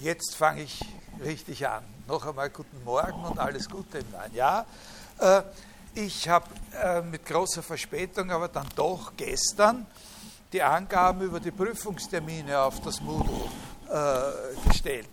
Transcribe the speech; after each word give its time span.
Jetzt 0.00 0.36
fange 0.36 0.62
ich 0.62 0.80
richtig 1.24 1.66
an. 1.66 1.82
Noch 2.06 2.24
einmal 2.24 2.50
guten 2.50 2.84
Morgen 2.84 3.24
und 3.24 3.36
alles 3.40 3.68
Gute 3.68 3.98
im 3.98 4.10
neuen 4.12 4.32
Jahr. 4.32 4.64
Äh, 5.18 5.42
ich 5.94 6.28
habe 6.28 6.46
äh, 6.80 7.02
mit 7.02 7.26
großer 7.26 7.64
Verspätung, 7.64 8.30
aber 8.30 8.46
dann 8.46 8.68
doch 8.76 9.14
gestern 9.16 9.86
die 10.52 10.62
Angaben 10.62 11.22
über 11.22 11.40
die 11.40 11.50
Prüfungstermine 11.50 12.60
auf 12.60 12.80
das 12.80 13.00
Moodle 13.00 13.50
äh, 13.90 14.68
gestellt. 14.68 15.08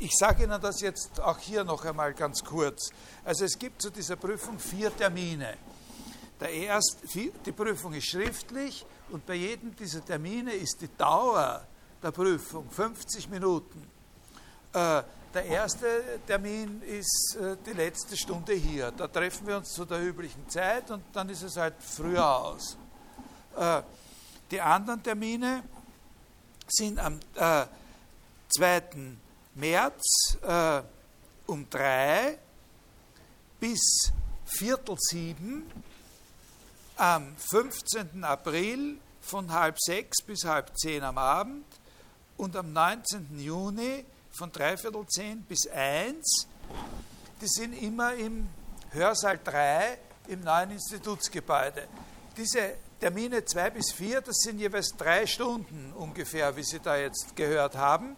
Ich 0.00 0.12
sage 0.18 0.44
Ihnen 0.44 0.60
das 0.60 0.82
jetzt 0.82 1.18
auch 1.20 1.38
hier 1.38 1.64
noch 1.64 1.82
einmal 1.86 2.12
ganz 2.12 2.44
kurz. 2.44 2.90
Also 3.24 3.46
es 3.46 3.58
gibt 3.58 3.80
zu 3.80 3.88
dieser 3.88 4.16
Prüfung 4.16 4.58
vier 4.58 4.94
Termine. 4.94 5.54
Der 6.40 6.50
erste, 6.50 7.06
die 7.06 7.52
Prüfung 7.52 7.94
ist 7.94 8.10
schriftlich 8.10 8.84
und 9.10 9.24
bei 9.24 9.34
jedem 9.34 9.74
dieser 9.74 10.04
Termine 10.04 10.52
ist 10.52 10.82
die 10.82 10.94
Dauer 10.98 11.66
der 12.06 12.12
Prüfung 12.12 12.70
50 12.70 13.28
Minuten. 13.30 13.82
Äh, 14.72 15.02
der 15.34 15.44
erste 15.44 16.20
Termin 16.24 16.80
ist 16.82 17.36
äh, 17.36 17.56
die 17.66 17.72
letzte 17.72 18.16
Stunde 18.16 18.52
hier. 18.52 18.92
Da 18.92 19.08
treffen 19.08 19.44
wir 19.44 19.56
uns 19.56 19.72
zu 19.72 19.84
der 19.84 20.00
üblichen 20.00 20.48
Zeit 20.48 20.88
und 20.92 21.02
dann 21.12 21.28
ist 21.30 21.42
es 21.42 21.56
halt 21.56 21.74
früher 21.80 22.24
aus. 22.24 22.76
Äh, 23.56 23.82
die 24.52 24.60
anderen 24.60 25.02
Termine 25.02 25.64
sind 26.68 27.00
am 27.00 27.18
2. 27.34 28.82
März 29.56 30.02
um 31.46 31.68
3 31.68 32.38
bis 33.58 34.12
Viertel 34.44 34.96
sieben, 34.98 35.64
am 36.96 37.36
15. 37.36 38.22
April 38.22 38.98
von 39.20 39.52
halb 39.52 39.76
sechs 39.80 40.22
bis 40.22 40.44
halb 40.44 40.76
zehn 40.78 41.02
am 41.02 41.18
Abend 41.18 41.64
und 42.36 42.56
am 42.56 42.72
19. 42.72 43.38
Juni 43.38 44.04
von 44.32 44.52
dreiviertel 44.52 45.06
zehn 45.06 45.42
bis 45.42 45.66
eins. 45.68 46.46
Die 47.40 47.48
sind 47.48 47.72
immer 47.74 48.14
im 48.14 48.48
Hörsaal 48.90 49.38
3 49.42 49.98
im 50.28 50.42
neuen 50.42 50.72
Institutsgebäude. 50.72 51.86
Diese 52.36 52.74
Termine 53.00 53.44
2 53.44 53.70
bis 53.70 53.92
4, 53.92 54.20
das 54.22 54.36
sind 54.38 54.58
jeweils 54.58 54.94
drei 54.96 55.26
Stunden 55.26 55.92
ungefähr, 55.94 56.56
wie 56.56 56.62
Sie 56.62 56.80
da 56.80 56.96
jetzt 56.96 57.36
gehört 57.36 57.76
haben. 57.76 58.16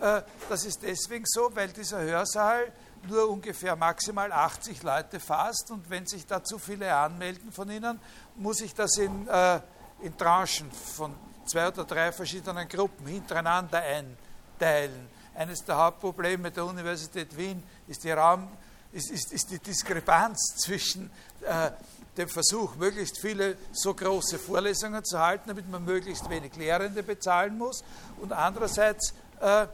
Äh, 0.00 0.22
das 0.48 0.64
ist 0.64 0.82
deswegen 0.82 1.24
so, 1.26 1.50
weil 1.54 1.68
dieser 1.68 2.00
Hörsaal 2.00 2.72
nur 3.08 3.28
ungefähr 3.28 3.76
maximal 3.76 4.32
80 4.32 4.82
Leute 4.82 5.20
fasst 5.20 5.70
und 5.70 5.88
wenn 5.90 6.06
sich 6.06 6.26
da 6.26 6.42
zu 6.42 6.58
viele 6.58 6.92
anmelden 6.94 7.52
von 7.52 7.70
Ihnen, 7.70 8.00
muss 8.34 8.60
ich 8.60 8.74
das 8.74 8.96
in, 8.98 9.28
äh, 9.28 9.60
in 10.02 10.16
Tranchen 10.16 10.70
von 10.72 11.14
zwei 11.46 11.68
oder 11.68 11.84
drei 11.84 12.12
verschiedenen 12.12 12.68
Gruppen 12.68 13.06
hintereinander 13.06 13.82
einteilen. 13.82 15.08
Eines 15.34 15.64
der 15.64 15.76
Hauptprobleme 15.76 16.50
der 16.50 16.64
Universität 16.64 17.36
Wien 17.36 17.62
ist 17.88 18.04
die, 18.04 18.10
Raum, 18.10 18.48
ist, 18.92 19.10
ist, 19.10 19.32
ist 19.32 19.50
die 19.50 19.58
Diskrepanz 19.58 20.56
zwischen 20.56 21.10
äh, 21.42 21.70
dem 22.16 22.28
Versuch, 22.28 22.76
möglichst 22.76 23.18
viele 23.20 23.56
so 23.72 23.92
große 23.92 24.38
Vorlesungen 24.38 25.04
zu 25.04 25.18
halten, 25.18 25.44
damit 25.48 25.68
man 25.70 25.84
möglichst 25.84 26.28
wenig 26.30 26.56
Lehrende 26.56 27.02
bezahlen 27.02 27.58
muss, 27.58 27.84
und 28.20 28.32
andererseits 28.32 29.12
äh, 29.40 29.66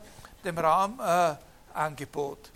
dem 0.44 0.58
Raumangebot. 0.58 2.50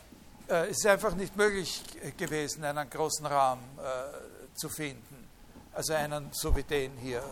Äh, 0.48 0.70
es 0.70 0.78
ist 0.78 0.86
einfach 0.86 1.14
nicht 1.14 1.36
möglich 1.36 1.82
gewesen, 2.16 2.64
einen 2.64 2.90
großen 2.90 3.26
Raum 3.26 3.60
äh, 3.78 4.56
zu 4.56 4.68
finden, 4.68 5.28
also 5.72 5.92
einen 5.92 6.30
so 6.32 6.54
wie 6.56 6.64
den 6.64 6.92
hier. 6.98 7.22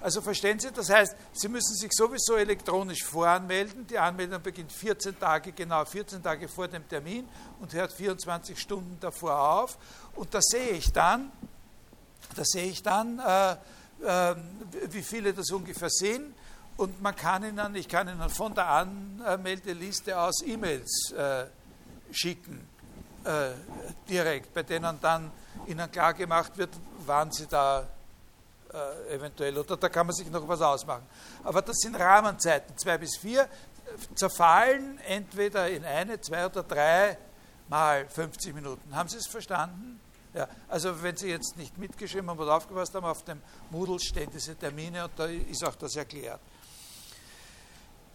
Also 0.00 0.20
verstehen 0.20 0.60
Sie, 0.60 0.70
das 0.70 0.90
heißt, 0.90 1.16
Sie 1.32 1.48
müssen 1.48 1.74
sich 1.74 1.90
sowieso 1.92 2.36
elektronisch 2.36 3.02
voranmelden. 3.04 3.86
Die 3.86 3.98
Anmeldung 3.98 4.40
beginnt 4.40 4.70
14 4.70 5.18
Tage, 5.18 5.52
genau 5.52 5.84
14 5.84 6.22
Tage 6.22 6.48
vor 6.48 6.68
dem 6.68 6.88
Termin 6.88 7.28
und 7.60 7.72
hört 7.72 7.92
24 7.92 8.58
Stunden 8.58 8.98
davor 9.00 9.38
auf. 9.38 9.76
Und 10.14 10.32
da 10.32 10.40
sehe 10.40 10.70
ich 10.70 10.92
dann, 10.92 11.32
da 12.36 12.44
sehe 12.44 12.66
ich 12.66 12.82
dann, 12.82 13.18
äh, 13.18 13.52
äh, 14.04 14.36
wie 14.90 15.02
viele 15.02 15.34
das 15.34 15.50
ungefähr 15.50 15.90
sind. 15.90 16.32
Und 16.76 17.02
man 17.02 17.16
kann 17.16 17.42
Ihnen, 17.42 17.74
ich 17.74 17.88
kann 17.88 18.08
Ihnen 18.08 18.30
von 18.30 18.54
der 18.54 18.68
Anmeldeliste 18.68 20.16
aus 20.16 20.42
E-Mails 20.46 21.10
äh, 21.10 21.46
schicken, 22.12 22.68
äh, 23.24 23.50
direkt, 24.08 24.54
bei 24.54 24.62
denen 24.62 25.00
dann 25.00 25.32
Ihnen 25.66 25.90
klar 25.90 26.14
gemacht 26.14 26.56
wird, 26.56 26.70
wann 27.04 27.32
Sie 27.32 27.48
da 27.48 27.84
äh, 28.72 29.14
eventuell, 29.14 29.56
oder 29.56 29.76
da 29.76 29.88
kann 29.88 30.06
man 30.06 30.14
sich 30.14 30.30
noch 30.30 30.46
was 30.46 30.60
ausmachen. 30.60 31.06
Aber 31.44 31.62
das 31.62 31.76
sind 31.78 31.98
Rahmenzeiten, 31.98 32.76
zwei 32.76 32.98
bis 32.98 33.16
vier, 33.16 33.48
zerfallen 34.14 34.98
entweder 35.06 35.68
in 35.68 35.84
eine, 35.84 36.20
zwei 36.20 36.46
oder 36.46 36.62
drei 36.62 37.18
mal 37.68 38.08
50 38.08 38.54
Minuten. 38.54 38.94
Haben 38.94 39.08
Sie 39.08 39.16
es 39.16 39.26
verstanden? 39.26 40.00
Ja, 40.34 40.46
also 40.68 41.02
wenn 41.02 41.16
Sie 41.16 41.28
jetzt 41.28 41.56
nicht 41.56 41.78
mitgeschrieben 41.78 42.28
haben 42.28 42.38
oder 42.38 42.54
aufgepasst 42.54 42.94
haben, 42.94 43.06
auf 43.06 43.24
dem 43.24 43.40
Moodle 43.70 43.98
stehen 43.98 44.30
diese 44.32 44.54
Termine 44.54 45.04
und 45.04 45.12
da 45.16 45.24
ist 45.26 45.64
auch 45.64 45.74
das 45.74 45.96
erklärt. 45.96 46.40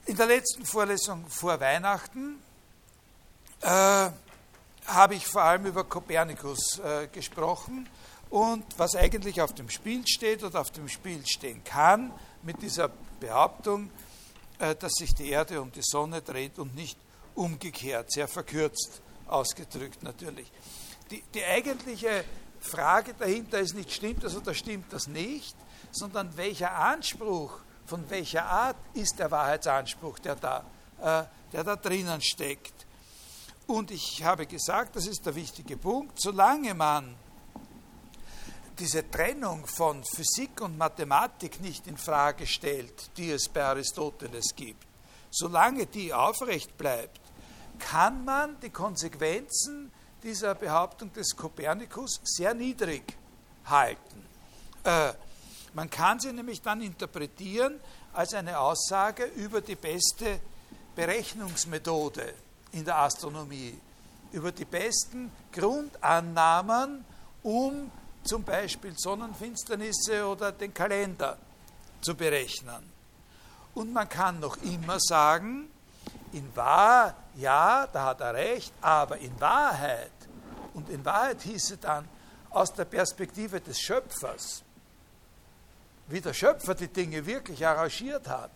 In 0.06 0.16
der 0.16 0.28
letzten 0.28 0.66
Vorlesung 0.66 1.26
vor 1.28 1.60
Weihnachten 1.60 2.40
äh, 3.62 4.10
habe 4.86 5.16
ich 5.16 5.26
vor 5.26 5.42
allem 5.42 5.66
über 5.66 5.84
Kopernikus 5.86 6.80
äh, 6.80 7.08
gesprochen 7.08 7.88
und 8.34 8.66
was 8.78 8.96
eigentlich 8.96 9.40
auf 9.44 9.54
dem 9.54 9.70
Spiel 9.70 10.08
steht 10.08 10.44
oder 10.44 10.62
auf 10.62 10.72
dem 10.72 10.90
Spiel 10.90 11.24
stehen 11.24 11.64
kann, 11.64 12.12
mit 12.42 12.64
dieser 12.64 12.90
Behauptung, 13.20 13.92
äh, 14.58 14.74
dass 14.74 14.94
sich 14.94 15.14
die 15.14 15.30
Erde 15.30 15.62
um 15.62 15.72
die 15.72 15.84
Sonne 15.84 16.20
dreht 16.24 16.58
und 16.58 16.74
nicht 16.74 16.98
umgekehrt, 17.36 18.12
sehr 18.12 18.28
verkürzt 18.28 19.04
ausgedrückt 19.28 20.02
natürlich. 20.02 20.52
Die, 21.12 21.24
die 21.32 21.46
eigentliche 21.46 22.26
Frage 22.60 23.14
dahinter 23.14 23.60
ist 23.60 23.76
nicht, 23.76 23.92
stimmt 23.92 24.24
das 24.24 24.36
oder 24.36 24.56
stimmt 24.56 24.92
das 24.92 25.06
nicht, 25.06 25.56
sondern 25.92 26.36
welcher 26.36 26.72
Anspruch, 26.76 27.60
von 27.86 28.10
welcher 28.10 28.46
Art 28.46 28.78
ist 28.96 29.20
der 29.20 29.30
Wahrheitsanspruch, 29.30 30.18
der 30.18 30.38
da, 30.38 30.66
äh, 31.00 31.24
der 31.52 31.64
da 31.64 31.76
drinnen 31.76 32.20
steckt. 32.20 32.88
Und 33.68 33.92
ich 33.92 34.24
habe 34.24 34.48
gesagt, 34.48 34.96
das 34.96 35.06
ist 35.06 35.24
der 35.24 35.36
wichtige 35.36 35.78
Punkt, 35.78 36.20
solange 36.20 36.74
man 36.74 37.16
diese 38.80 39.10
Trennung 39.10 39.66
von 39.68 40.04
Physik 40.04 40.62
und 40.62 40.78
Mathematik 40.78 41.62
nicht 41.62 41.88
in 41.88 41.98
Frage 41.98 42.48
stellt, 42.48 43.16
die 43.18 43.32
es 43.32 43.48
bei 43.50 43.64
Aristoteles 43.64 44.56
gibt, 44.56 44.86
solange 45.30 45.86
die 45.86 46.14
aufrecht 46.14 46.78
bleibt, 46.78 47.22
kann 47.80 48.24
man 48.26 48.60
die 48.62 48.70
Konsequenzen 48.70 49.92
dieser 50.22 50.56
Behauptung 50.56 51.12
des 51.14 51.36
Kopernikus 51.36 52.22
sehr 52.24 52.54
niedrig 52.54 53.18
halten. 53.66 54.26
Äh, 54.84 55.14
man 55.74 55.90
kann 55.90 56.20
sie 56.20 56.32
nämlich 56.32 56.62
dann 56.62 56.82
interpretieren 56.82 57.80
als 58.14 58.34
eine 58.34 58.60
Aussage 58.60 59.26
über 59.26 59.62
die 59.62 59.76
beste 59.76 60.40
Berechnungsmethode 60.96 62.34
in 62.72 62.86
der 62.86 62.98
Astronomie, 63.00 63.78
über 64.32 64.52
die 64.52 64.66
besten 64.66 65.32
Grundannahmen, 65.52 67.04
um 67.42 67.92
zum 68.24 68.44
Beispiel 68.44 68.94
Sonnenfinsternisse 68.98 70.26
oder 70.26 70.52
den 70.52 70.74
Kalender 70.74 71.38
zu 72.02 72.16
berechnen. 72.16 72.92
Und 73.74 73.92
man 73.92 74.08
kann 74.08 74.40
noch 74.40 74.58
immer 74.64 75.00
sagen, 75.00 75.70
in 76.32 76.56
Wahrheit, 76.56 77.16
ja, 77.36 77.88
da 77.88 78.06
hat 78.06 78.22
er 78.22 78.34
recht, 78.34 78.74
aber 78.82 79.18
in 79.18 79.40
Wahrheit, 79.40 80.12
und 80.74 80.90
in 80.90 81.04
Wahrheit 81.06 81.42
hieße 81.42 81.78
dann 81.78 82.08
aus 82.50 82.74
der 82.74 82.86
Perspektive 82.86 83.62
des 83.62 83.80
Schöpfers, 83.80 84.64
wie 86.08 86.22
der 86.22 86.34
Schöpfer 86.34 86.76
die 86.76 86.88
Dinge 86.88 87.26
wirklich 87.26 87.66
arrangiert 87.66 88.28
hat, 88.28 88.52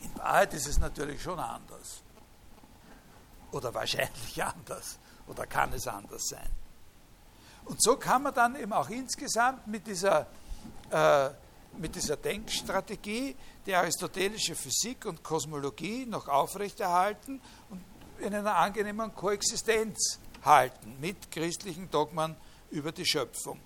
in 0.00 0.18
Wahrheit 0.18 0.54
ist 0.54 0.66
es 0.66 0.78
natürlich 0.78 1.22
schon 1.22 1.38
anders. 1.38 2.02
Oder 3.52 3.72
wahrscheinlich 3.72 4.42
anders. 4.44 4.98
Oder 5.26 5.46
kann 5.46 5.72
es 5.72 5.86
anders 5.86 6.28
sein. 6.28 6.63
Und 7.64 7.82
so 7.82 7.96
kann 7.96 8.22
man 8.22 8.34
dann 8.34 8.56
eben 8.56 8.72
auch 8.72 8.90
insgesamt 8.90 9.66
mit 9.66 9.86
dieser, 9.86 10.26
äh, 10.90 11.30
mit 11.78 11.94
dieser 11.94 12.16
Denkstrategie 12.16 13.34
die 13.66 13.74
aristotelische 13.74 14.54
Physik 14.54 15.06
und 15.06 15.22
Kosmologie 15.22 16.04
noch 16.06 16.28
aufrechterhalten 16.28 17.40
und 17.70 17.82
in 18.20 18.34
einer 18.34 18.54
angenehmen 18.54 19.14
Koexistenz 19.14 20.18
halten 20.44 20.96
mit 21.00 21.30
christlichen 21.30 21.90
Dogmen 21.90 22.36
über 22.70 22.92
die 22.92 23.06
Schöpfung. 23.06 23.58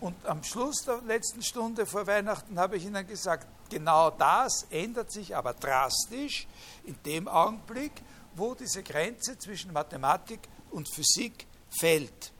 Und 0.00 0.26
am 0.26 0.42
Schluss 0.42 0.84
der 0.84 1.00
letzten 1.02 1.42
Stunde 1.42 1.86
vor 1.86 2.06
Weihnachten 2.06 2.58
habe 2.58 2.76
ich 2.76 2.84
Ihnen 2.84 3.06
gesagt, 3.06 3.46
genau 3.70 4.10
das 4.10 4.66
ändert 4.70 5.10
sich 5.10 5.34
aber 5.34 5.54
drastisch 5.54 6.46
in 6.84 6.96
dem 7.04 7.28
Augenblick, 7.28 7.92
wo 8.34 8.54
diese 8.54 8.82
Grenze 8.82 9.38
zwischen 9.38 9.72
Mathematik 9.72 10.40
und 10.70 10.92
Physik 10.92 11.46
fällt 11.70 12.32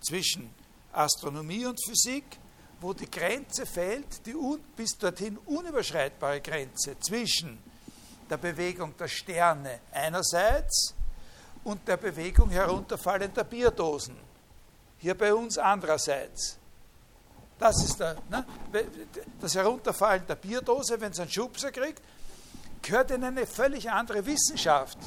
zwischen 0.00 0.52
Astronomie 0.92 1.66
und 1.66 1.78
Physik, 1.84 2.24
wo 2.80 2.92
die 2.92 3.10
Grenze 3.10 3.66
fällt, 3.66 4.24
die 4.26 4.34
bis 4.76 4.96
dorthin 4.98 5.36
unüberschreitbare 5.38 6.40
Grenze 6.40 6.98
zwischen 7.00 7.58
der 8.30 8.36
Bewegung 8.36 8.96
der 8.96 9.08
Sterne 9.08 9.80
einerseits 9.92 10.94
und 11.64 11.86
der 11.88 11.96
Bewegung 11.96 12.50
herunterfallender 12.50 13.44
Bierdosen. 13.44 14.16
Hier 14.98 15.16
bei 15.16 15.32
uns 15.34 15.58
andererseits. 15.58 16.58
Das 17.58 17.82
ist 17.82 17.98
der, 17.98 18.16
ne? 18.30 18.44
das 19.40 19.54
Herunterfallen 19.54 20.24
der 20.26 20.36
Bierdose, 20.36 21.00
wenn 21.00 21.10
es 21.10 21.18
einen 21.18 21.30
Schubser 21.30 21.72
kriegt, 21.72 22.00
gehört 22.82 23.10
in 23.10 23.24
eine 23.24 23.46
völlig 23.46 23.90
andere 23.90 24.24
Wissenschaft 24.24 24.98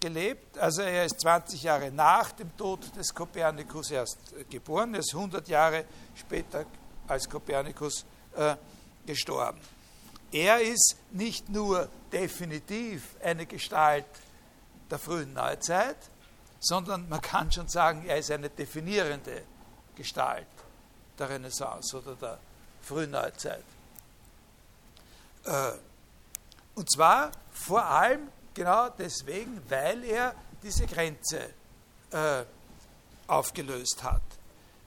gelebt. 0.00 0.56
Also 0.56 0.80
er 0.80 1.04
ist 1.04 1.20
20 1.20 1.62
Jahre 1.62 1.90
nach 1.90 2.32
dem 2.32 2.56
Tod 2.56 2.96
des 2.96 3.14
Kopernikus 3.14 3.90
erst 3.90 4.32
äh, 4.32 4.44
geboren. 4.44 4.94
Er 4.94 5.00
ist 5.00 5.14
100 5.14 5.46
Jahre 5.46 5.84
später 6.14 6.64
als 7.06 7.28
Kopernikus 7.28 8.06
äh, 8.34 8.56
gestorben. 9.04 9.60
Er 10.32 10.60
ist 10.60 10.96
nicht 11.10 11.48
nur 11.48 11.88
definitiv 12.12 13.16
eine 13.22 13.46
Gestalt 13.46 14.06
der 14.90 14.98
frühen 14.98 15.32
Neuzeit, 15.32 15.96
sondern 16.60 17.08
man 17.08 17.20
kann 17.20 17.50
schon 17.50 17.68
sagen, 17.68 18.04
er 18.06 18.18
ist 18.18 18.30
eine 18.30 18.50
definierende 18.50 19.42
Gestalt 19.96 20.46
der 21.18 21.30
Renaissance 21.30 21.96
oder 21.96 22.14
der 22.14 22.38
frühen 22.82 23.10
Neuzeit. 23.10 23.64
Äh, 25.44 25.72
und 26.74 26.90
zwar 26.90 27.32
vor 27.52 27.84
allem 27.84 28.28
genau 28.54 28.88
deswegen, 28.90 29.60
weil 29.68 30.04
er 30.04 30.34
diese 30.62 30.86
Grenze 30.86 31.50
äh, 32.10 32.44
aufgelöst 33.26 34.02
hat, 34.02 34.22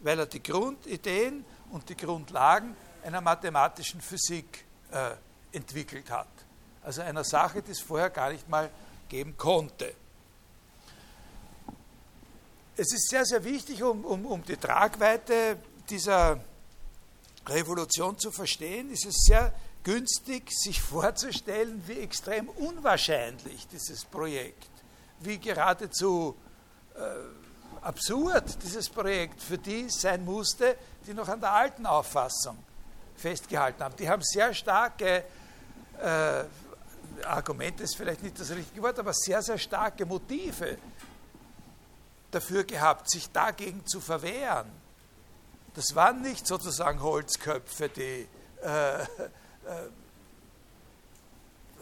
weil 0.01 0.19
er 0.19 0.25
die 0.25 0.43
Grundideen 0.43 1.45
und 1.71 1.89
die 1.89 1.97
Grundlagen 1.97 2.75
einer 3.03 3.21
mathematischen 3.21 4.01
Physik 4.01 4.65
äh, 4.91 5.11
entwickelt 5.53 6.09
hat. 6.09 6.27
Also 6.81 7.01
einer 7.01 7.23
Sache, 7.23 7.61
die 7.61 7.71
es 7.71 7.79
vorher 7.79 8.09
gar 8.09 8.31
nicht 8.31 8.47
mal 8.49 8.69
geben 9.07 9.37
konnte. 9.37 9.93
Es 12.75 12.91
ist 12.91 13.09
sehr, 13.09 13.25
sehr 13.25 13.43
wichtig, 13.43 13.83
um, 13.83 14.03
um, 14.03 14.25
um 14.25 14.43
die 14.43 14.57
Tragweite 14.57 15.57
dieser 15.89 16.39
Revolution 17.47 18.17
zu 18.17 18.31
verstehen, 18.31 18.89
ist 18.89 19.05
es 19.05 19.25
sehr 19.25 19.53
günstig, 19.83 20.49
sich 20.51 20.81
vorzustellen, 20.81 21.83
wie 21.87 21.99
extrem 21.99 22.49
unwahrscheinlich 22.49 23.67
dieses 23.67 24.05
Projekt, 24.05 24.69
wie 25.19 25.37
geradezu 25.37 26.35
äh, 26.95 26.99
absurd 27.81 28.57
dieses 28.63 28.89
Projekt 28.89 29.41
für 29.41 29.57
die 29.57 29.89
sein 29.89 30.23
musste, 30.23 30.77
die 31.05 31.13
noch 31.13 31.27
an 31.27 31.41
der 31.41 31.51
alten 31.51 31.85
Auffassung 31.85 32.57
festgehalten 33.15 33.83
haben. 33.83 33.95
Die 33.97 34.09
haben 34.09 34.23
sehr 34.23 34.53
starke 34.53 35.25
äh, 36.01 36.43
Argumente, 37.25 37.83
ist 37.83 37.95
vielleicht 37.95 38.23
nicht 38.23 38.39
das 38.39 38.51
richtige 38.51 38.81
Wort, 38.81 38.99
aber 38.99 39.13
sehr, 39.13 39.41
sehr 39.41 39.57
starke 39.57 40.05
Motive 40.05 40.77
dafür 42.31 42.63
gehabt, 42.63 43.09
sich 43.09 43.29
dagegen 43.31 43.85
zu 43.85 44.01
verwehren. 44.01 44.71
Das 45.75 45.95
waren 45.95 46.21
nicht 46.21 46.45
sozusagen 46.45 47.01
Holzköpfe, 47.01 47.89
die 47.89 48.27
äh, 48.61 49.01
äh, 49.01 49.05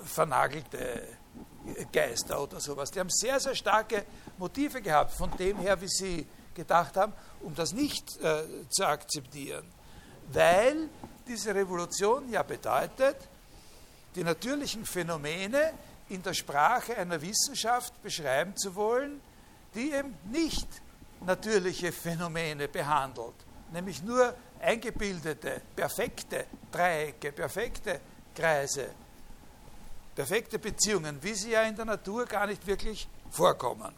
vernagelte 0.05 1.07
Geister 1.91 2.41
oder 2.41 2.59
sowas. 2.59 2.91
Die 2.91 2.99
haben 2.99 3.09
sehr, 3.09 3.39
sehr 3.39 3.55
starke 3.55 4.05
Motive 4.37 4.81
gehabt, 4.81 5.13
von 5.13 5.29
dem 5.37 5.59
her, 5.59 5.79
wie 5.79 5.87
sie 5.87 6.27
gedacht 6.53 6.97
haben, 6.97 7.13
um 7.41 7.53
das 7.55 7.73
nicht 7.73 8.17
äh, 8.21 8.43
zu 8.69 8.85
akzeptieren. 8.85 9.65
Weil 10.31 10.89
diese 11.27 11.53
Revolution 11.53 12.29
ja 12.29 12.43
bedeutet, 12.43 13.17
die 14.15 14.23
natürlichen 14.23 14.85
Phänomene 14.85 15.73
in 16.09 16.21
der 16.21 16.33
Sprache 16.33 16.97
einer 16.97 17.21
Wissenschaft 17.21 18.01
beschreiben 18.03 18.55
zu 18.57 18.75
wollen, 18.75 19.21
die 19.73 19.91
eben 19.91 20.17
nicht 20.29 20.67
natürliche 21.21 21.91
Phänomene 21.91 22.67
behandelt, 22.67 23.35
nämlich 23.71 24.03
nur 24.03 24.35
eingebildete, 24.59 25.61
perfekte 25.75 26.45
Dreiecke, 26.71 27.31
perfekte 27.31 28.01
Kreise, 28.35 28.89
perfekte 30.15 30.59
Beziehungen, 30.59 31.21
wie 31.21 31.33
sie 31.33 31.51
ja 31.51 31.63
in 31.63 31.75
der 31.75 31.85
Natur 31.85 32.25
gar 32.25 32.47
nicht 32.47 32.65
wirklich 32.67 33.07
vorkommen. 33.29 33.93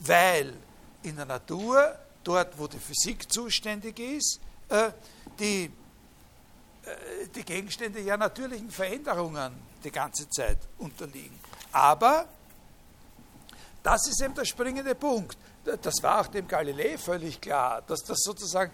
Weil 0.00 0.52
in 1.02 1.16
der 1.16 1.24
Natur, 1.24 1.98
dort 2.22 2.58
wo 2.58 2.66
die 2.66 2.78
Physik 2.78 3.30
zuständig 3.32 3.98
ist, 3.98 4.40
äh, 4.68 4.90
die, 5.38 5.70
die 7.34 7.44
Gegenstände 7.44 8.00
ja 8.00 8.16
natürlichen 8.16 8.70
Veränderungen 8.70 9.52
die 9.82 9.90
ganze 9.90 10.28
Zeit 10.28 10.58
unterliegen. 10.78 11.38
Aber 11.72 12.26
das 13.82 14.06
ist 14.08 14.22
eben 14.22 14.34
der 14.34 14.44
springende 14.44 14.94
Punkt. 14.94 15.36
Das 15.64 16.02
war 16.02 16.20
auch 16.20 16.26
dem 16.26 16.46
Galilei 16.46 16.98
völlig 16.98 17.40
klar, 17.40 17.82
dass 17.82 18.02
das 18.04 18.18
sozusagen, 18.22 18.70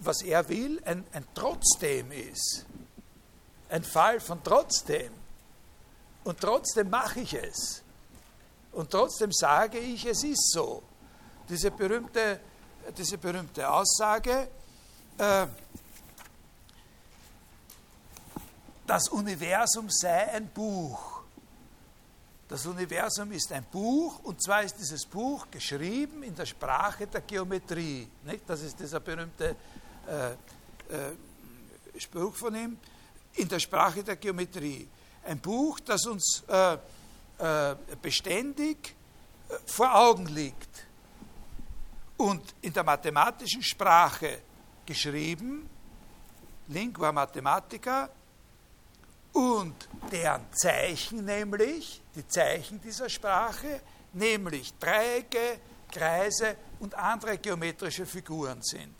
was 0.00 0.22
er 0.22 0.48
will, 0.48 0.82
ein, 0.84 1.04
ein 1.12 1.24
Trotzdem 1.34 2.12
ist. 2.12 2.66
Ein 3.68 3.84
Fall 3.84 4.20
von 4.20 4.42
trotzdem. 4.44 5.12
Und 6.24 6.40
trotzdem 6.40 6.90
mache 6.90 7.20
ich 7.20 7.34
es. 7.34 7.82
Und 8.72 8.90
trotzdem 8.90 9.32
sage 9.32 9.78
ich, 9.78 10.04
es 10.04 10.22
ist 10.24 10.52
so. 10.52 10.82
Diese 11.48 11.70
berühmte, 11.70 12.40
diese 12.96 13.16
berühmte 13.16 13.70
Aussage, 13.70 14.48
äh, 15.18 15.46
das 18.86 19.08
Universum 19.08 19.90
sei 19.90 20.32
ein 20.32 20.48
Buch. 20.48 21.22
Das 22.48 22.64
Universum 22.64 23.32
ist 23.32 23.50
ein 23.52 23.64
Buch 23.64 24.20
und 24.22 24.40
zwar 24.40 24.62
ist 24.62 24.78
dieses 24.78 25.04
Buch 25.04 25.46
geschrieben 25.50 26.22
in 26.22 26.34
der 26.34 26.46
Sprache 26.46 27.06
der 27.06 27.22
Geometrie. 27.22 28.08
Nicht? 28.24 28.48
Das 28.48 28.62
ist 28.62 28.78
dieser 28.78 29.00
berühmte 29.00 29.56
äh, 30.06 30.30
äh, 30.30 30.36
Spruch 31.98 32.34
von 32.36 32.54
ihm, 32.54 32.78
in 33.34 33.48
der 33.48 33.58
Sprache 33.58 34.04
der 34.04 34.16
Geometrie. 34.16 34.88
Ein 35.24 35.40
Buch, 35.40 35.80
das 35.80 36.06
uns 36.06 36.44
äh, 36.46 36.74
äh 37.38 37.76
beständig 38.00 38.94
äh, 39.48 39.54
vor 39.66 39.92
Augen 39.92 40.26
liegt 40.26 40.86
und 42.16 42.54
in 42.62 42.72
der 42.72 42.84
mathematischen 42.84 43.62
Sprache 43.62 44.38
geschrieben, 44.86 45.68
Lingua 46.68 47.10
Mathematica, 47.10 48.08
und 49.36 49.74
deren 50.10 50.46
Zeichen 50.52 51.26
nämlich, 51.26 52.00
die 52.14 52.26
Zeichen 52.26 52.80
dieser 52.80 53.10
Sprache, 53.10 53.82
nämlich 54.14 54.72
Dreiecke, 54.78 55.60
Kreise 55.92 56.56
und 56.80 56.94
andere 56.94 57.36
geometrische 57.36 58.06
Figuren 58.06 58.62
sind. 58.62 58.94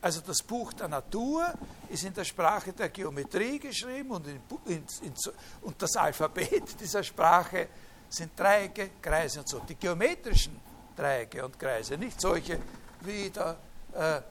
Also 0.00 0.22
das 0.22 0.42
Buch 0.42 0.72
der 0.72 0.88
Natur 0.88 1.52
ist 1.90 2.04
in 2.04 2.14
der 2.14 2.24
Sprache 2.24 2.72
der 2.72 2.88
Geometrie 2.88 3.58
geschrieben 3.58 4.12
und, 4.12 4.26
in, 4.26 4.40
in, 4.64 4.84
in, 5.02 5.14
und 5.60 5.80
das 5.80 5.94
Alphabet 5.96 6.62
dieser 6.80 7.02
Sprache 7.02 7.68
sind 8.08 8.38
Dreiecke, 8.38 8.92
Kreise 9.02 9.40
und 9.40 9.48
so. 9.48 9.58
Die 9.60 9.74
geometrischen 9.74 10.58
Dreiecke 10.96 11.44
und 11.44 11.58
Kreise, 11.58 11.98
nicht 11.98 12.18
solche, 12.18 12.58
wie 13.00 13.30
da 13.30 13.56
äh, 13.92 14.22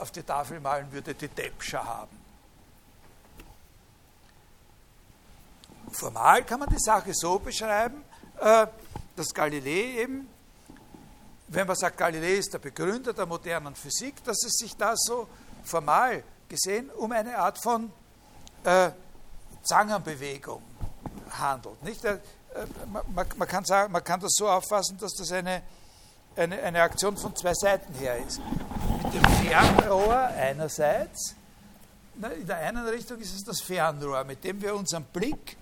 auf 0.00 0.10
die 0.10 0.22
Tafel 0.22 0.58
malen 0.58 0.90
würde, 0.90 1.14
die 1.14 1.28
Depscher 1.28 1.84
haben. 1.84 2.25
Formal 5.92 6.44
kann 6.44 6.60
man 6.60 6.68
die 6.68 6.78
Sache 6.78 7.12
so 7.14 7.38
beschreiben, 7.38 8.04
äh, 8.40 8.66
dass 9.14 9.32
Galilei 9.32 10.02
eben, 10.02 10.28
wenn 11.48 11.66
man 11.66 11.76
sagt, 11.76 11.96
Galilei 11.96 12.34
ist 12.34 12.52
der 12.52 12.58
Begründer 12.58 13.12
der 13.12 13.26
modernen 13.26 13.74
Physik, 13.74 14.22
dass 14.24 14.44
es 14.44 14.54
sich 14.58 14.76
da 14.76 14.94
so 14.96 15.28
formal 15.64 16.22
gesehen 16.48 16.90
um 16.90 17.12
eine 17.12 17.38
Art 17.38 17.58
von 17.58 17.90
äh, 18.64 18.90
Zangenbewegung 19.62 20.62
handelt. 21.38 21.82
Nicht? 21.82 22.04
Äh, 22.04 22.18
man, 22.92 23.26
man, 23.36 23.48
kann 23.48 23.64
sagen, 23.64 23.92
man 23.92 24.02
kann 24.02 24.20
das 24.20 24.32
so 24.34 24.48
auffassen, 24.48 24.98
dass 24.98 25.12
das 25.14 25.30
eine, 25.32 25.62
eine, 26.36 26.62
eine 26.62 26.82
Aktion 26.82 27.16
von 27.16 27.34
zwei 27.36 27.54
Seiten 27.54 27.92
her 27.94 28.16
ist. 28.18 28.40
Mit 29.02 29.14
dem 29.14 29.24
Fernrohr 29.46 30.16
einerseits, 30.16 31.34
in 32.14 32.46
der 32.46 32.56
einen 32.58 32.86
Richtung 32.86 33.18
ist 33.18 33.34
es 33.34 33.44
das 33.44 33.60
Fernrohr, 33.60 34.24
mit 34.24 34.42
dem 34.44 34.60
wir 34.62 34.74
unseren 34.74 35.04
Blick 35.04 35.56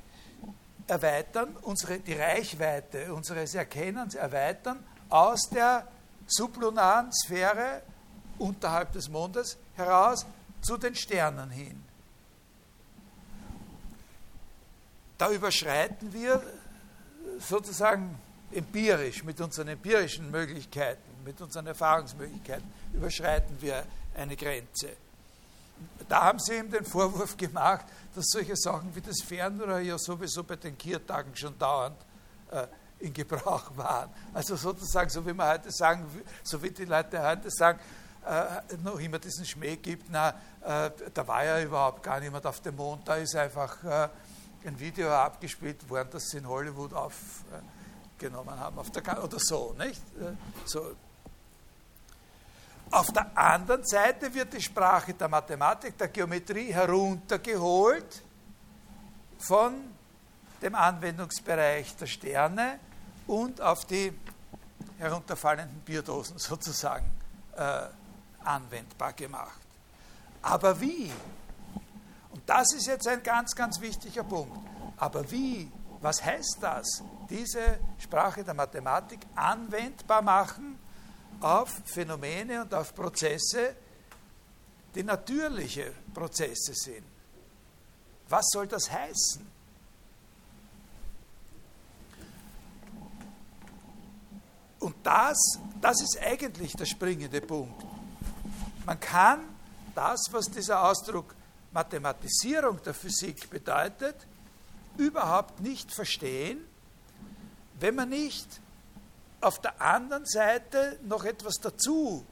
erweitern, 0.87 1.57
unsere, 1.62 1.99
die 1.99 2.14
Reichweite 2.14 3.12
unseres 3.12 3.55
Erkennens 3.55 4.14
erweitern 4.14 4.85
aus 5.09 5.49
der 5.50 5.87
sublunaren 6.26 7.12
Sphäre 7.12 7.83
unterhalb 8.38 8.93
des 8.93 9.09
Mondes 9.09 9.57
heraus 9.75 10.26
zu 10.61 10.76
den 10.76 10.95
Sternen 10.95 11.50
hin. 11.50 11.83
Da 15.19 15.31
überschreiten 15.31 16.12
wir 16.12 16.43
sozusagen 17.38 18.19
empirisch, 18.53 19.25
mit 19.25 19.41
unseren 19.41 19.69
empirischen 19.69 20.31
Möglichkeiten, 20.31 21.03
mit 21.25 21.41
unseren 21.41 21.67
Erfahrungsmöglichkeiten, 21.67 22.71
überschreiten 22.93 23.57
wir 23.61 23.85
eine 24.17 24.37
Grenze. 24.37 24.91
Da 26.09 26.25
haben 26.25 26.38
sie 26.38 26.57
ihm 26.57 26.71
den 26.71 26.85
Vorwurf 26.85 27.37
gemacht, 27.37 27.87
dass 28.14 28.26
solche 28.28 28.56
Sachen 28.56 28.94
wie 28.94 29.00
das 29.00 29.21
Fernrohr 29.23 29.78
ja 29.78 29.99
sowieso 29.99 30.44
bei 30.44 30.56
den 30.56 30.78
Kiertagen 30.78 31.35
schon 31.35 31.59
dauernd 31.59 31.97
äh, 32.50 32.66
in 33.00 33.12
Gebrauch 33.12 33.76
waren. 33.76 34.11
Also 34.33 34.56
sozusagen, 34.56 35.11
so 35.11 35.25
wie 35.26 35.33
man 35.33 35.49
heute 35.49 35.71
sagen, 35.71 36.06
so 36.42 36.62
wie 36.62 36.71
die 36.71 36.85
Leute 36.85 37.23
heute 37.23 37.50
sagen, 37.50 37.78
äh, 38.26 38.76
noch 38.83 38.99
immer 38.99 39.18
diesen 39.18 39.44
Schmäh 39.44 39.76
gibt, 39.76 40.09
na, 40.11 40.30
äh, 40.62 40.90
da 41.12 41.26
war 41.26 41.44
ja 41.44 41.61
überhaupt 41.62 42.02
gar 42.02 42.21
niemand 42.21 42.47
auf 42.47 42.61
dem 42.61 42.76
Mond, 42.76 43.06
da 43.06 43.16
ist 43.16 43.37
einfach 43.37 43.85
äh, 43.85 44.09
ein 44.66 44.78
Video 44.78 45.11
abgespielt 45.12 45.88
worden, 45.90 46.09
das 46.12 46.30
sie 46.30 46.38
in 46.38 46.49
Hollywood 46.49 46.94
aufgenommen 46.94 48.59
haben, 48.59 48.78
auf 48.78 48.90
der, 48.90 49.23
oder 49.23 49.38
so, 49.38 49.75
nicht? 49.78 50.00
Äh, 50.18 50.33
so. 50.64 50.92
Auf 52.94 53.10
der 53.10 53.36
anderen 53.36 53.84
Seite 53.84 54.32
wird 54.32 54.52
die 54.52 54.62
Sprache 54.62 55.14
der 55.14 55.26
Mathematik, 55.26 55.98
der 55.98 56.06
Geometrie 56.06 56.72
heruntergeholt 56.72 58.22
von 59.36 59.74
dem 60.62 60.76
Anwendungsbereich 60.76 61.96
der 61.96 62.06
Sterne 62.06 62.78
und 63.26 63.60
auf 63.60 63.84
die 63.84 64.16
herunterfallenden 64.96 65.80
Bierdosen 65.80 66.38
sozusagen 66.38 67.10
äh, 67.56 67.80
anwendbar 68.44 69.12
gemacht. 69.12 69.58
Aber 70.42 70.80
wie? 70.80 71.10
Und 72.30 72.48
das 72.48 72.74
ist 72.74 72.86
jetzt 72.86 73.08
ein 73.08 73.24
ganz, 73.24 73.56
ganz 73.56 73.80
wichtiger 73.80 74.22
Punkt. 74.22 74.56
Aber 74.98 75.28
wie? 75.32 75.68
Was 76.00 76.24
heißt 76.24 76.58
das? 76.60 77.02
Diese 77.28 77.80
Sprache 77.98 78.44
der 78.44 78.54
Mathematik 78.54 79.18
anwendbar 79.34 80.22
machen 80.22 80.78
auf 81.44 81.82
Phänomene 81.84 82.62
und 82.62 82.72
auf 82.72 82.94
Prozesse, 82.94 83.76
die 84.94 85.02
natürliche 85.02 85.92
Prozesse 86.14 86.72
sind. 86.74 87.04
Was 88.28 88.46
soll 88.50 88.66
das 88.66 88.90
heißen? 88.90 89.46
Und 94.80 94.96
das, 95.02 95.38
das 95.80 96.00
ist 96.02 96.18
eigentlich 96.20 96.72
der 96.74 96.86
springende 96.86 97.40
Punkt. 97.40 97.82
Man 98.86 98.98
kann 99.00 99.40
das, 99.94 100.20
was 100.30 100.46
dieser 100.46 100.82
Ausdruck 100.82 101.34
Mathematisierung 101.72 102.82
der 102.82 102.94
Physik 102.94 103.50
bedeutet, 103.50 104.14
überhaupt 104.96 105.60
nicht 105.60 105.92
verstehen, 105.92 106.64
wenn 107.80 107.94
man 107.94 108.10
nicht 108.10 108.60
auf 109.44 109.60
der 109.60 109.80
anderen 109.80 110.26
Seite 110.26 110.98
noch 111.02 111.24
etwas 111.24 111.54
dazu 111.60 112.24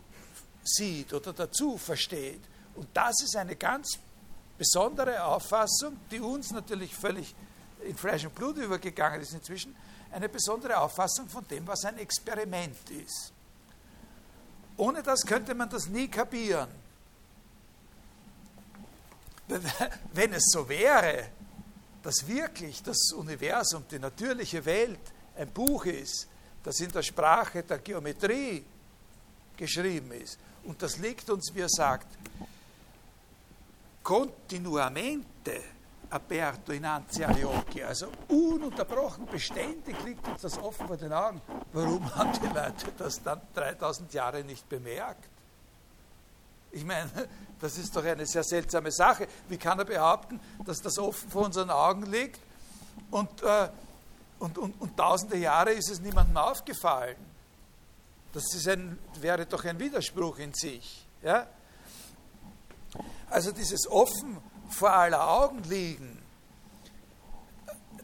sieht 0.64 1.12
oder 1.12 1.32
dazu 1.32 1.76
versteht. 1.76 2.40
Und 2.74 2.88
das 2.94 3.22
ist 3.22 3.36
eine 3.36 3.56
ganz 3.56 3.98
besondere 4.56 5.24
Auffassung, 5.24 5.98
die 6.10 6.20
uns 6.20 6.50
natürlich 6.52 6.94
völlig 6.94 7.34
in 7.84 7.96
Fleisch 7.96 8.24
und 8.24 8.34
Blut 8.34 8.56
übergegangen 8.56 9.20
ist 9.20 9.32
inzwischen, 9.32 9.74
eine 10.12 10.28
besondere 10.28 10.78
Auffassung 10.78 11.28
von 11.28 11.46
dem, 11.48 11.66
was 11.66 11.84
ein 11.84 11.98
Experiment 11.98 12.90
ist. 12.90 13.32
Ohne 14.76 15.02
das 15.02 15.26
könnte 15.26 15.54
man 15.54 15.68
das 15.68 15.88
nie 15.88 16.08
kapieren. 16.08 16.68
Wenn 20.12 20.32
es 20.32 20.44
so 20.46 20.68
wäre, 20.68 21.28
dass 22.02 22.26
wirklich 22.26 22.82
das 22.82 23.12
Universum, 23.12 23.84
die 23.90 23.98
natürliche 23.98 24.64
Welt 24.64 25.00
ein 25.36 25.50
Buch 25.50 25.84
ist, 25.86 26.28
das 26.62 26.80
in 26.80 26.90
der 26.90 27.02
Sprache 27.02 27.62
der 27.62 27.78
Geometrie 27.78 28.64
geschrieben 29.56 30.12
ist, 30.12 30.38
und 30.64 30.80
das 30.80 30.98
liegt 30.98 31.28
uns, 31.28 31.52
wie 31.54 31.60
er 31.60 31.68
sagt, 31.68 32.06
continuamente 34.02 35.60
aperto 36.10 36.72
innanzi 36.72 37.24
agli 37.24 37.42
occhi, 37.42 37.82
also 37.82 38.08
ununterbrochen, 38.28 39.26
beständig 39.26 39.96
liegt 40.04 40.26
uns 40.28 40.42
das 40.42 40.58
offen 40.58 40.86
vor 40.86 40.96
den 40.96 41.12
Augen. 41.12 41.40
Warum 41.72 42.14
haben 42.14 42.32
die 42.34 42.46
Leute 42.46 42.92
das 42.98 43.22
dann 43.22 43.40
3000 43.54 44.12
Jahre 44.12 44.44
nicht 44.44 44.68
bemerkt? 44.68 45.28
Ich 46.70 46.84
meine, 46.84 47.10
das 47.60 47.78
ist 47.78 47.94
doch 47.94 48.04
eine 48.04 48.26
sehr 48.26 48.44
seltsame 48.44 48.90
Sache. 48.90 49.26
Wie 49.48 49.56
kann 49.56 49.78
er 49.78 49.84
behaupten, 49.84 50.40
dass 50.64 50.80
das 50.80 50.98
offen 50.98 51.30
vor 51.30 51.46
unseren 51.46 51.70
Augen 51.70 52.06
liegt 52.06 52.40
und, 53.10 53.42
äh, 53.42 53.68
und, 54.42 54.58
und, 54.58 54.80
und 54.80 54.96
tausende 54.96 55.36
Jahre 55.36 55.70
ist 55.70 55.88
es 55.88 56.00
niemandem 56.00 56.36
aufgefallen? 56.36 57.16
Das 58.32 58.44
ein, 58.66 58.98
wäre 59.20 59.46
doch 59.46 59.64
ein 59.64 59.78
Widerspruch 59.78 60.38
in 60.38 60.52
sich. 60.52 61.06
Ja? 61.22 61.46
Also 63.30 63.52
dieses 63.52 63.86
offen 63.88 64.38
vor 64.68 64.92
aller 64.92 65.28
Augen 65.28 65.62
liegen, 65.64 66.18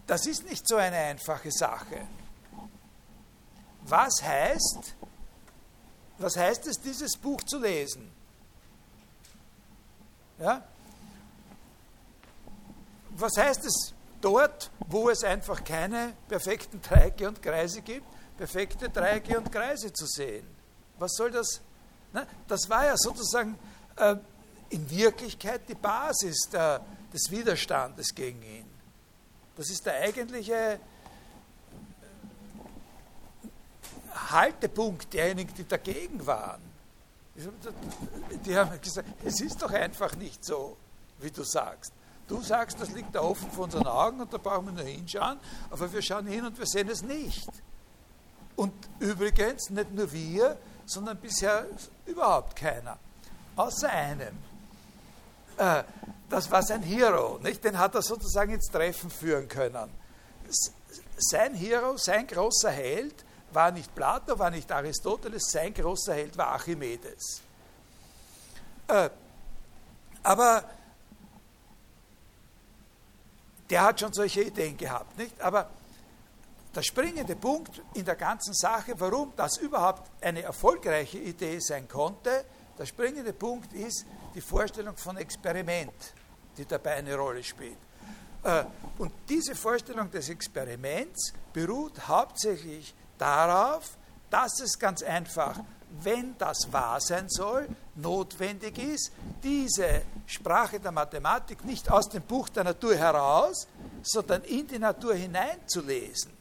das 0.07 0.27
ist 0.27 0.49
nicht 0.49 0.67
so 0.67 0.77
eine 0.77 0.97
einfache 0.97 1.51
Sache. 1.51 2.07
Was 3.83 4.23
heißt, 4.23 4.95
was 6.19 6.37
heißt 6.37 6.67
es, 6.69 6.81
dieses 6.81 7.17
Buch 7.17 7.43
zu 7.43 7.59
lesen? 7.59 8.11
Ja? 10.39 10.63
Was 13.11 13.37
heißt 13.37 13.65
es 13.65 13.95
dort, 14.21 14.71
wo 14.89 15.11
es 15.11 15.25
einfach 15.25 15.65
keine 15.65 16.15
perfekten 16.29 16.81
Dreiecke 16.83 17.29
und 17.29 17.43
Kreise 17.43 17.83
gibt, 17.83 18.07
perfekte 18.37 18.89
Dreiecke 18.89 19.39
und 19.39 19.51
Kreise 19.51 19.93
zu 19.93 20.07
sehen? 20.07 20.47
Was 20.99 21.13
soll 21.15 21.31
das? 21.31 21.61
Na, 22.13 22.27
das 22.47 22.69
war 22.69 22.87
ja 22.87 22.97
sozusagen 22.97 23.59
äh, 23.97 24.17
in 24.71 24.89
Wirklichkeit 24.91 25.69
die 25.69 25.75
Basis 25.75 26.49
der, 26.53 26.81
des 27.13 27.31
Widerstandes 27.31 28.15
gegen 28.15 28.43
ihn. 28.43 28.67
Das 29.57 29.71
ist 29.71 29.85
der 29.85 29.95
eigentliche 30.01 30.55
äh, 30.55 30.79
Haltepunkt 34.31 35.13
derjenigen, 35.13 35.55
die 35.55 35.67
dagegen 35.67 36.27
waren. 36.27 36.63
Die 38.45 38.57
haben 38.57 38.81
gesagt, 38.81 39.09
es 39.25 39.41
ist 39.41 39.63
doch 39.63 39.71
einfach 39.71 40.17
nicht 40.17 40.45
so, 40.45 40.77
wie 41.21 41.31
du 41.31 41.45
sagst. 41.45 41.93
Du 42.29 42.43
sagst, 42.43 42.79
das 42.79 42.91
liegt 42.91 43.15
da 43.15 43.23
offen 43.23 43.51
vor 43.51 43.65
unseren 43.65 43.87
Augen 43.87 44.21
und 44.21 44.33
da 44.33 44.37
brauchen 44.37 44.67
wir 44.67 44.73
nur 44.73 44.85
hinschauen, 44.85 45.41
aber 45.71 45.91
wir 45.91 46.03
schauen 46.03 46.27
hin 46.27 46.45
und 46.45 46.59
wir 46.59 46.67
sehen 46.67 46.89
es 46.91 47.03
nicht. 47.03 47.49
Und 48.55 48.75
übrigens, 48.99 49.71
nicht 49.71 49.93
nur 49.93 50.13
wir, 50.13 50.59
sondern 50.85 51.17
bisher 51.17 51.67
überhaupt 52.05 52.55
keiner. 52.55 52.99
Außer 53.57 53.89
einem. 53.89 54.37
Äh, 55.57 55.85
das 56.29 56.51
war 56.51 56.63
sein 56.63 56.83
Hero, 56.83 57.39
nicht? 57.43 57.65
den 57.65 57.79
hat 57.79 57.95
er 57.95 58.03
sozusagen 58.03 58.53
ins 58.53 58.67
Treffen 58.67 59.11
führen 59.11 59.49
können. 59.49 59.91
Sein 61.17 61.55
Hero, 61.55 61.97
sein 61.97 62.27
großer 62.27 62.71
Held 62.71 63.25
war 63.53 63.71
nicht 63.71 63.95
Plato, 63.95 64.39
war 64.39 64.51
nicht 64.51 64.71
Aristoteles, 64.71 65.45
sein 65.51 65.73
großer 65.73 66.15
Held 66.15 66.37
war 66.37 66.49
Archimedes. 66.49 67.41
Äh, 68.89 69.09
aber 70.23 70.65
der 73.71 73.83
hat 73.83 74.01
schon 74.01 74.13
solche 74.13 74.43
Ideen 74.43 74.77
gehabt, 74.77 75.17
nicht? 75.19 75.41
Aber 75.41 75.71
der 76.75 76.83
springende 76.83 77.37
Punkt 77.37 77.83
in 77.95 78.05
der 78.05 78.17
ganzen 78.17 78.55
Sache, 78.55 78.95
warum 78.99 79.33
das 79.37 79.57
überhaupt 79.59 80.11
eine 80.23 80.43
erfolgreiche 80.43 81.19
Idee 81.19 81.59
sein 81.61 81.89
konnte, 81.89 82.45
der 82.79 82.87
springende 82.87 83.33
Punkt 83.33 83.73
ist 83.73 84.07
die 84.35 84.41
Vorstellung 84.41 84.97
von 84.97 85.17
Experiment, 85.17 86.15
die 86.57 86.65
dabei 86.65 86.95
eine 86.95 87.17
Rolle 87.17 87.43
spielt. 87.43 87.79
Äh, 88.45 88.65
und 88.99 89.13
diese 89.29 89.55
Vorstellung 89.55 90.11
des 90.11 90.29
Experiments 90.29 91.33
beruht 91.53 92.07
hauptsächlich 92.07 92.95
darauf, 93.17 93.97
dass 94.31 94.61
es 94.61 94.79
ganz 94.79 95.03
einfach, 95.03 95.59
wenn 96.03 96.37
das 96.39 96.73
wahr 96.73 97.01
sein 97.01 97.29
soll, 97.29 97.69
notwendig 97.97 98.79
ist, 98.79 99.13
diese 99.43 100.03
Sprache 100.27 100.79
der 100.79 100.93
Mathematik 100.93 101.65
nicht 101.65 101.91
aus 101.91 102.09
dem 102.09 102.23
Buch 102.23 102.49
der 102.49 102.65
Natur 102.65 102.95
heraus, 102.95 103.67
sondern 104.03 104.43
in 104.45 104.67
die 104.67 104.79
Natur 104.79 105.15
hineinzulesen. 105.15 106.33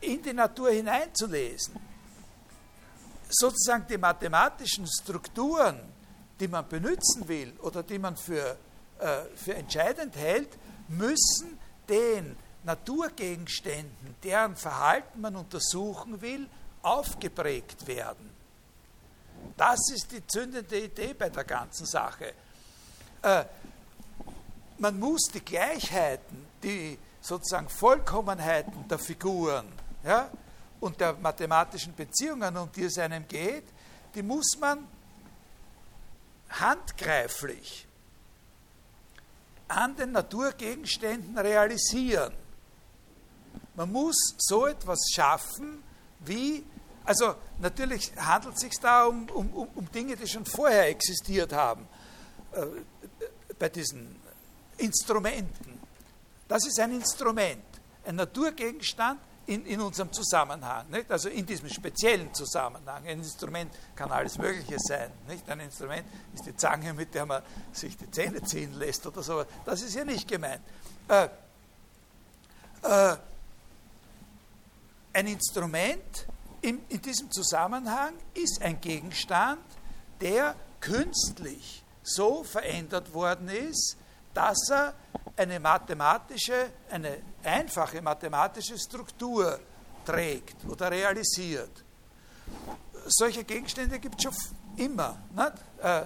In 0.00 0.22
die 0.22 0.32
Natur 0.32 0.70
hineinzulesen. 0.70 1.76
Sozusagen 3.28 3.86
die 3.88 3.98
mathematischen 3.98 4.86
Strukturen, 4.86 5.80
die 6.40 6.48
man 6.48 6.66
benutzen 6.68 7.28
will 7.28 7.52
oder 7.60 7.82
die 7.82 7.98
man 7.98 8.16
für, 8.16 8.56
äh, 8.98 9.22
für 9.34 9.54
entscheidend 9.54 10.16
hält, 10.16 10.56
müssen 10.88 11.58
den 11.88 12.36
Naturgegenständen, 12.64 14.14
deren 14.22 14.56
Verhalten 14.56 15.20
man 15.20 15.36
untersuchen 15.36 16.20
will, 16.20 16.48
aufgeprägt 16.82 17.86
werden. 17.86 18.30
Das 19.56 19.78
ist 19.92 20.12
die 20.12 20.26
zündende 20.26 20.78
Idee 20.78 21.14
bei 21.14 21.28
der 21.28 21.44
ganzen 21.44 21.86
Sache. 21.86 22.32
Äh, 23.22 23.44
man 24.78 24.98
muss 24.98 25.22
die 25.32 25.44
Gleichheiten, 25.44 26.46
die 26.62 26.98
sozusagen 27.20 27.68
Vollkommenheiten 27.68 28.86
der 28.88 28.98
Figuren 28.98 29.66
ja, 30.04 30.30
und 30.80 31.00
der 31.00 31.14
mathematischen 31.14 31.94
Beziehungen, 31.94 32.56
um 32.56 32.70
die 32.72 32.84
es 32.84 32.98
einem 32.98 33.26
geht, 33.26 33.64
die 34.14 34.22
muss 34.22 34.56
man 34.60 34.86
handgreiflich 36.48 37.86
an 39.66 39.94
den 39.96 40.12
Naturgegenständen 40.12 41.36
realisieren. 41.36 42.32
Man 43.74 43.92
muss 43.92 44.16
so 44.38 44.66
etwas 44.66 44.98
schaffen, 45.12 45.82
wie, 46.20 46.64
also 47.04 47.34
natürlich 47.58 48.12
handelt 48.16 48.54
es 48.54 48.60
sich 48.60 48.78
da 48.80 49.06
um, 49.06 49.28
um, 49.30 49.68
um 49.74 49.90
Dinge, 49.92 50.16
die 50.16 50.26
schon 50.26 50.44
vorher 50.44 50.88
existiert 50.88 51.52
haben, 51.52 51.86
äh, 52.52 52.64
bei 53.58 53.68
diesen 53.68 54.16
Instrumenten. 54.78 55.80
Das 56.46 56.66
ist 56.66 56.78
ein 56.80 56.92
Instrument, 56.92 57.64
ein 58.04 58.16
Naturgegenstand 58.16 59.20
in, 59.48 59.64
in 59.64 59.80
unserem 59.80 60.12
Zusammenhang, 60.12 60.88
nicht? 60.90 61.10
also 61.10 61.30
in 61.30 61.46
diesem 61.46 61.70
speziellen 61.70 62.32
Zusammenhang. 62.34 63.06
Ein 63.06 63.18
Instrument 63.18 63.72
kann 63.96 64.10
alles 64.12 64.36
Mögliche 64.36 64.78
sein. 64.78 65.10
Nicht? 65.26 65.48
Ein 65.48 65.60
Instrument 65.60 66.06
ist 66.34 66.44
die 66.44 66.54
Zange, 66.54 66.92
mit 66.92 67.14
der 67.14 67.24
man 67.24 67.42
sich 67.72 67.96
die 67.96 68.10
Zähne 68.10 68.42
ziehen 68.42 68.74
lässt 68.74 69.06
oder 69.06 69.22
so. 69.22 69.44
Das 69.64 69.80
ist 69.80 69.94
ja 69.94 70.04
nicht 70.04 70.28
gemeint. 70.28 70.60
Äh, 71.08 71.28
äh, 72.82 73.16
ein 75.12 75.26
Instrument 75.26 76.26
in, 76.60 76.80
in 76.88 77.00
diesem 77.00 77.30
Zusammenhang 77.30 78.14
ist 78.34 78.60
ein 78.62 78.80
Gegenstand, 78.80 79.62
der 80.20 80.54
künstlich 80.80 81.84
so 82.02 82.42
verändert 82.42 83.12
worden 83.12 83.48
ist, 83.48 83.96
dass 84.34 84.70
er 84.70 84.94
eine 85.36 85.60
mathematische, 85.60 86.70
eine 86.90 87.18
einfache 87.44 88.02
mathematische 88.02 88.78
Struktur 88.78 89.58
trägt 90.04 90.64
oder 90.66 90.90
realisiert. 90.90 91.84
Solche 93.06 93.44
Gegenstände 93.44 93.98
gibt 93.98 94.16
es 94.16 94.22
schon 94.24 94.34
immer. 94.76 95.18
Äh, 95.80 96.02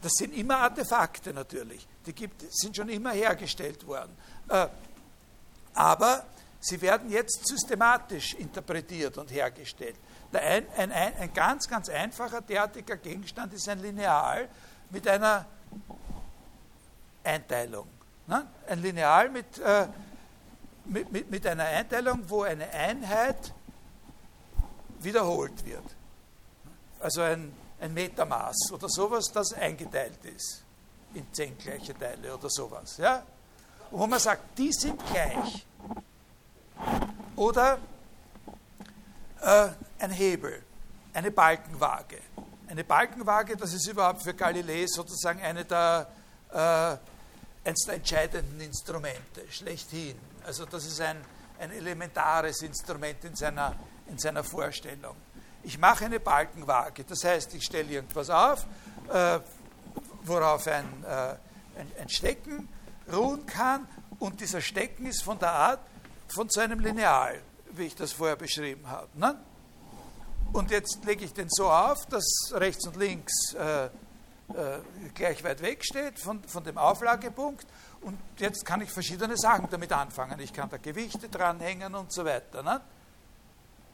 das 0.00 0.12
sind 0.14 0.32
immer 0.34 0.58
Artefakte 0.58 1.32
natürlich. 1.32 1.86
Die 2.06 2.12
gibt, 2.12 2.42
sind 2.52 2.76
schon 2.76 2.88
immer 2.88 3.12
hergestellt 3.12 3.86
worden. 3.86 4.16
Äh, 4.48 4.66
aber 5.74 6.24
sie 6.62 6.80
werden 6.80 7.10
jetzt 7.10 7.46
systematisch 7.46 8.34
interpretiert 8.34 9.18
und 9.18 9.30
hergestellt. 9.30 9.96
Ein, 10.32 10.66
ein, 10.76 10.92
ein, 10.92 11.34
ganz, 11.34 11.68
ganz 11.68 11.88
einfacher 11.90 12.40
derartiger 12.40 12.96
Gegenstand 12.96 13.52
ist 13.52 13.68
ein 13.68 13.80
Lineal 13.80 14.48
mit 14.88 15.06
einer 15.06 15.44
Einteilung. 17.22 17.88
Ne? 18.26 18.46
Ein 18.66 18.80
Lineal 18.80 19.28
mit, 19.28 19.58
äh, 19.58 19.88
mit, 20.86 21.12
mit, 21.12 21.30
mit 21.30 21.46
einer 21.46 21.64
Einteilung, 21.64 22.22
wo 22.28 22.42
eine 22.42 22.70
Einheit 22.70 23.52
wiederholt 25.00 25.66
wird. 25.66 25.84
Also 27.00 27.22
ein, 27.22 27.52
ein 27.80 27.92
Metermaß 27.92 28.72
oder 28.72 28.88
sowas, 28.88 29.30
das 29.32 29.52
eingeteilt 29.52 30.24
ist 30.24 30.62
in 31.14 31.26
zehn 31.32 31.58
gleiche 31.58 31.94
Teile 31.98 32.34
oder 32.34 32.48
sowas. 32.48 32.96
Ja? 32.96 33.22
Wo 33.90 34.06
man 34.06 34.18
sagt, 34.18 34.56
die 34.58 34.72
sind 34.72 35.04
gleich. 35.06 35.66
Oder 37.42 37.78
äh, 39.40 39.68
ein 39.98 40.10
Hebel, 40.12 40.62
eine 41.12 41.32
Balkenwaage. 41.32 42.18
Eine 42.68 42.84
Balkenwaage, 42.84 43.56
das 43.56 43.72
ist 43.72 43.88
überhaupt 43.88 44.22
für 44.22 44.32
Galilei 44.32 44.86
sozusagen 44.86 45.42
eine 45.42 45.64
der 45.64 46.06
äh, 46.52 47.68
eines 47.68 47.80
der 47.84 47.94
entscheidenden 47.96 48.60
Instrumente, 48.60 49.42
schlechthin. 49.50 50.16
Also 50.46 50.66
das 50.66 50.86
ist 50.86 51.00
ein, 51.00 51.16
ein 51.58 51.72
elementares 51.72 52.62
Instrument 52.62 53.24
in 53.24 53.34
seiner, 53.34 53.74
in 54.06 54.18
seiner 54.18 54.44
Vorstellung. 54.44 55.16
Ich 55.64 55.78
mache 55.78 56.04
eine 56.04 56.20
Balkenwaage, 56.20 57.02
das 57.02 57.24
heißt, 57.24 57.54
ich 57.54 57.64
stelle 57.64 57.90
irgendwas 57.90 58.30
auf, 58.30 58.66
äh, 59.12 59.40
worauf 60.22 60.68
ein, 60.68 60.86
äh, 61.02 61.08
ein, 61.76 61.90
ein, 62.02 62.08
Stecken 62.08 62.68
ruhen 63.12 63.44
kann 63.46 63.88
und 64.20 64.40
dieser 64.40 64.60
Stecken 64.60 65.06
ist 65.06 65.24
von 65.24 65.40
der 65.40 65.50
Art 65.50 65.80
von 66.34 66.48
so 66.48 66.60
einem 66.60 66.80
Lineal, 66.80 67.40
wie 67.72 67.84
ich 67.84 67.94
das 67.94 68.12
vorher 68.12 68.36
beschrieben 68.36 68.86
habe. 68.88 69.08
Ne? 69.14 69.38
Und 70.52 70.70
jetzt 70.70 71.04
lege 71.04 71.24
ich 71.24 71.32
den 71.32 71.48
so 71.48 71.70
auf, 71.70 72.04
dass 72.06 72.24
rechts 72.52 72.86
und 72.86 72.96
links 72.96 73.54
äh, 73.54 73.86
äh, 73.86 73.90
gleich 75.14 75.42
weit 75.44 75.62
weg 75.62 75.84
steht 75.84 76.18
von, 76.18 76.42
von 76.44 76.62
dem 76.64 76.76
Auflagepunkt. 76.76 77.66
Und 78.02 78.18
jetzt 78.38 78.64
kann 78.66 78.80
ich 78.80 78.90
verschiedene 78.90 79.36
Sachen 79.36 79.68
damit 79.70 79.92
anfangen. 79.92 80.38
Ich 80.40 80.52
kann 80.52 80.68
da 80.68 80.76
Gewichte 80.76 81.28
dranhängen 81.28 81.94
und 81.94 82.12
so 82.12 82.24
weiter. 82.24 82.62
Ne? 82.62 82.80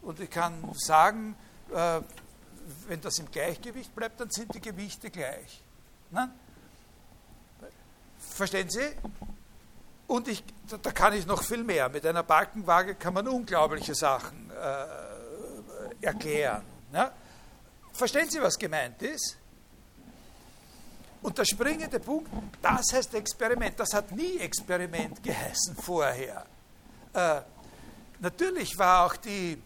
Und 0.02 0.18
ich 0.20 0.30
kann 0.30 0.72
sagen, 0.74 1.36
äh, 1.72 2.00
wenn 2.88 3.00
das 3.00 3.18
im 3.18 3.30
Gleichgewicht 3.30 3.94
bleibt, 3.94 4.20
dann 4.20 4.30
sind 4.30 4.54
die 4.54 4.60
Gewichte 4.60 5.10
gleich. 5.10 5.62
Ne? 6.10 6.30
Verstehen 8.18 8.68
Sie? 8.68 8.86
Und 10.08 10.26
ich, 10.26 10.42
da, 10.82 10.90
kann 10.90 11.12
ich 11.12 11.26
noch 11.26 11.42
viel 11.42 11.62
mehr. 11.62 11.88
Mit 11.90 12.04
einer 12.06 12.22
Balkenwaage 12.22 12.94
kann 12.94 13.12
man 13.12 13.28
unglaubliche 13.28 13.94
Sachen 13.94 14.50
äh, 14.50 16.04
erklären. 16.04 16.62
Ne? 16.90 17.12
Verstehen 17.92 18.28
Sie, 18.28 18.40
was 18.40 18.58
gemeint 18.58 19.00
ist? 19.02 19.36
Und 21.20 21.36
der 21.36 21.44
springende 21.44 22.00
Punkt, 22.00 22.30
das 22.62 22.86
heißt 22.92 23.14
Experiment. 23.14 23.78
Das 23.78 23.92
hat 23.92 24.10
nie 24.12 24.38
Experiment 24.38 25.22
geheißen 25.22 25.76
vorher. 25.76 26.46
Äh, 27.12 27.40
natürlich 28.20 28.78
war 28.78 29.04
auch 29.04 29.16
die, 29.16 29.60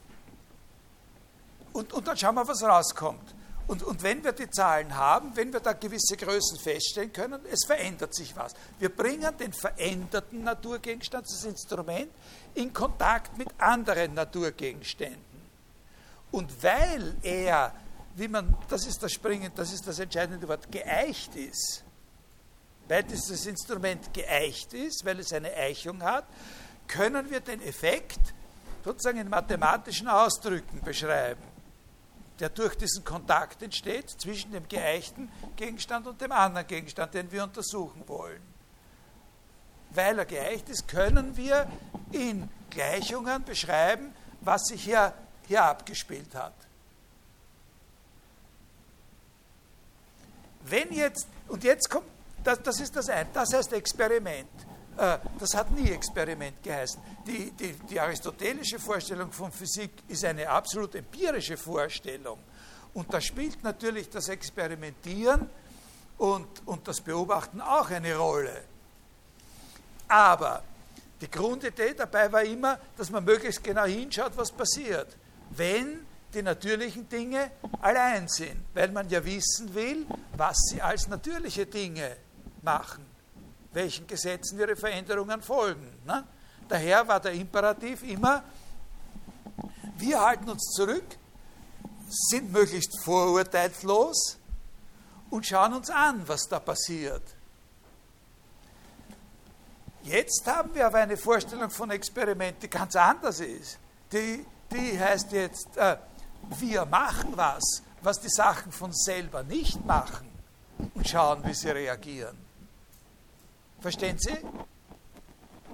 und, 1.72 1.92
und 1.92 2.09
dann 2.09 2.16
schauen 2.16 2.35
wir, 2.35 2.48
was 2.48 2.64
rauskommt. 2.64 3.33
Und, 3.73 3.83
und 3.83 4.03
wenn 4.03 4.23
wir 4.23 4.33
die 4.33 4.51
Zahlen 4.51 4.95
haben, 4.95 5.35
wenn 5.35 5.51
wir 5.51 5.61
da 5.61 5.73
gewisse 5.73 6.15
Größen 6.15 6.59
feststellen 6.59 7.11
können, 7.11 7.41
es 7.51 7.65
verändert 7.65 8.15
sich 8.15 8.37
was. 8.37 8.53
Wir 8.79 8.91
bringen 8.91 9.35
den 9.39 9.55
veränderten 9.55 10.45
Naturgegenstand, 10.45 11.25
das 11.25 11.45
Instrument, 11.45 12.11
in 12.55 12.71
Kontakt 12.75 13.39
mit 13.39 13.49
anderen 13.57 14.13
Naturgegenständen. 14.13 15.23
Und 16.33 16.63
weil 16.63 17.17
er 17.23 17.73
wie 18.15 18.29
man, 18.29 18.55
das 18.69 18.85
ist 18.87 19.03
das 19.03 19.13
springende, 19.13 19.53
das 19.57 19.73
ist 19.73 19.87
das 19.87 19.99
entscheidende 19.99 20.47
Wort, 20.47 20.71
geeicht 20.71 21.35
ist. 21.35 21.83
Weil 22.89 23.05
dieses 23.05 23.47
Instrument 23.47 24.13
geeicht 24.13 24.75
ist, 24.75 25.03
weil 25.07 25.21
es 25.21 25.33
eine 25.33 25.51
Eichung 25.55 26.03
hat, 26.03 26.27
können 26.87 27.31
wir 27.31 27.41
den 27.41 27.63
Effekt 27.63 28.21
sozusagen 28.85 29.19
in 29.19 29.31
mathematischen 29.31 30.09
Ausdrücken 30.09 30.83
beschreiben, 30.83 31.43
der 32.42 32.48
durch 32.48 32.74
diesen 32.74 33.05
Kontakt 33.05 33.62
entsteht 33.62 34.11
zwischen 34.11 34.50
dem 34.50 34.66
geeichten 34.68 35.31
Gegenstand 35.55 36.09
und 36.09 36.20
dem 36.20 36.33
anderen 36.33 36.66
Gegenstand, 36.66 37.14
den 37.14 37.31
wir 37.31 37.44
untersuchen 37.44 38.02
wollen. 38.09 38.42
Weil 39.90 40.18
er 40.18 40.24
geeicht 40.24 40.68
ist, 40.68 40.88
können 40.88 41.37
wir 41.37 41.70
in 42.11 42.50
Gleichungen 42.68 43.44
beschreiben, 43.44 44.12
was 44.40 44.62
sich 44.64 44.83
hier, 44.83 45.14
hier 45.46 45.62
abgespielt 45.62 46.35
hat. 46.35 46.55
Wenn 50.64 50.92
jetzt, 50.92 51.28
und 51.46 51.62
jetzt 51.62 51.88
kommt, 51.88 52.09
das, 52.42 52.61
das 52.61 52.81
ist 52.81 52.96
das 52.96 53.09
eine, 53.09 53.28
das 53.33 53.52
heißt 53.52 53.72
Experiment. 53.72 54.50
Äh, 55.03 55.19
das 55.38 55.55
hat 55.55 55.71
nie 55.73 55.91
Experiment 55.91 56.62
geheißen. 56.62 57.03
Die, 57.27 57.51
die, 57.51 57.73
die 57.73 57.99
aristotelische 57.99 58.79
Vorstellung 58.79 59.33
von 59.33 59.51
Physik 59.51 59.91
ist 60.07 60.25
eine 60.25 60.49
absolut 60.49 60.95
empirische 60.95 61.57
Vorstellung. 61.57 62.38
Und 62.95 63.12
da 63.12 63.21
spielt 63.21 63.65
natürlich 63.65 64.09
das 64.11 64.29
Experimentieren 64.29 65.51
und, 66.19 66.47
und 66.67 66.87
das 66.87 67.01
Beobachten 67.01 67.61
auch 67.61 67.91
eine 67.91 68.15
Rolle. 68.15 68.62
Aber 70.07 70.62
die 71.21 71.31
Grundidee 71.31 71.95
dabei 71.95 72.31
war 72.31 72.45
immer, 72.45 72.79
dass 72.97 73.11
man 73.11 73.25
möglichst 73.25 73.65
genau 73.65 73.87
hinschaut, 73.87 74.37
was 74.37 74.53
passiert. 74.53 75.17
Wenn 75.51 76.07
die 76.33 76.43
natürlichen 76.43 77.09
Dinge 77.09 77.51
allein 77.81 78.29
sind, 78.29 78.62
weil 78.73 78.93
man 78.93 79.09
ja 79.09 79.25
wissen 79.25 79.75
will, 79.75 80.07
was 80.37 80.57
sie 80.71 80.81
als 80.81 81.09
natürliche 81.09 81.67
Dinge 81.67 82.17
machen, 82.62 83.12
welchen 83.73 84.07
Gesetzen 84.07 84.59
ihre 84.59 84.77
Veränderungen 84.77 85.43
folgen. 85.43 85.89
Ne? 86.05 86.25
Daher 86.69 87.07
war 87.07 87.21
der 87.21 87.33
Imperativ 87.33 88.03
immer, 88.03 88.43
wir 89.97 90.21
halten 90.21 90.49
uns 90.51 90.71
zurück, 90.75 91.05
sind 92.09 92.53
möglichst 92.53 93.01
vorurteilslos 93.03 94.39
und 95.31 95.47
schauen 95.47 95.75
uns 95.75 95.91
an, 95.91 96.23
was 96.27 96.49
da 96.49 96.61
passiert. 96.61 97.23
Jetzt 100.03 100.47
haben 100.47 100.75
wir 100.75 100.87
aber 100.87 100.99
eine 100.99 101.17
Vorstellung 101.17 101.71
von 101.71 101.91
Experiment, 101.91 102.63
die 102.63 102.69
ganz 102.69 102.97
anders 102.97 103.41
ist. 103.41 103.79
Die, 104.13 104.45
die 104.71 104.99
heißt 104.99 105.33
jetzt, 105.33 105.77
äh, 105.77 105.97
wir 106.59 106.85
machen 106.87 107.33
was, 107.37 107.83
was 108.03 108.21
die 108.21 108.29
Sachen 108.29 108.73
von 108.73 108.93
selber 108.93 109.43
nicht 109.45 109.85
machen 109.87 110.29
und 110.95 111.09
schauen, 111.09 111.45
wie 111.45 111.55
sie 111.55 111.71
reagieren. 111.71 112.37
Verstehen 113.83 114.16
Sie? 114.16 114.38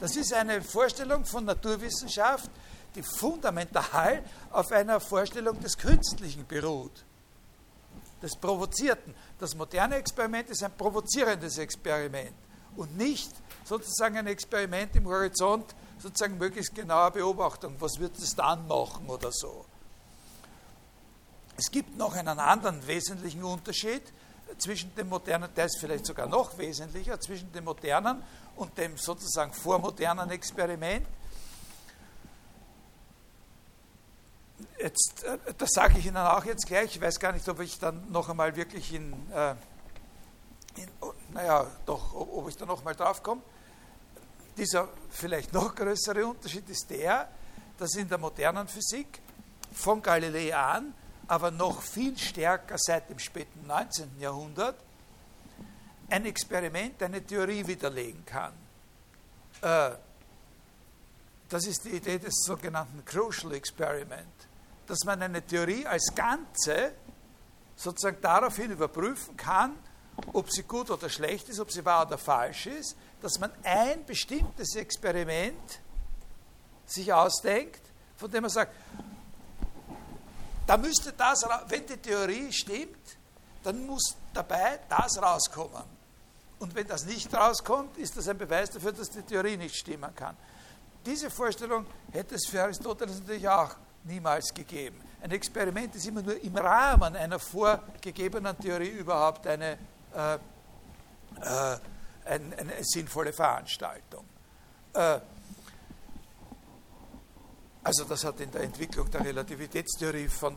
Das 0.01 0.17
ist 0.17 0.33
eine 0.33 0.63
Vorstellung 0.63 1.27
von 1.27 1.45
Naturwissenschaft, 1.45 2.51
die 2.95 3.03
fundamental 3.03 4.23
auf 4.51 4.73
einer 4.73 4.99
Vorstellung 4.99 5.61
des 5.61 5.77
Künstlichen 5.77 6.47
beruht, 6.47 7.05
des 8.23 8.35
Provozierten. 8.35 9.15
Das 9.39 9.55
moderne 9.55 9.97
Experiment 9.97 10.49
ist 10.49 10.63
ein 10.63 10.73
provozierendes 10.73 11.59
Experiment 11.59 12.35
und 12.77 12.97
nicht 12.97 13.31
sozusagen 13.65 14.17
ein 14.17 14.27
Experiment 14.27 14.97
im 14.97 15.07
Horizont, 15.07 15.75
sozusagen 15.99 16.39
möglichst 16.39 16.75
genauer 16.75 17.11
Beobachtung. 17.11 17.77
Was 17.79 17.99
wird 17.99 18.17
es 18.17 18.35
dann 18.35 18.67
machen 18.67 19.07
oder 19.07 19.31
so? 19.31 19.67
Es 21.59 21.71
gibt 21.71 21.95
noch 21.99 22.15
einen 22.15 22.39
anderen 22.39 22.87
wesentlichen 22.87 23.45
Unterschied 23.45 24.03
zwischen 24.57 24.95
dem 24.95 25.09
modernen, 25.09 25.53
der 25.55 25.67
ist 25.67 25.79
vielleicht 25.79 26.07
sogar 26.07 26.27
noch 26.27 26.57
wesentlicher, 26.59 27.21
zwischen 27.21 27.53
dem 27.53 27.65
modernen 27.65 28.23
und 28.57 28.77
dem 28.79 28.97
sozusagen 28.97 29.53
vormodernen 29.53 30.31
Experiment. 30.31 31.07
Jetzt, 34.81 35.25
äh, 35.25 35.39
das 35.57 35.71
sage 35.71 35.99
ich 35.99 36.07
Ihnen 36.07 36.17
auch 36.17 36.45
jetzt 36.45 36.67
gleich. 36.67 36.97
Ich 36.97 37.01
weiß 37.01 37.19
gar 37.19 37.33
nicht, 37.33 37.49
ob 37.49 37.61
ich 37.61 37.79
dann 37.79 38.11
noch 38.11 38.29
einmal 38.29 38.55
wirklich 38.57 38.93
in, 38.95 39.13
äh, 39.33 39.51
in 40.77 40.89
oh, 41.01 41.13
naja, 41.31 41.67
doch, 41.87 42.15
ob 42.15 42.49
ich 42.49 42.57
da 42.57 42.67
noch 42.67 42.83
mal 42.83 42.95
drauf 42.95 43.23
komme. 43.23 43.43
Dieser 44.57 44.89
vielleicht 45.11 45.53
noch 45.53 45.75
größere 45.75 46.27
Unterschied 46.27 46.69
ist 46.69 46.91
der, 46.91 47.29
dass 47.79 47.95
in 47.95 48.09
der 48.09 48.19
modernen 48.19 48.67
Physik 48.67 49.21
von 49.73 50.03
Galilei 50.03 50.55
an, 50.55 50.95
aber 51.29 51.51
noch 51.51 51.83
viel 51.83 52.17
stärker 52.19 52.77
seit 52.79 53.11
dem 53.11 53.19
späten 53.19 53.67
19. 53.67 54.19
Jahrhundert, 54.19 54.77
ein 56.09 56.25
Experiment 56.25 57.03
eine 57.03 57.25
Theorie 57.25 57.67
widerlegen 57.67 58.25
kann. 58.25 58.55
Äh, 59.61 59.91
das 61.49 61.67
ist 61.67 61.85
die 61.85 61.91
Idee 61.91 62.19
des 62.19 62.35
sogenannten 62.45 63.05
Crucial 63.05 63.53
Experiment, 63.55 64.49
dass 64.87 65.05
man 65.05 65.23
eine 65.23 65.43
Theorie 65.43 65.87
als 65.87 66.15
Ganze 66.15 66.93
sozusagen 67.77 68.21
daraufhin 68.23 68.71
überprüfen 68.71 69.37
kann, 69.37 69.77
ob 70.33 70.51
sie 70.51 70.63
gut 70.63 70.91
oder 70.91 71.09
schlecht 71.09 71.49
ist, 71.49 71.61
ob 71.61 71.71
sie 71.71 71.85
wahr 71.85 72.07
oder 72.07 72.19
falsch 72.19 72.67
ist, 72.67 72.97
dass 73.21 73.39
man 73.39 73.53
ein 73.63 74.05
bestimmtes 74.05 74.75
Experiment 74.77 75.81
sich 76.87 77.13
ausdenkt, 77.13 77.83
von 78.17 78.31
dem 78.31 78.43
man 78.43 78.51
sagt, 78.51 78.73
da 80.69 80.77
müsste 80.77 81.13
das, 81.15 81.47
wenn 81.69 81.87
die 81.87 81.97
Theorie 81.97 82.53
stimmt, 82.53 83.17
dann 83.63 83.87
muss 83.87 84.17
dabei 84.35 84.79
das 84.89 85.21
rauskommen. 85.21 85.83
Und 86.59 86.75
wenn 86.75 86.87
das 86.87 87.07
nicht 87.07 87.33
rauskommt, 87.33 87.97
ist 87.97 88.17
das 88.17 88.29
ein 88.29 88.37
Beweis 88.37 88.71
dafür, 88.71 88.93
dass 88.93 89.09
die 89.09 89.23
Theorie 89.23 89.57
nicht 89.57 89.75
stimmen 89.75 90.15
kann. 90.15 90.37
Diese 91.07 91.31
Vorstellung 91.31 91.87
hätte 92.13 92.35
es 92.35 92.47
für 92.47 92.63
Aristoteles 92.63 93.21
natürlich 93.21 93.49
auch 93.49 93.75
niemals 94.05 94.53
gegeben. 94.53 95.01
Ein 95.23 95.31
Experiment 95.31 95.95
ist 95.95 96.07
immer 96.07 96.23
nur 96.23 96.39
im 96.43 96.57
Rahmen 96.57 97.17
einer 97.17 97.39
vorgegebenen 97.39 98.59
Theorie 98.59 98.91
überhaupt 98.91 99.47
eine 99.47 99.79
äh, 100.15 100.35
äh, 100.35 101.79
eine, 102.25 102.59
eine 102.59 102.73
sinnvolle 102.83 103.33
Veranstaltung. 103.33 104.25
Äh, 104.93 105.21
also 107.89 108.05
das 108.05 108.23
hat 108.23 108.39
in 108.41 108.51
der 108.51 108.65
Entwicklung 108.65 109.11
der 109.11 109.25
Relativitätstheorie 109.25 110.29
von 110.29 110.55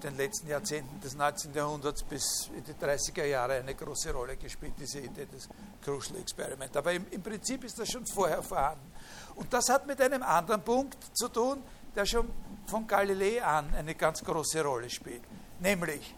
den 0.00 0.16
letzten 0.16 0.46
Jahrzehnten 0.46 1.00
des 1.00 1.16
19. 1.16 1.52
Jahrhunderts 1.52 2.04
bis 2.04 2.48
in 2.56 2.62
die 2.62 2.74
30er 2.74 3.24
Jahre 3.24 3.54
eine 3.54 3.74
große 3.74 4.12
Rolle 4.12 4.36
gespielt, 4.36 4.74
diese 4.78 5.00
Idee 5.00 5.26
des 5.26 5.48
Crucial 5.82 6.20
Experiment. 6.20 6.76
Aber 6.76 6.92
im, 6.92 7.06
im, 7.10 7.20
Prinzip 7.24 7.64
ist 7.64 7.76
das 7.76 7.90
schon 7.90 8.06
vorher 8.06 8.40
vorhanden. 8.44 8.92
Und 9.34 9.52
das 9.52 9.68
hat 9.68 9.88
mit 9.88 10.00
einem 10.00 10.22
anderen 10.22 10.62
Punkt 10.62 10.96
zu 11.12 11.26
tun, 11.26 11.60
der 11.96 12.06
schon 12.06 12.30
von 12.68 12.86
Galilei 12.86 13.42
an 13.42 13.74
eine 13.74 13.96
ganz 13.96 14.22
große 14.22 14.62
Rolle 14.62 14.88
spielt. 14.88 15.22
Nämlich, 15.58 16.14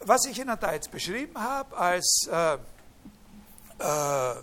was 0.00 0.26
ich 0.26 0.38
Ihnen 0.38 0.58
da 0.60 0.74
jetzt 0.74 0.90
beschrieben 0.90 1.38
habe 1.38 1.74
als 1.78 2.28
äh, 2.30 2.58
äh, 3.78 4.42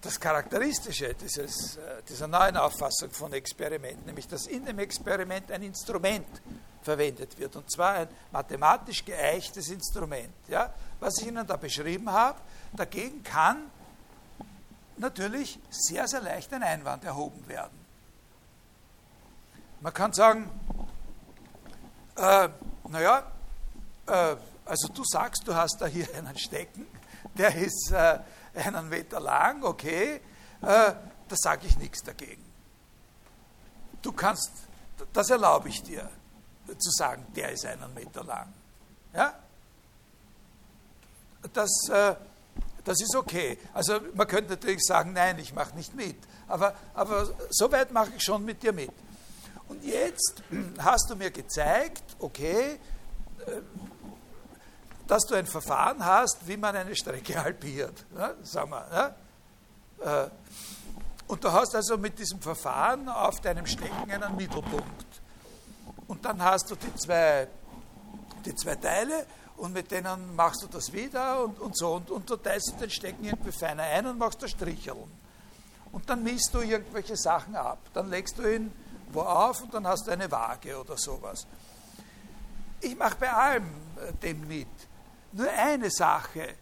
das 0.00 0.18
Charakteristische 0.18 1.14
dieses, 1.14 1.76
äh, 1.76 2.02
dieser 2.08 2.26
neuen 2.26 2.56
Auffassung 2.56 3.10
von 3.10 3.32
Experiment, 3.32 4.06
nämlich 4.06 4.26
dass 4.26 4.46
in 4.46 4.64
dem 4.64 4.78
Experiment 4.78 5.50
ein 5.52 5.62
Instrument 5.62 6.40
verwendet 6.82 7.38
wird, 7.38 7.56
und 7.56 7.70
zwar 7.70 7.92
ein 7.94 8.08
mathematisch 8.32 9.04
geeichtes 9.04 9.68
Instrument. 9.68 10.32
Ja? 10.48 10.72
Was 10.98 11.18
ich 11.18 11.26
Ihnen 11.26 11.46
da 11.46 11.56
beschrieben 11.56 12.10
habe, 12.10 12.38
dagegen 12.72 13.22
kann 13.22 13.70
natürlich 14.96 15.58
sehr, 15.70 16.08
sehr 16.08 16.20
leicht 16.20 16.52
ein 16.52 16.62
Einwand 16.62 17.04
erhoben 17.04 17.46
werden. 17.48 17.78
Man 19.80 19.92
kann 19.94 20.12
sagen, 20.12 20.50
äh, 22.16 22.48
naja, 22.88 23.30
äh, 24.06 24.36
also 24.64 24.88
du 24.88 25.02
sagst, 25.04 25.42
du 25.46 25.54
hast 25.54 25.78
da 25.80 25.86
hier 25.86 26.06
einen 26.14 26.38
Stecken, 26.38 26.86
der 27.36 27.54
ist 27.54 27.90
äh, 27.92 28.18
einen 28.54 28.88
Meter 28.88 29.20
lang, 29.20 29.62
okay, 29.62 30.16
äh, 30.16 30.20
da 30.62 31.36
sage 31.36 31.66
ich 31.66 31.78
nichts 31.78 32.02
dagegen. 32.02 32.44
Du 34.02 34.12
kannst, 34.12 34.50
das 35.12 35.30
erlaube 35.30 35.68
ich 35.68 35.82
dir, 35.82 36.08
zu 36.78 36.90
sagen, 36.90 37.26
der 37.34 37.52
ist 37.52 37.66
einen 37.66 37.92
Meter 37.94 38.24
lang. 38.24 38.52
Ja? 39.14 39.34
Das, 41.52 41.70
äh, 41.88 42.14
das 42.84 43.00
ist 43.00 43.14
okay. 43.16 43.58
Also 43.72 44.00
man 44.14 44.26
könnte 44.26 44.50
natürlich 44.50 44.82
sagen, 44.82 45.12
nein, 45.12 45.38
ich 45.38 45.54
mache 45.54 45.74
nicht 45.76 45.94
mit. 45.94 46.16
Aber, 46.48 46.74
aber 46.94 47.30
so 47.50 47.70
weit 47.72 47.92
mache 47.92 48.12
ich 48.16 48.22
schon 48.22 48.44
mit 48.44 48.62
dir 48.62 48.72
mit. 48.72 48.90
Und 49.68 49.84
jetzt 49.84 50.42
hast 50.78 51.10
du 51.10 51.16
mir 51.16 51.30
gezeigt, 51.30 52.02
okay, 52.18 52.78
äh, 53.46 53.60
dass 55.10 55.24
du 55.24 55.34
ein 55.34 55.46
Verfahren 55.46 56.04
hast, 56.04 56.46
wie 56.46 56.56
man 56.56 56.76
eine 56.76 56.94
Strecke 56.94 57.34
halbiert. 57.42 58.06
Ne? 58.14 58.36
Sagen 58.44 58.70
wir, 58.70 58.86
ne? 58.88 59.14
Äh, 60.06 60.30
und 61.26 61.42
du 61.42 61.52
hast 61.52 61.74
also 61.74 61.98
mit 61.98 62.18
diesem 62.18 62.40
Verfahren 62.40 63.08
auf 63.08 63.40
deinem 63.40 63.66
Stecken 63.66 64.10
einen 64.10 64.36
Mittelpunkt. 64.36 65.20
Und 66.06 66.24
dann 66.24 66.42
hast 66.42 66.70
du 66.70 66.76
die 66.76 66.94
zwei, 66.94 67.48
die 68.44 68.54
zwei 68.54 68.76
Teile 68.76 69.26
und 69.56 69.72
mit 69.72 69.90
denen 69.90 70.34
machst 70.36 70.62
du 70.62 70.66
das 70.68 70.92
wieder 70.92 71.44
und, 71.44 71.58
und 71.58 71.76
so. 71.76 71.94
Und, 71.94 72.10
und 72.10 72.30
du 72.30 72.36
teilst 72.36 72.74
den 72.80 72.90
Stecken 72.90 73.24
irgendwie 73.24 73.52
feiner 73.52 73.82
ein 73.82 74.06
und 74.06 74.18
machst 74.18 74.42
da 74.42 74.48
Stricheln. 74.48 75.10
Und 75.92 76.08
dann 76.08 76.22
misst 76.22 76.50
du 76.52 76.60
irgendwelche 76.60 77.16
Sachen 77.16 77.56
ab. 77.56 77.78
Dann 77.94 78.10
legst 78.10 78.38
du 78.38 78.48
ihn 78.48 78.72
wo 79.12 79.22
auf 79.22 79.60
und 79.62 79.74
dann 79.74 79.86
hast 79.88 80.06
du 80.06 80.12
eine 80.12 80.30
Waage 80.30 80.78
oder 80.78 80.96
sowas. 80.96 81.46
Ich 82.80 82.96
mache 82.96 83.16
bei 83.18 83.32
allem 83.32 83.64
äh, 83.96 84.12
dem 84.22 84.46
mit. 84.46 84.68
Nur 85.32 85.50
eine 85.50 85.90
Sache 85.90 86.54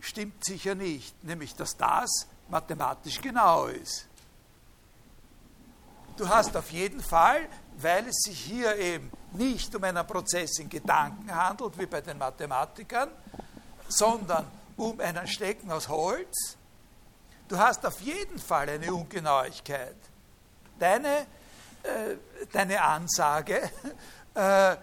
stimmt 0.00 0.44
sicher 0.44 0.74
nicht, 0.74 1.22
nämlich 1.24 1.54
dass 1.54 1.76
das 1.76 2.10
mathematisch 2.48 3.20
genau 3.20 3.66
ist. 3.66 4.06
Du 6.16 6.28
hast 6.28 6.56
auf 6.56 6.70
jeden 6.70 7.00
Fall, 7.00 7.48
weil 7.76 8.08
es 8.08 8.16
sich 8.24 8.40
hier 8.40 8.76
eben 8.76 9.10
nicht 9.32 9.74
um 9.74 9.84
einen 9.84 10.06
Prozess 10.06 10.58
in 10.58 10.68
Gedanken 10.68 11.34
handelt, 11.34 11.78
wie 11.78 11.86
bei 11.86 12.00
den 12.00 12.16
Mathematikern, 12.18 13.10
sondern 13.88 14.46
um 14.76 14.98
einen 15.00 15.26
Stecken 15.26 15.70
aus 15.70 15.88
Holz, 15.88 16.56
du 17.48 17.58
hast 17.58 17.84
auf 17.84 18.00
jeden 18.00 18.38
Fall 18.38 18.68
eine 18.68 18.92
Ungenauigkeit. 18.92 19.96
Deine 20.78 21.26
äh, 21.86 22.16
deine 22.52 22.82
Ansage, 22.82 23.70
äh, 24.34 24.76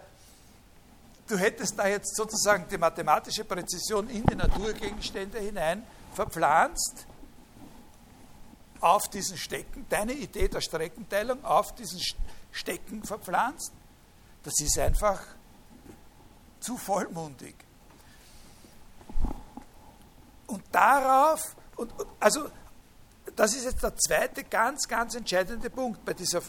du 1.26 1.36
hättest 1.36 1.78
da 1.78 1.86
jetzt 1.86 2.14
sozusagen 2.16 2.66
die 2.68 2.78
mathematische 2.78 3.44
Präzision 3.44 4.08
in 4.08 4.24
die 4.24 4.34
Naturgegenstände 4.34 5.38
hinein 5.38 5.82
verpflanzt, 6.12 7.06
auf 8.80 9.08
diesen 9.08 9.38
Stecken, 9.38 9.86
deine 9.88 10.12
Idee 10.12 10.48
der 10.48 10.60
Streckenteilung 10.60 11.42
auf 11.42 11.74
diesen 11.74 12.00
Stecken 12.52 13.02
verpflanzt, 13.02 13.72
das 14.42 14.54
ist 14.60 14.78
einfach 14.78 15.22
zu 16.60 16.76
vollmundig. 16.76 17.54
Und 20.46 20.62
darauf, 20.70 21.56
und, 21.76 21.92
also 22.20 22.50
das 23.34 23.54
ist 23.54 23.64
jetzt 23.64 23.82
der 23.82 23.96
zweite 23.96 24.44
ganz, 24.44 24.86
ganz 24.86 25.14
entscheidende 25.14 25.70
Punkt 25.70 26.04
bei 26.04 26.12
dieser 26.12 26.42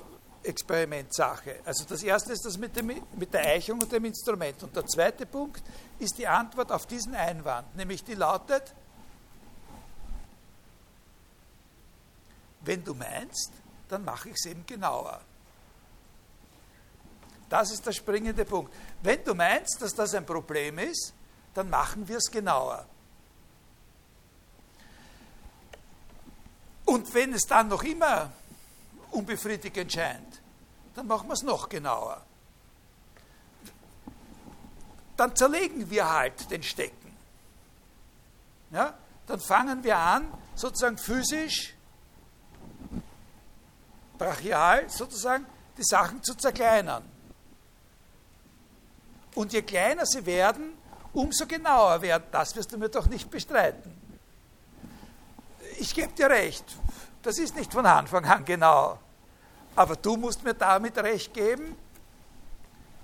Experimentsache. 0.46 1.60
Also 1.66 1.86
das 1.86 2.04
erste 2.04 2.34
ist 2.34 2.46
das 2.46 2.58
mit, 2.58 2.76
dem, 2.76 2.92
mit 3.18 3.34
der 3.34 3.42
Eichung 3.42 3.82
und 3.82 3.92
dem 3.92 4.06
Instrument. 4.06 4.62
Und 4.64 4.76
der 4.76 4.86
zweite 4.86 5.26
Punkt 5.26 5.64
ist 6.00 6.18
die 6.18 6.28
Antwort 6.28 6.72
auf 6.72 6.86
diesen 6.86 7.16
Einwand, 7.16 7.76
nämlich 7.76 8.04
die 8.04 8.16
lautet, 8.16 8.74
wenn 12.62 12.84
du 12.84 12.94
meinst, 12.94 13.52
dann 13.90 14.04
mache 14.04 14.30
ich 14.30 14.36
es 14.36 14.46
eben 14.46 14.66
genauer. 14.66 15.22
Das 17.50 17.72
ist 17.72 17.86
der 17.86 17.92
springende 17.92 18.44
Punkt. 18.44 18.74
Wenn 19.04 19.24
du 19.24 19.36
meinst, 19.36 19.82
dass 19.82 19.94
das 19.94 20.16
ein 20.16 20.26
Problem 20.26 20.80
ist, 20.80 21.14
dann 21.54 21.70
machen 21.70 22.08
wir 22.08 22.18
es 22.18 22.32
genauer. 22.32 22.86
Und 26.86 27.14
wenn 27.14 27.34
es 27.34 27.44
dann 27.44 27.68
noch 27.68 27.84
immer 27.84 28.32
unbefriedigend 29.16 29.92
scheint, 29.92 30.42
dann 30.94 31.08
machen 31.08 31.28
wir 31.28 31.34
es 31.34 31.44
noch 31.44 31.70
genauer. 31.70 32.22
Dann 35.18 35.36
zerlegen 35.36 35.90
wir 35.90 36.12
halt 36.12 36.52
den 36.52 36.62
Stecken. 36.62 37.16
Ja? 38.72 38.94
Dann 39.28 39.40
fangen 39.40 39.84
wir 39.84 39.98
an, 39.98 40.32
sozusagen 40.56 40.98
physisch, 40.98 41.74
brachial 44.18 44.90
sozusagen, 44.90 45.46
die 45.78 45.84
Sachen 45.84 46.22
zu 46.24 46.36
zerkleinern. 46.36 47.04
Und 49.34 49.52
je 49.52 49.62
kleiner 49.62 50.06
sie 50.06 50.26
werden, 50.26 50.78
umso 51.14 51.46
genauer 51.46 52.02
werden. 52.02 52.26
Das 52.32 52.56
wirst 52.56 52.72
du 52.72 52.78
mir 52.78 52.90
doch 52.90 53.08
nicht 53.08 53.30
bestreiten. 53.30 53.96
Ich 55.78 55.94
gebe 55.94 56.14
dir 56.14 56.30
recht, 56.30 56.66
das 57.22 57.38
ist 57.38 57.56
nicht 57.56 57.74
von 57.74 57.86
Anfang 57.86 58.24
an 58.26 58.46
genau. 58.46 59.00
Aber 59.76 59.96
du 59.96 60.16
musst 60.16 60.44
mir 60.44 60.54
damit 60.54 60.98
recht 60.98 61.34
geben, 61.34 61.76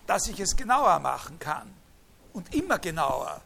dass 0.07 0.27
ich 0.27 0.39
es 0.39 0.55
genauer 0.55 0.99
machen 0.99 1.37
kann. 1.39 1.73
Und 2.33 2.53
immer 2.55 2.79
genauer. 2.79 3.41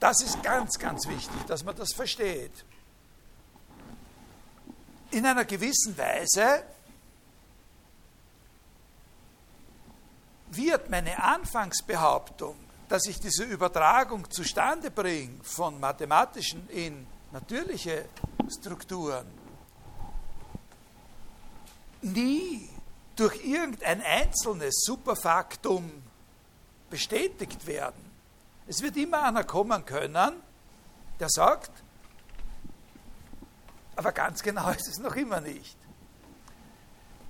Das 0.00 0.22
ist 0.22 0.42
ganz, 0.42 0.78
ganz 0.78 1.06
wichtig, 1.06 1.44
dass 1.46 1.64
man 1.64 1.76
das 1.76 1.92
versteht. 1.92 2.64
In 5.10 5.26
einer 5.26 5.44
gewissen 5.44 5.96
Weise 5.98 6.62
wird 10.50 10.88
meine 10.88 11.22
Anfangsbehauptung, 11.22 12.56
dass 12.88 13.06
ich 13.06 13.20
diese 13.20 13.44
Übertragung 13.44 14.30
zustande 14.30 14.90
bringe 14.90 15.42
von 15.42 15.78
mathematischen 15.80 16.68
in 16.70 17.06
natürliche 17.32 18.06
Strukturen, 18.48 19.26
nie 22.02 22.68
durch 23.16 23.44
irgendein 23.44 24.02
einzelnes 24.02 24.82
Superfaktum 24.84 25.90
bestätigt 26.90 27.66
werden. 27.66 28.08
Es 28.66 28.82
wird 28.82 28.96
immer 28.96 29.22
einer 29.22 29.44
kommen 29.44 29.84
können, 29.84 30.34
der 31.18 31.28
sagt, 31.28 31.70
aber 33.96 34.12
ganz 34.12 34.42
genau 34.42 34.70
ist 34.78 34.88
es 34.88 34.98
noch 34.98 35.16
immer 35.16 35.40
nicht. 35.40 35.76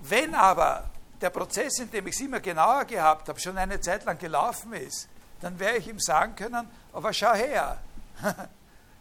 Wenn 0.01 0.35
aber 0.35 0.91
der 1.21 1.31
Prozess, 1.31 1.79
in 1.79 1.91
dem 1.91 2.07
ich 2.07 2.15
es 2.15 2.21
immer 2.21 2.41
genauer 2.41 2.85
gehabt 2.85 3.29
habe, 3.29 3.41
schon 3.41 3.57
eine 3.57 3.81
Zeit 3.81 4.05
lang 4.05 4.19
gelaufen 4.19 4.73
ist, 4.75 5.09
dann 5.41 5.59
werde 5.59 5.79
ich 5.79 5.89
ihm 5.89 5.99
sagen 5.99 6.37
können, 6.37 6.69
aber 6.93 7.13
schau 7.13 7.33
her, 7.35 7.79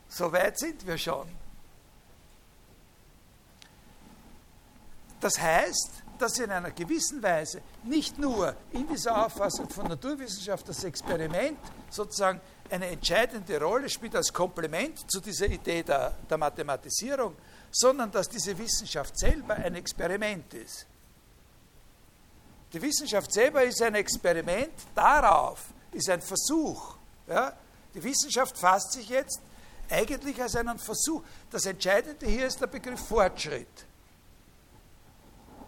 so 0.08 0.32
weit 0.32 0.58
sind 0.58 0.86
wir 0.88 0.98
schon. 0.98 1.28
Das 5.20 5.40
heißt, 5.40 6.04
dass 6.18 6.40
in 6.40 6.50
einer 6.52 6.72
gewissen 6.72 7.22
Weise 7.22 7.62
nicht 7.84 8.18
nur 8.18 8.56
in 8.72 8.88
dieser 8.88 9.26
Auffassung 9.26 9.70
von 9.70 9.88
Naturwissenschaft 9.88 10.68
das 10.68 10.84
Experiment 10.84 11.60
sozusagen 11.90 12.42
eine 12.70 12.88
entscheidende 12.88 13.60
Rolle 13.62 13.90
spielt 13.90 14.16
als 14.16 14.34
Komplement 14.34 15.10
zu 15.10 15.20
dieser 15.20 15.48
Idee 15.48 15.84
der, 15.84 16.16
der 16.30 16.38
Mathematisierung, 16.38 17.36
sondern 17.72 18.12
dass 18.12 18.28
diese 18.28 18.58
Wissenschaft 18.58 19.18
selber 19.18 19.56
ein 19.56 19.76
Experiment 19.76 20.54
ist. 20.54 20.86
Die 22.74 22.82
Wissenschaft 22.82 23.32
selber 23.32 23.64
ist 23.64 23.82
ein 23.82 23.96
Experiment 23.96 24.74
darauf, 24.94 25.68
ist 25.92 26.10
ein 26.10 26.22
Versuch. 26.22 26.98
Ja? 27.28 27.54
Die 27.94 28.04
Wissenschaft 28.04 28.58
fasst 28.58 28.94
sich 28.94 29.08
jetzt 29.10 29.40
eigentlich 29.90 30.42
als 30.42 30.56
einen 30.56 30.78
Versuch. 30.78 31.24
Das 31.50 31.66
Entscheidende 31.66 32.26
hier 32.26 32.48
ist 32.48 32.60
der 32.60 32.68
Begriff 32.68 33.00
Fortschritt. 33.08 33.87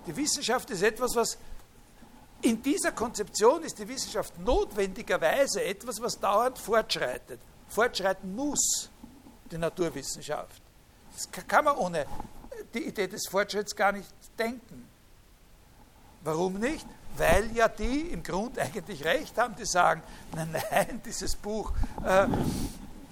Die 0.09 0.17
Wissenschaft 0.17 0.67
ist 0.71 0.81
etwas, 0.81 1.15
was 1.15 1.37
in 2.41 2.59
dieser 2.63 2.93
Konzeption 2.93 3.61
ist 3.61 3.77
die 3.77 3.87
Wissenschaft 3.87 4.39
notwendigerweise 4.39 5.63
etwas, 5.63 6.01
was 6.01 6.19
dauernd 6.19 6.57
fortschreitet. 6.57 7.39
Fortschreiten 7.67 8.35
muss 8.35 8.89
die 9.51 9.59
Naturwissenschaft. 9.59 10.63
Das 11.13 11.29
kann 11.47 11.63
man 11.63 11.77
ohne 11.77 12.07
die 12.73 12.87
Idee 12.87 13.05
des 13.05 13.27
Fortschritts 13.27 13.75
gar 13.75 13.91
nicht 13.91 14.09
denken. 14.39 14.89
Warum 16.23 16.55
nicht? 16.55 16.87
Weil 17.15 17.55
ja 17.55 17.67
die 17.67 18.09
im 18.09 18.23
Grund 18.23 18.57
eigentlich 18.57 19.05
recht 19.05 19.37
haben, 19.37 19.55
die 19.55 19.65
sagen, 19.65 20.01
nein, 20.35 20.49
nein, 20.71 21.01
dieses 21.05 21.35
Buch, 21.35 21.71
äh, 22.03 22.25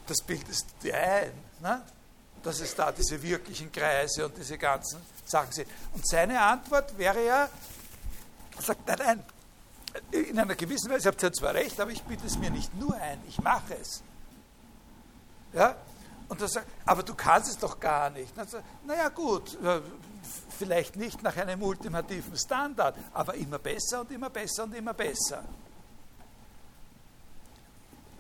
das 0.08 0.18
bildest 0.26 0.66
du 0.80 0.88
dir 0.88 0.98
ein, 0.98 1.32
ne? 1.62 1.84
dass 2.42 2.60
es 2.60 2.74
da 2.74 2.92
diese 2.92 3.22
wirklichen 3.22 3.72
Kreise 3.72 4.26
und 4.26 4.36
diese 4.36 4.58
ganzen 4.58 5.00
Sachen 5.30 5.52
sind. 5.52 5.68
Und 5.94 6.08
seine 6.08 6.42
Antwort 6.42 6.98
wäre 6.98 7.26
ja, 7.26 7.50
er 8.56 8.62
sagt, 8.62 8.88
nein, 8.88 8.98
nein, 9.00 9.24
in 10.12 10.40
einer 10.40 10.56
gewissen 10.56 10.92
Weise, 10.92 11.10
habt 11.10 11.22
ihr 11.24 11.34
zwar 11.34 11.54
recht, 11.54 11.80
aber 11.80 11.92
ich 11.92 12.04
biete 12.04 12.26
es 12.26 12.38
mir 12.38 12.52
nicht 12.52 12.74
nur 12.76 12.96
ein, 12.96 13.20
ich 13.28 13.40
mache 13.42 13.76
es. 13.80 14.04
Ja? 15.54 15.76
Und 16.30 16.42
er 16.42 16.48
sagt, 16.48 16.68
aber 16.86 17.04
du 17.04 17.16
kannst 17.16 17.50
es 17.50 17.58
doch 17.58 17.80
gar 17.80 18.10
nicht. 18.10 18.34
naja 18.86 19.10
gut, 19.10 19.58
äh, 19.64 19.82
vielleicht 20.58 20.96
nicht 20.96 21.24
nach 21.24 21.38
einem 21.38 21.62
ultimativen 21.62 22.38
Standard, 22.38 22.96
aber 23.14 23.36
immer 23.36 23.60
besser 23.60 24.02
und 24.02 24.12
immer 24.12 24.30
besser 24.30 24.64
und 24.64 24.76
immer 24.76 24.94
besser. 24.94 25.44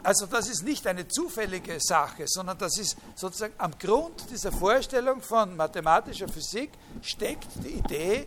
Also 0.07 0.25
das 0.25 0.47
ist 0.47 0.63
nicht 0.63 0.87
eine 0.87 1.05
zufällige 1.05 1.81
Sache, 1.81 2.23
sondern 2.27 2.57
das 2.57 2.77
ist 2.77 2.95
sozusagen 3.13 3.53
am 3.57 3.77
Grund 3.77 4.29
dieser 4.29 4.53
Vorstellung 4.53 5.21
von 5.21 5.53
mathematischer 5.57 6.29
Physik 6.29 6.71
steckt 7.01 7.49
die 7.55 7.71
Idee, 7.71 8.25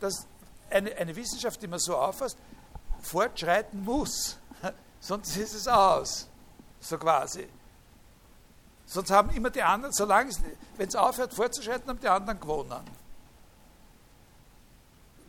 dass 0.00 0.26
eine, 0.70 0.92
eine 0.96 1.14
Wissenschaft, 1.14 1.62
die 1.62 1.68
man 1.68 1.78
so 1.78 1.96
auffasst, 1.96 2.36
fortschreiten 3.00 3.84
muss. 3.84 4.38
Sonst 5.00 5.36
ist 5.36 5.54
es 5.54 5.68
aus, 5.68 6.26
so 6.80 6.98
quasi. 6.98 7.46
Sonst 8.84 9.12
haben 9.12 9.30
immer 9.36 9.50
die 9.50 9.62
anderen, 9.62 9.92
solange 9.92 10.30
es, 10.30 10.40
wenn 10.76 10.88
es 10.88 10.96
aufhört 10.96 11.32
fortzuschreiten, 11.32 11.90
haben 11.90 12.00
die 12.00 12.08
anderen 12.08 12.40
gewonnen. 12.40 13.03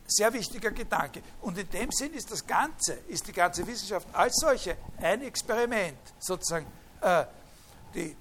Sehr 0.07 0.31
wichtiger 0.33 0.71
Gedanke. 0.71 1.21
Und 1.41 1.57
in 1.57 1.69
dem 1.69 1.91
Sinn 1.91 2.13
ist 2.13 2.31
das 2.31 2.45
Ganze, 2.45 2.93
ist 3.07 3.27
die 3.27 3.33
ganze 3.33 3.65
Wissenschaft 3.65 4.07
als 4.13 4.35
solche 4.35 4.77
ein 4.97 5.23
Experiment, 5.23 5.97
sozusagen 6.19 6.67
äh, 7.01 7.25
die, 7.93 8.15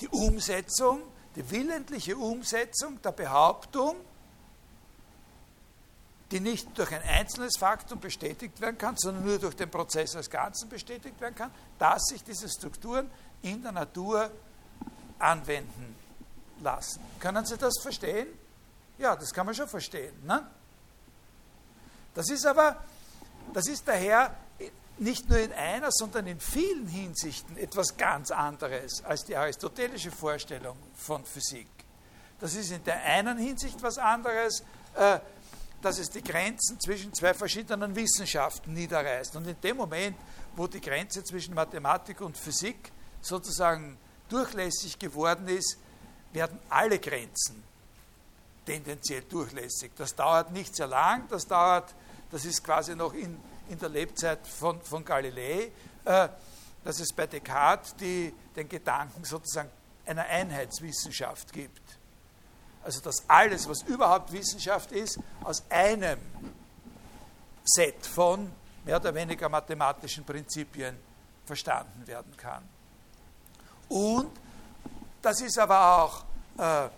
die 0.00 0.08
Umsetzung, 0.08 1.02
die 1.34 1.50
willentliche 1.50 2.16
Umsetzung 2.16 3.00
der 3.02 3.12
Behauptung, 3.12 3.96
die 6.30 6.40
nicht 6.40 6.76
durch 6.76 6.92
ein 6.92 7.02
einzelnes 7.02 7.56
Faktum 7.56 8.00
bestätigt 8.00 8.60
werden 8.60 8.78
kann, 8.78 8.96
sondern 8.96 9.24
nur 9.24 9.38
durch 9.38 9.54
den 9.54 9.70
Prozess 9.70 10.16
als 10.16 10.28
Ganzen 10.28 10.68
bestätigt 10.68 11.20
werden 11.20 11.34
kann, 11.34 11.50
dass 11.78 12.06
sich 12.06 12.24
diese 12.24 12.48
Strukturen 12.48 13.10
in 13.42 13.62
der 13.62 13.72
Natur 13.72 14.30
anwenden 15.18 15.94
lassen. 16.62 17.00
Können 17.20 17.44
Sie 17.44 17.56
das 17.56 17.74
verstehen? 17.80 18.26
Ja, 18.98 19.14
das 19.14 19.32
kann 19.32 19.46
man 19.46 19.54
schon 19.54 19.68
verstehen. 19.68 20.14
Ne? 20.24 20.46
Das 22.16 22.30
ist 22.30 22.46
aber, 22.46 22.82
das 23.52 23.68
ist 23.68 23.86
daher 23.86 24.34
nicht 24.98 25.28
nur 25.28 25.38
in 25.38 25.52
einer, 25.52 25.92
sondern 25.92 26.26
in 26.26 26.40
vielen 26.40 26.88
Hinsichten 26.88 27.58
etwas 27.58 27.98
ganz 27.98 28.30
anderes 28.30 29.04
als 29.04 29.26
die 29.26 29.36
aristotelische 29.36 30.10
Vorstellung 30.10 30.78
von 30.94 31.24
Physik. 31.26 31.68
Das 32.40 32.54
ist 32.54 32.70
in 32.70 32.82
der 32.84 33.02
einen 33.02 33.36
Hinsicht 33.36 33.82
was 33.82 33.98
anderes, 33.98 34.62
äh, 34.94 35.18
dass 35.82 35.98
es 35.98 36.08
die 36.08 36.22
Grenzen 36.22 36.80
zwischen 36.80 37.12
zwei 37.12 37.34
verschiedenen 37.34 37.94
Wissenschaften 37.94 38.72
niederreißt. 38.72 39.36
Und 39.36 39.46
in 39.46 39.60
dem 39.60 39.76
Moment, 39.76 40.16
wo 40.56 40.66
die 40.66 40.80
Grenze 40.80 41.22
zwischen 41.22 41.54
Mathematik 41.54 42.22
und 42.22 42.36
Physik 42.36 42.92
sozusagen 43.20 43.98
durchlässig 44.30 44.98
geworden 44.98 45.48
ist, 45.48 45.76
werden 46.32 46.58
alle 46.70 46.98
Grenzen 46.98 47.62
tendenziell 48.64 49.22
durchlässig. 49.22 49.92
Das 49.96 50.14
dauert 50.14 50.50
nicht 50.52 50.74
sehr 50.74 50.88
lang, 50.88 51.28
das 51.28 51.46
dauert, 51.46 51.94
das 52.36 52.44
ist 52.44 52.62
quasi 52.62 52.94
noch 52.94 53.14
in, 53.14 53.40
in 53.70 53.78
der 53.78 53.88
Lebzeit 53.88 54.46
von, 54.46 54.78
von 54.82 55.02
Galilei, 55.02 55.72
äh, 56.04 56.28
dass 56.84 57.00
es 57.00 57.10
bei 57.10 57.26
Descartes 57.26 57.96
die, 57.96 58.30
den 58.54 58.68
Gedanken 58.68 59.24
sozusagen 59.24 59.70
einer 60.04 60.26
Einheitswissenschaft 60.26 61.50
gibt. 61.50 61.80
Also 62.84 63.00
dass 63.00 63.24
alles, 63.26 63.66
was 63.66 63.80
überhaupt 63.84 64.30
Wissenschaft 64.32 64.92
ist, 64.92 65.18
aus 65.44 65.64
einem 65.70 66.18
Set 67.64 68.04
von 68.04 68.52
mehr 68.84 68.96
oder 68.96 69.14
weniger 69.14 69.48
mathematischen 69.48 70.22
Prinzipien 70.26 70.94
verstanden 71.46 72.06
werden 72.06 72.36
kann. 72.36 72.68
Und 73.88 74.30
das 75.22 75.40
ist 75.40 75.58
aber 75.58 76.02
auch 76.02 76.24
äh, 76.58 76.90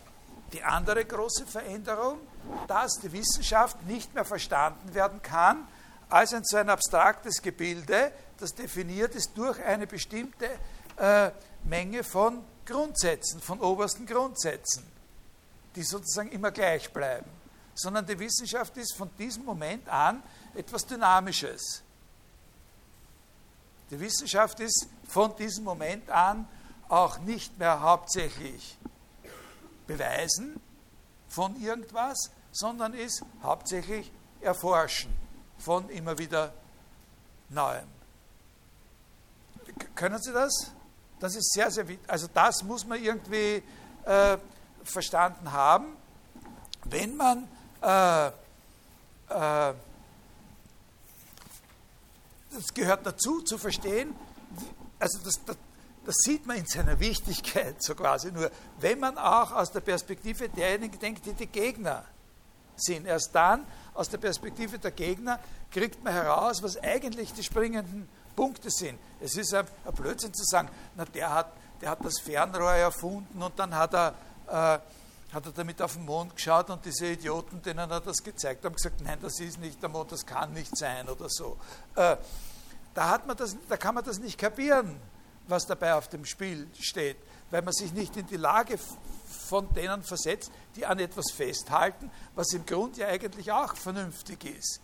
die 0.53 0.65
andere 0.65 1.05
große 1.05 1.47
Veränderung, 1.47 2.19
dass 2.67 2.95
die 3.03 3.13
Wissenschaft 3.13 3.83
nicht 3.87 4.15
mehr 4.15 4.25
verstanden 4.25 4.95
werden 4.95 5.23
kann 5.23 5.67
als 6.09 6.33
ein 6.33 6.45
so 6.45 6.57
ein 6.57 6.71
abstraktes 6.71 7.43
Gebilde, 7.43 8.13
das 8.39 8.55
definiert 8.55 9.15
ist 9.15 9.37
durch 9.37 9.63
eine 9.63 9.87
bestimmte 9.87 10.49
äh, 10.97 11.31
Menge 11.65 12.05
von 12.05 12.45
Grundsätzen, 12.65 13.41
von 13.41 13.61
obersten 13.61 14.07
Grundsätzen, 14.07 14.85
die 15.75 15.83
sozusagen 15.83 16.31
immer 16.31 16.51
gleich 16.51 16.93
bleiben, 16.93 17.31
sondern 17.75 18.07
die 18.07 18.19
Wissenschaft 18.19 18.77
ist 18.77 18.95
von 18.95 19.11
diesem 19.19 19.45
Moment 19.45 19.89
an 19.89 20.23
etwas 20.55 20.87
Dynamisches. 20.87 21.83
Die 23.91 24.01
Wissenschaft 24.01 24.61
ist 24.61 24.87
von 25.09 25.35
diesem 25.37 25.65
Moment 25.65 26.09
an 26.11 26.47
auch 26.89 27.19
nicht 27.19 27.59
mehr 27.59 27.81
hauptsächlich 27.81 28.77
Beweisen 29.87 30.61
von 31.29 31.61
irgendwas, 31.61 32.31
sondern 32.53 32.95
ist 32.95 33.23
hauptsächlich 33.43 34.11
Erforschen 34.41 35.15
von 35.59 35.89
immer 35.91 36.17
wieder 36.19 36.53
Neuem. 37.51 37.89
Können 39.95 40.21
Sie 40.21 40.33
das? 40.33 40.73
Das 41.21 41.35
ist 41.35 41.53
sehr, 41.53 41.71
sehr 41.71 41.89
wichtig. 41.89 42.09
Also 42.09 42.29
das 42.33 42.63
muss 42.63 42.87
man 42.87 43.03
irgendwie 43.03 43.63
äh, 44.05 44.39
verstanden 44.85 45.53
haben, 45.53 45.97
wenn 46.85 47.17
man 47.17 47.49
äh, 47.83 48.29
äh, 48.29 49.75
das 52.51 52.75
gehört 52.75 53.07
dazu 53.07 53.41
zu 53.43 53.59
verstehen, 53.59 54.15
also 54.99 55.19
das, 55.19 55.45
das, 55.45 55.57
das, 56.05 56.17
sieht 56.19 56.47
man 56.47 56.57
in 56.57 56.67
seiner 56.67 56.99
Wichtigkeit 56.99 57.83
so 57.83 57.95
quasi 57.95 58.33
nur, 58.33 58.51
wenn 58.81 58.99
man 58.99 59.19
auch 59.19 59.53
aus 59.53 59.71
der 59.71 59.81
Perspektive 59.81 60.49
derjenigen 60.49 60.99
denkt, 60.99 61.27
die 61.27 61.35
die 61.35 61.47
Gegner 61.47 62.05
sind. 62.81 63.07
Erst 63.07 63.35
dann, 63.35 63.65
aus 63.95 64.09
der 64.09 64.19
Perspektive 64.19 64.79
der 64.79 64.91
Gegner, 64.91 65.39
kriegt 65.71 66.03
man 66.03 66.13
heraus, 66.13 66.63
was 66.63 66.77
eigentlich 66.83 67.33
die 67.33 67.43
springenden 67.43 68.09
Punkte 68.37 68.71
sind. 68.71 68.99
Es 69.21 69.37
ist 69.37 69.53
ein, 69.53 69.67
Blödsinn 69.97 70.33
zu 70.33 70.45
sagen, 70.45 70.69
na, 70.97 71.05
der, 71.05 71.35
hat, 71.35 71.53
der 71.81 71.91
hat 71.91 72.05
das 72.05 72.21
Fernrohr 72.21 72.73
erfunden 72.73 73.43
und 73.43 73.59
dann 73.59 73.75
hat 73.75 73.93
er, 73.95 74.15
äh, 74.47 75.35
hat 75.35 75.47
er 75.47 75.53
damit 75.53 75.83
auf 75.83 75.95
den 75.95 76.05
Mond 76.05 76.37
geschaut 76.37 76.71
und 76.71 76.85
diese 76.85 77.07
Idioten, 77.07 77.61
denen 77.63 77.91
er 77.91 78.01
das 78.01 78.23
gezeigt 78.23 78.65
haben, 78.65 78.77
gesagt, 78.77 79.01
nein, 79.01 79.19
das 79.21 79.41
ist 79.41 79.59
nicht 79.59 79.83
der 79.83 79.89
Mond, 79.89 80.13
das 80.13 80.25
kann 80.25 80.53
nicht 80.53 80.77
sein 80.77 81.09
oder 81.09 81.29
so. 81.29 81.57
Äh, 81.97 82.17
da, 82.95 83.09
hat 83.09 83.27
man 83.27 83.37
das, 83.37 83.57
da 83.69 83.77
kann 83.77 83.97
man 83.97 84.05
das 84.05 84.21
nicht 84.21 84.39
kapieren, 84.39 85.01
was 85.49 85.67
dabei 85.67 85.95
auf 85.95 86.09
dem 86.09 86.25
Spiel 86.25 86.69
steht, 86.79 87.17
weil 87.51 87.63
man 87.63 87.73
sich 87.73 87.93
nicht 87.93 88.17
in 88.17 88.27
die 88.29 88.37
Lage 88.37 88.79
von 89.29 89.73
denen 89.75 90.03
versetzt, 90.03 90.51
die 90.77 90.87
an 90.87 90.99
etwas 90.99 91.31
festhalten, 91.31 92.11
was 92.35 92.53
im 92.53 92.65
Grund 92.67 92.97
ja 92.97 93.09
eigentlich 93.09 93.53
auch 93.53 93.77
vernünftig 93.77 94.45
ist 94.45 94.81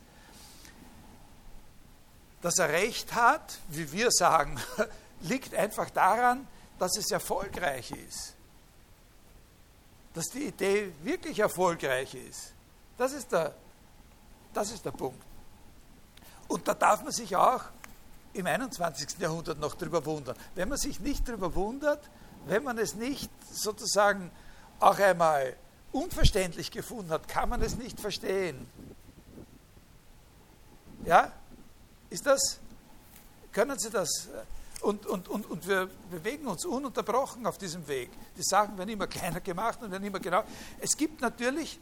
dass 2.45 2.59
er 2.59 2.69
recht 2.69 3.15
hat, 3.15 3.57
wie 3.69 3.91
wir 3.91 4.11
sagen, 4.11 4.61
liegt 5.23 5.55
einfach 5.55 5.89
daran, 5.89 6.47
dass 6.79 6.99
es 6.99 7.11
erfolgreich 7.11 7.91
ist. 7.91 8.35
Dass 10.13 10.27
die 10.27 10.49
Idee 10.49 10.93
wirklich 11.03 11.39
erfolgreich 11.39 12.15
ist. 12.15 12.53
Das 12.99 13.15
ist 13.15 13.33
der, 13.33 13.55
das 14.53 14.73
ist 14.73 14.85
der 14.85 14.91
Punkt. 14.91 15.25
Und 16.47 16.69
da 16.69 16.75
darf 16.75 17.03
man 17.03 17.13
sich 17.13 17.35
auch 17.35 17.63
im 18.35 18.47
21. 18.47 19.19
Jahrhundert 19.19 19.59
noch 19.59 19.75
drüber 19.75 20.05
wundern. 20.05 20.37
Wenn 20.55 20.69
man 20.69 20.77
sich 20.77 21.01
nicht 21.01 21.27
drüber 21.27 21.55
wundert, 21.55 22.11
wenn 22.47 22.63
man 22.65 22.79
es 22.79 22.95
nicht 22.95 23.31
sozusagen 23.51 24.31
auch 24.81 24.99
einmal 24.99 25.57
unverständlich 25.93 26.71
gefunden 26.71 27.11
hat, 27.11 27.29
kann 27.29 27.49
man 27.49 27.63
es 27.63 27.77
nicht 27.77 28.01
verstehen. 28.01 28.67
Ja? 31.05 31.33
Ist 32.11 32.27
das, 32.27 32.59
können 33.53 33.79
Sie 33.79 33.91
das? 33.91 34.29
Und, 34.81 35.07
und, 35.07 35.29
und, 35.29 35.51
und 35.51 35.67
wir 35.67 35.89
bewegen 36.11 36.47
uns 36.47 36.67
ununterbrochen 36.67 37.47
auf 37.47 37.57
diesem 37.57 37.87
Weg. 37.89 38.11
Die 38.37 38.43
Sachen 38.43 38.77
werden 38.77 38.91
immer 38.91 39.07
kleiner 39.09 39.41
gemacht 39.41 39.81
und 39.83 39.91
werden 39.91 40.05
immer 40.05 40.21
genau. 40.21 40.43
Es 40.81 40.97
gibt 40.97 41.21
natürlich, 41.21 41.81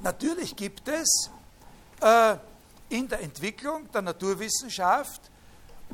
natürlich 0.00 0.54
gibt 0.56 0.86
es 0.88 1.30
äh, 2.00 2.36
in 2.90 3.08
der 3.08 3.22
Entwicklung 3.22 3.90
der 3.92 4.02
Naturwissenschaft 4.02 5.30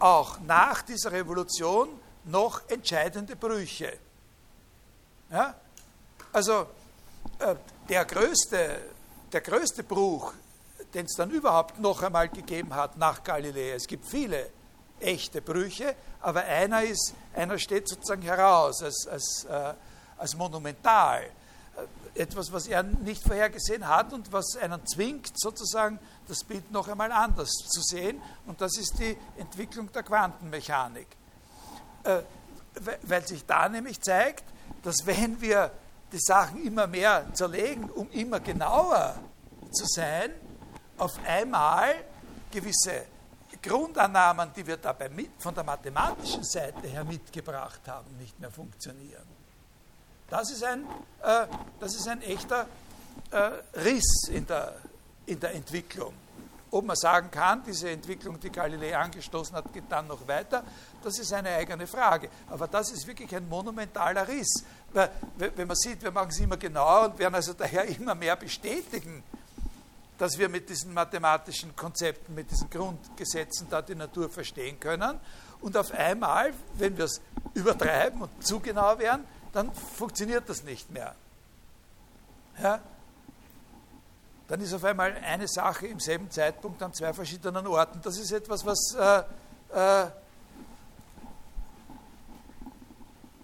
auch 0.00 0.40
nach 0.40 0.82
dieser 0.82 1.12
Revolution 1.12 1.88
noch 2.28 2.68
entscheidende 2.68 3.36
Brüche. 3.36 3.98
Ja? 5.30 5.54
Also 6.32 6.66
äh, 7.38 7.54
der, 7.88 8.04
größte, 8.04 8.80
der 9.32 9.40
größte 9.40 9.82
Bruch 9.82 10.32
den 10.94 11.06
es 11.06 11.14
dann 11.14 11.30
überhaupt 11.30 11.78
noch 11.78 12.02
einmal 12.02 12.28
gegeben 12.28 12.74
hat 12.74 12.96
nach 12.96 13.22
Galiläa. 13.22 13.74
Es 13.74 13.86
gibt 13.86 14.06
viele 14.06 14.50
echte 15.00 15.40
Brüche, 15.40 15.94
aber 16.20 16.44
einer, 16.44 16.82
ist, 16.82 17.14
einer 17.34 17.58
steht 17.58 17.88
sozusagen 17.88 18.22
heraus 18.22 18.82
als, 18.82 19.06
als, 19.06 19.44
äh, 19.44 19.74
als 20.16 20.34
monumental. 20.34 21.22
Äh, 21.22 22.22
etwas, 22.22 22.50
was 22.52 22.66
er 22.66 22.82
nicht 22.82 23.22
vorhergesehen 23.22 23.86
hat 23.86 24.12
und 24.12 24.32
was 24.32 24.56
einen 24.56 24.84
zwingt, 24.86 25.30
sozusagen 25.36 25.98
das 26.26 26.42
Bild 26.42 26.70
noch 26.72 26.88
einmal 26.88 27.12
anders 27.12 27.50
zu 27.50 27.80
sehen. 27.82 28.20
Und 28.46 28.60
das 28.60 28.76
ist 28.76 28.98
die 28.98 29.16
Entwicklung 29.36 29.92
der 29.92 30.02
Quantenmechanik. 30.02 31.06
Äh, 32.08 32.22
weil 33.02 33.26
sich 33.26 33.44
da 33.44 33.68
nämlich 33.68 34.00
zeigt, 34.00 34.44
dass 34.82 35.04
wenn 35.04 35.40
wir 35.40 35.70
die 36.12 36.20
Sachen 36.20 36.64
immer 36.64 36.86
mehr 36.86 37.26
zerlegen, 37.32 37.90
um 37.90 38.08
immer 38.12 38.38
genauer 38.40 39.16
zu 39.72 39.84
sein, 39.86 40.30
auf 40.96 41.18
einmal 41.26 41.96
gewisse 42.50 43.04
Grundannahmen, 43.60 44.52
die 44.54 44.66
wir 44.66 44.76
dabei 44.76 45.08
mit, 45.08 45.30
von 45.38 45.54
der 45.54 45.64
mathematischen 45.64 46.44
Seite 46.44 46.86
her 46.86 47.04
mitgebracht 47.04 47.80
haben, 47.86 48.16
nicht 48.16 48.38
mehr 48.38 48.50
funktionieren. 48.50 49.26
Das 50.30 50.50
ist 50.50 50.62
ein, 50.62 50.84
äh, 51.22 51.46
das 51.80 51.96
ist 51.96 52.06
ein 52.06 52.22
echter 52.22 52.66
äh, 53.32 53.50
Riss 53.80 54.28
in 54.30 54.46
der, 54.46 54.76
in 55.26 55.40
der 55.40 55.54
Entwicklung. 55.54 56.14
Ob 56.70 56.84
man 56.84 56.96
sagen 56.96 57.30
kann, 57.30 57.62
diese 57.64 57.90
Entwicklung, 57.90 58.38
die 58.38 58.50
Galilei 58.50 58.96
angestoßen 58.96 59.56
hat, 59.56 59.72
geht 59.72 59.84
dann 59.88 60.06
noch 60.06 60.26
weiter, 60.28 60.62
das 61.02 61.18
ist 61.18 61.32
eine 61.32 61.50
eigene 61.50 61.86
Frage. 61.86 62.28
Aber 62.50 62.68
das 62.68 62.90
ist 62.90 63.06
wirklich 63.06 63.34
ein 63.34 63.48
monumentaler 63.48 64.28
Riss. 64.28 64.64
Wenn 64.92 65.66
man 65.66 65.76
sieht, 65.76 66.02
wir 66.02 66.10
machen 66.10 66.28
es 66.30 66.38
immer 66.40 66.56
genauer 66.56 67.06
und 67.06 67.18
werden 67.18 67.34
also 67.34 67.52
daher 67.58 67.84
immer 67.86 68.14
mehr 68.14 68.36
bestätigen, 68.36 69.22
dass 70.18 70.36
wir 70.36 70.48
mit 70.48 70.68
diesen 70.68 70.92
mathematischen 70.92 71.74
Konzepten, 71.76 72.34
mit 72.34 72.50
diesen 72.50 72.68
Grundgesetzen 72.68 73.68
da 73.70 73.80
die 73.80 73.94
Natur 73.94 74.28
verstehen 74.28 74.78
können. 74.78 75.18
Und 75.60 75.76
auf 75.76 75.92
einmal, 75.92 76.52
wenn 76.74 76.96
wir 76.98 77.04
es 77.06 77.20
übertreiben 77.54 78.22
und 78.22 78.46
zu 78.46 78.60
genau 78.60 78.98
werden, 78.98 79.24
dann 79.52 79.72
funktioniert 79.72 80.48
das 80.48 80.64
nicht 80.64 80.90
mehr. 80.90 81.14
Ja? 82.62 82.80
Dann 84.48 84.60
ist 84.62 84.72
auf 84.72 84.82
einmal 84.82 85.14
eine 85.18 85.46
Sache 85.46 85.86
im 85.86 86.00
selben 86.00 86.30
Zeitpunkt 86.30 86.82
an 86.82 86.92
zwei 86.94 87.12
verschiedenen 87.12 87.66
Orten. 87.66 88.00
Das 88.02 88.16
ist 88.16 88.32
etwas, 88.32 88.64
was, 88.64 88.94
äh, 88.94 89.22
äh, 89.78 90.10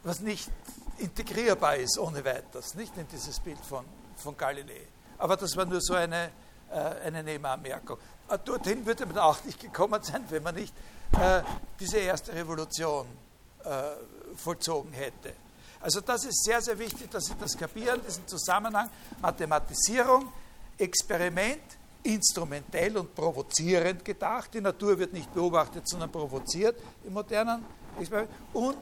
was 0.02 0.20
nicht 0.20 0.50
integrierbar 0.98 1.76
ist 1.76 1.98
ohne 1.98 2.24
weiteres, 2.24 2.74
nicht 2.74 2.96
in 2.96 3.06
dieses 3.08 3.38
Bild 3.40 3.58
von, 3.58 3.84
von 4.16 4.34
Galilei. 4.36 4.88
Aber 5.18 5.36
das 5.36 5.54
war 5.56 5.66
nur 5.66 5.80
so 5.82 5.94
eine, 5.94 6.30
äh, 6.70 6.78
eine 7.04 7.22
Nebenanmerkung. 7.22 7.98
Äh, 8.28 8.38
dorthin 8.42 8.86
würde 8.86 9.04
man 9.04 9.18
auch 9.18 9.44
nicht 9.44 9.60
gekommen 9.60 10.02
sein, 10.02 10.24
wenn 10.30 10.42
man 10.42 10.54
nicht 10.54 10.74
äh, 11.18 11.42
diese 11.78 11.98
erste 11.98 12.32
Revolution 12.32 13.06
vollzogen 14.36 14.92
hätte. 14.92 15.32
Also 15.80 16.02
das 16.02 16.26
ist 16.26 16.44
sehr, 16.44 16.60
sehr 16.60 16.78
wichtig, 16.78 17.10
dass 17.10 17.24
Sie 17.24 17.34
das 17.40 17.56
kapieren, 17.56 17.98
diesen 18.06 18.28
Zusammenhang 18.28 18.90
Mathematisierung, 19.22 20.30
Experiment, 20.78 21.62
instrumentell 22.02 22.96
und 22.96 23.14
provozierend 23.14 24.04
gedacht. 24.04 24.52
Die 24.54 24.60
Natur 24.60 24.98
wird 24.98 25.12
nicht 25.12 25.32
beobachtet, 25.32 25.88
sondern 25.88 26.10
provoziert 26.10 26.78
im 27.04 27.12
modernen 27.12 27.64
Experiment. 27.98 28.30
Und 28.52 28.78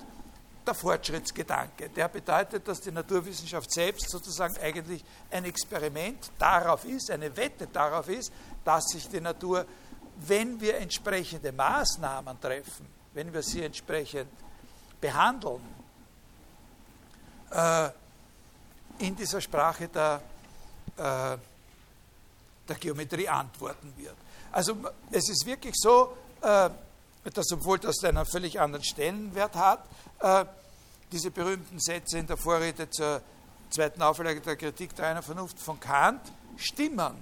der 0.66 0.74
Fortschrittsgedanke. 0.74 1.88
Der 1.88 2.08
bedeutet, 2.08 2.66
dass 2.66 2.80
die 2.80 2.92
Naturwissenschaft 2.92 3.72
selbst 3.72 4.08
sozusagen 4.08 4.56
eigentlich 4.58 5.04
ein 5.30 5.44
Experiment 5.44 6.30
darauf 6.38 6.84
ist, 6.84 7.10
eine 7.10 7.36
Wette 7.36 7.66
darauf 7.66 8.08
ist, 8.08 8.32
dass 8.64 8.84
sich 8.86 9.08
die 9.08 9.20
Natur, 9.20 9.66
wenn 10.18 10.60
wir 10.60 10.76
entsprechende 10.76 11.52
Maßnahmen 11.52 12.40
treffen, 12.40 12.86
wenn 13.12 13.32
wir 13.32 13.42
sie 13.42 13.62
entsprechend 13.62 14.30
behandeln, 15.00 15.62
äh, 17.50 17.88
in 18.98 19.16
dieser 19.16 19.40
Sprache 19.40 19.88
der, 19.88 20.22
äh, 20.96 21.36
der 22.72 22.80
Geometrie 22.80 23.28
antworten 23.28 23.92
wird. 23.96 24.16
Also 24.50 24.76
es 25.10 25.28
ist 25.28 25.46
wirklich 25.46 25.74
so, 25.76 26.16
äh, 26.40 26.70
dass 27.32 27.52
obwohl 27.52 27.78
das 27.78 28.02
einen 28.04 28.26
völlig 28.26 28.60
anderen 28.60 28.84
Stellenwert 28.84 29.54
hat, 29.54 29.84
äh, 30.20 30.44
diese 31.10 31.30
berühmten 31.30 31.78
Sätze 31.78 32.18
in 32.18 32.26
der 32.26 32.36
Vorrede 32.36 32.88
zur, 32.90 33.22
zweiten 33.72 34.02
Auflage 34.02 34.40
der 34.40 34.56
Kritik 34.56 34.94
der 34.94 35.06
reinen 35.06 35.22
Vernunft 35.22 35.58
von 35.58 35.80
Kant 35.80 36.20
stimmen. 36.56 37.14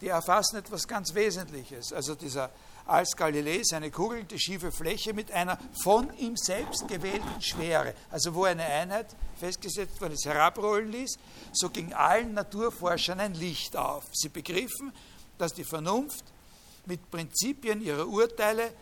Die 0.00 0.08
erfassen 0.08 0.56
etwas 0.56 0.88
ganz 0.88 1.14
Wesentliches. 1.14 1.92
Also 1.92 2.14
dieser 2.14 2.50
als 2.90 3.16
Galilei 3.16 3.62
seine 3.62 3.90
Kugel, 3.90 4.24
die 4.24 4.38
schiefe 4.38 4.72
Fläche 4.72 5.14
mit 5.14 5.30
einer 5.30 5.58
von 5.82 6.12
ihm 6.18 6.36
selbst 6.36 6.88
gewählten 6.88 7.40
Schwere, 7.40 7.94
also 8.10 8.34
wo 8.34 8.44
eine 8.44 8.64
Einheit 8.64 9.14
festgesetzt 9.38 10.00
worden 10.00 10.14
ist, 10.14 10.26
herabrollen 10.26 10.90
ließ, 10.90 11.18
so 11.52 11.70
ging 11.70 11.92
allen 11.92 12.34
Naturforschern 12.34 13.20
ein 13.20 13.34
Licht 13.34 13.76
auf. 13.76 14.04
Sie 14.12 14.28
begriffen, 14.28 14.92
dass 15.38 15.54
die 15.54 15.64
Vernunft 15.64 16.24
mit 16.86 17.10
Prinzipien 17.10 17.80
ihrer 17.80 18.06
Urteile 18.06 18.72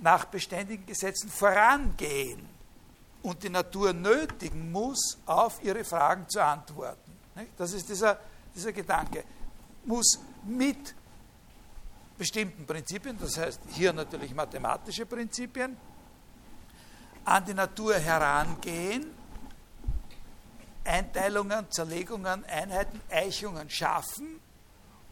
nach 0.00 0.24
beständigen 0.24 0.86
Gesetzen 0.86 1.28
vorangehen 1.28 2.48
und 3.22 3.42
die 3.42 3.50
Natur 3.50 3.92
nötigen 3.92 4.72
muss, 4.72 5.18
auf 5.26 5.62
ihre 5.62 5.84
Fragen 5.84 6.26
zu 6.28 6.42
antworten. 6.42 7.12
Das 7.58 7.72
ist 7.72 7.88
dieser, 7.88 8.18
dieser 8.54 8.72
Gedanke. 8.72 9.24
Muss 9.84 10.18
mit 10.44 10.94
bestimmten 12.18 12.66
Prinzipien, 12.66 13.16
das 13.18 13.38
heißt 13.38 13.60
hier 13.72 13.92
natürlich 13.92 14.34
mathematische 14.34 15.06
Prinzipien, 15.06 15.76
an 17.24 17.44
die 17.44 17.54
Natur 17.54 17.94
herangehen, 17.94 19.06
Einteilungen, 20.84 21.70
Zerlegungen, 21.70 22.44
Einheiten, 22.46 23.00
Eichungen 23.10 23.70
schaffen 23.70 24.40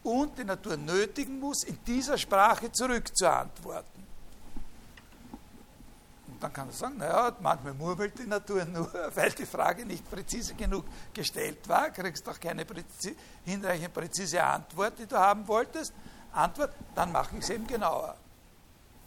und 0.03 0.37
die 0.37 0.43
Natur 0.43 0.75
nötigen 0.75 1.39
muss, 1.39 1.63
in 1.63 1.77
dieser 1.85 2.17
Sprache 2.17 2.71
zurückzuantworten. 2.71 4.07
Und 6.27 6.43
dann 6.43 6.53
kann 6.53 6.67
man 6.67 6.75
sagen, 6.75 6.97
naja, 6.97 7.35
manchmal 7.39 7.73
murmelt 7.73 8.17
die 8.19 8.27
Natur 8.27 8.65
nur, 8.65 8.91
weil 9.15 9.31
die 9.31 9.45
Frage 9.45 9.85
nicht 9.85 10.09
präzise 10.09 10.55
genug 10.55 10.85
gestellt 11.13 11.67
war, 11.67 11.89
kriegst 11.89 12.25
doch 12.27 12.39
keine 12.39 12.65
präzise, 12.65 13.15
hinreichend 13.45 13.93
präzise 13.93 14.43
Antwort, 14.43 14.99
die 14.99 15.05
du 15.05 15.17
haben 15.17 15.47
wolltest. 15.47 15.93
Antwort, 16.37 16.73
dann 16.95 17.11
mache 17.11 17.35
ich 17.35 17.43
es 17.43 17.49
eben 17.49 17.67
genauer. 17.67 18.15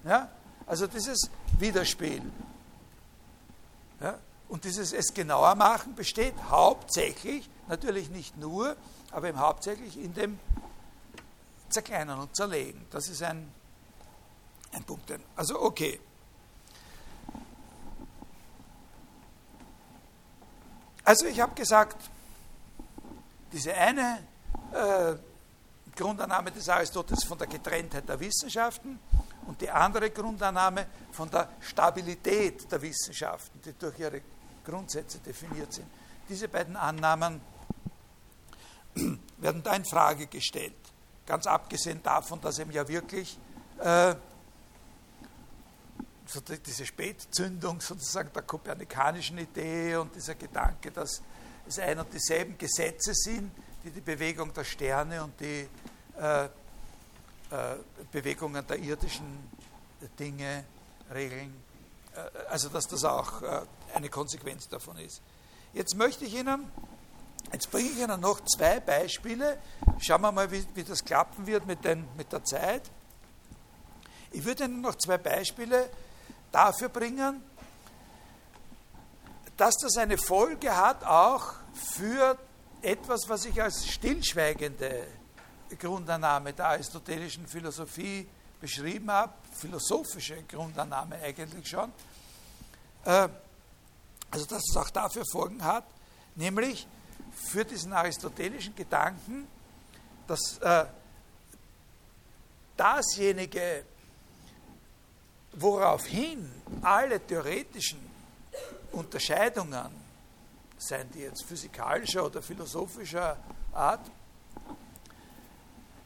Ja? 0.05 0.29
Also 0.67 0.87
dieses 0.87 1.31
Widerspiel. 1.59 2.23
Ja? 4.01 4.19
Und 4.49 4.65
dieses 4.65 4.93
es 4.93 5.15
genauer 5.15 5.55
machen 5.55 5.95
besteht 5.95 6.35
hauptsächlich, 6.49 7.49
natürlich 7.69 8.11
nicht 8.11 8.37
nur, 8.37 8.77
aber 9.13 9.29
eben 9.29 9.39
hauptsächlich 9.39 9.97
in 9.97 10.15
dem 10.15 10.39
Zerkleinern 11.69 12.19
und 12.19 12.35
Zerlegen. 12.35 12.85
Das 12.91 13.09
ist 13.09 13.23
ein, 13.23 13.53
ein 14.73 14.83
Punkt. 14.85 15.13
Also 15.37 15.61
okay. 15.61 16.01
Also 21.05 21.27
ich 21.27 21.41
habe 21.41 21.55
gesagt, 21.55 21.97
diese 23.53 23.75
eine 23.75 24.19
äh, 24.73 25.15
Grundannahme 26.01 26.51
des 26.51 26.69
Aristoteles 26.69 27.25
von 27.25 27.37
der 27.37 27.47
Getrenntheit 27.47 28.09
der 28.09 28.19
Wissenschaften 28.19 28.99
und 29.47 29.61
die 29.61 29.71
andere 29.71 30.11
Grundannahme 30.11 30.87
von 31.13 31.31
der 31.31 31.51
Stabilität 31.61 32.71
der 32.73 32.81
Wissenschaften, 32.81 33.61
die 33.63 33.75
durch 33.75 33.99
ihre 33.99 34.23
Grundsätze 34.65 35.19
definiert 35.19 35.73
sind. 35.73 35.87
Diese 36.29 36.49
beiden 36.49 36.77
Annahmen 36.77 37.41
werden 39.39 39.63
da 39.63 39.75
in 39.75 39.85
Frage 39.85 40.27
gestellt. 40.27 40.75
Ganz 41.27 41.47
abgesehen 41.47 42.03
davon, 42.03 42.41
dass 42.41 42.59
eben 42.59 42.73
ja 42.73 42.89
wirklich 42.89 43.39
äh, 43.79 44.15
diese 46.65 46.87
Spätzündung 46.87 47.81
sozusagen 47.81 48.33
der 48.33 48.43
kopernikanischen 48.43 49.37
Idee 49.37 49.97
und 49.97 50.15
dieser 50.15 50.35
Gedanke, 50.35 50.91
dass 50.93 51.21
es 51.67 51.79
ein 51.79 51.99
und 51.99 52.13
dieselben 52.13 52.57
Gesetze 52.57 53.13
sind, 53.13 53.51
die 53.85 53.91
die 53.91 54.01
Bewegung 54.01 54.53
der 54.55 54.65
Sterne 54.65 55.23
und 55.25 55.39
die 55.41 55.69
äh, 56.21 56.45
äh, 56.45 56.49
Bewegungen 58.13 58.67
der 58.67 58.79
irdischen 58.79 59.51
Dinge 60.19 60.65
regeln. 61.13 61.53
Äh, 62.15 62.21
also 62.51 62.69
dass 62.69 62.87
das 62.87 63.05
auch 63.05 63.43
äh, 63.43 63.63
eine 63.95 64.09
Konsequenz 64.09 64.69
davon 64.69 64.99
ist. 64.99 65.23
Jetzt 65.73 65.97
möchte 65.97 66.25
ich 66.27 66.35
Ihnen, 66.35 66.71
jetzt 67.53 67.71
bringe 67.71 67.89
ich 67.89 67.99
Ihnen 67.99 68.21
noch 68.21 68.41
zwei 68.45 68.81
Beispiele. 68.81 69.59
Schauen 69.99 70.21
wir 70.21 70.31
mal, 70.31 70.51
wie, 70.51 70.65
wie 70.75 70.85
das 70.85 71.05
klappen 71.05 71.47
wird 71.47 71.67
mit, 71.67 71.85
den, 71.85 72.07
mit 72.17 72.33
der 72.33 72.45
Zeit. 72.45 72.83
Ich 74.31 74.45
würde 74.45 74.65
Ihnen 74.65 74.81
noch 74.81 74.97
zwei 74.97 75.19
Beispiele 75.19 75.89
dafür 76.53 76.89
bringen, 76.89 77.43
dass 79.57 79.75
das 79.77 79.97
eine 79.97 80.19
Folge 80.19 80.77
hat 80.77 81.03
auch 81.05 81.55
für 81.75 82.39
etwas, 82.83 83.29
was 83.29 83.45
ich 83.45 83.63
als 83.63 83.87
stillschweigende 83.87 85.07
Grundannahme 85.79 86.53
der 86.53 86.67
aristotelischen 86.67 87.47
Philosophie 87.47 88.27
beschrieben 88.61 89.11
habe, 89.11 89.33
philosophische 89.53 90.43
Grundannahme 90.45 91.17
eigentlich 91.17 91.69
schon, 91.69 91.93
äh, 93.05 93.29
also 94.31 94.47
dass 94.47 94.63
es 94.69 94.77
auch 94.77 94.91
dafür 94.91 95.25
Folgen 95.31 95.65
hat, 95.65 95.85
nämlich 96.35 96.87
für 97.33 97.65
diesen 97.65 97.93
aristotelischen 97.93 98.75
Gedanken, 98.75 99.49
dass 100.27 100.59
äh, 100.59 100.87
dasjenige, 102.77 103.85
woraufhin 105.53 106.51
alle 106.83 107.25
theoretischen 107.27 107.99
Unterscheidungen, 108.93 109.91
seien 110.79 111.11
die 111.11 111.21
jetzt 111.21 111.45
physikalischer 111.45 112.25
oder 112.25 112.41
philosophischer 112.41 113.37
Art, 113.73 114.11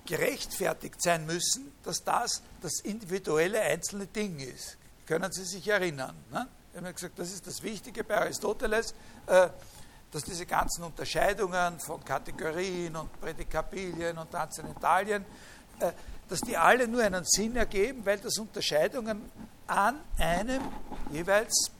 gerechtfertigt 0.06 1.00
sein 1.00 1.26
müssen, 1.26 1.72
dass 1.82 2.04
das 2.04 2.42
das 2.60 2.80
individuelle 2.80 3.60
einzelne 3.60 4.06
Ding 4.06 4.38
ist. 4.38 4.76
Können 5.06 5.32
Sie 5.32 5.44
sich 5.44 5.66
erinnern? 5.68 6.14
Ne? 6.30 6.46
Wir 6.72 6.82
haben 6.82 6.94
gesagt, 6.94 7.18
das 7.18 7.32
ist 7.32 7.46
das 7.46 7.62
Wichtige 7.62 8.04
bei 8.04 8.18
Aristoteles, 8.18 8.94
äh, 9.26 9.48
dass 10.10 10.24
diese 10.24 10.46
ganzen 10.46 10.84
Unterscheidungen 10.84 11.78
von 11.80 12.04
Kategorien 12.04 12.94
und 12.96 13.20
Prädikabilien 13.20 14.16
und 14.18 14.30
Transzendentalien, 14.30 15.24
äh, 15.80 15.92
dass 16.28 16.40
die 16.40 16.56
alle 16.56 16.88
nur 16.88 17.02
einen 17.02 17.24
Sinn 17.24 17.56
ergeben, 17.56 18.04
weil 18.04 18.18
das 18.18 18.38
Unterscheidungen 18.38 19.30
an 19.66 20.00
einem 20.18 20.62
jeweils 21.10 21.70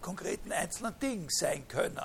konkreten 0.00 0.52
einzelnen 0.52 0.98
Ding 1.00 1.26
sein 1.30 1.66
können. 1.68 2.00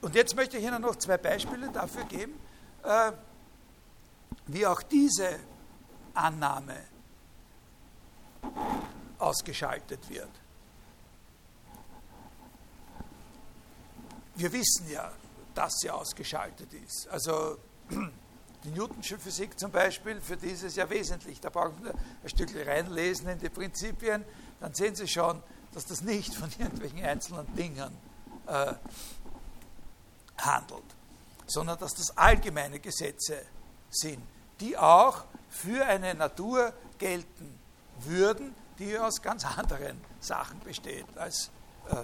Und 0.00 0.14
jetzt 0.14 0.34
möchte 0.34 0.56
ich 0.56 0.64
Ihnen 0.64 0.80
noch 0.80 0.96
zwei 0.96 1.18
Beispiele 1.18 1.70
dafür 1.70 2.04
geben, 2.04 2.38
äh, 2.82 3.12
wie 4.46 4.66
auch 4.66 4.82
diese 4.82 5.38
Annahme 6.14 6.76
ausgeschaltet 9.18 10.08
wird. 10.08 10.30
Wir 14.34 14.52
wissen 14.52 14.88
ja, 14.90 15.12
dass 15.54 15.74
sie 15.80 15.90
ausgeschaltet 15.90 16.72
ist. 16.72 17.08
Also 17.08 17.58
die 18.64 18.70
Newtonsche 18.70 19.18
Physik 19.18 19.58
zum 19.58 19.70
Beispiel, 19.70 20.20
für 20.20 20.36
die 20.36 20.48
ist 20.48 20.62
es 20.62 20.76
ja 20.76 20.88
wesentlich. 20.88 21.40
Da 21.40 21.50
brauchen 21.50 21.84
wir 21.84 21.92
ein 21.92 22.28
Stückchen 22.28 22.62
reinlesen 22.62 23.28
in 23.28 23.38
die 23.38 23.50
Prinzipien, 23.50 24.24
dann 24.60 24.72
sehen 24.72 24.94
Sie 24.94 25.08
schon, 25.08 25.42
dass 25.74 25.84
das 25.84 26.00
nicht 26.00 26.34
von 26.34 26.48
irgendwelchen 26.58 27.04
einzelnen 27.04 27.54
Dingen 27.54 27.94
äh, 28.46 28.74
handelt, 30.44 30.84
sondern 31.46 31.78
dass 31.78 31.94
das 31.94 32.16
allgemeine 32.16 32.78
Gesetze 32.80 33.42
sind, 33.90 34.22
die 34.60 34.76
auch 34.76 35.24
für 35.48 35.84
eine 35.84 36.14
Natur 36.14 36.72
gelten 36.98 37.58
würden, 38.00 38.54
die 38.78 38.98
aus 38.98 39.20
ganz 39.20 39.44
anderen 39.44 40.00
Sachen 40.20 40.60
besteht 40.60 41.06
als, 41.16 41.50
äh, 41.88 41.96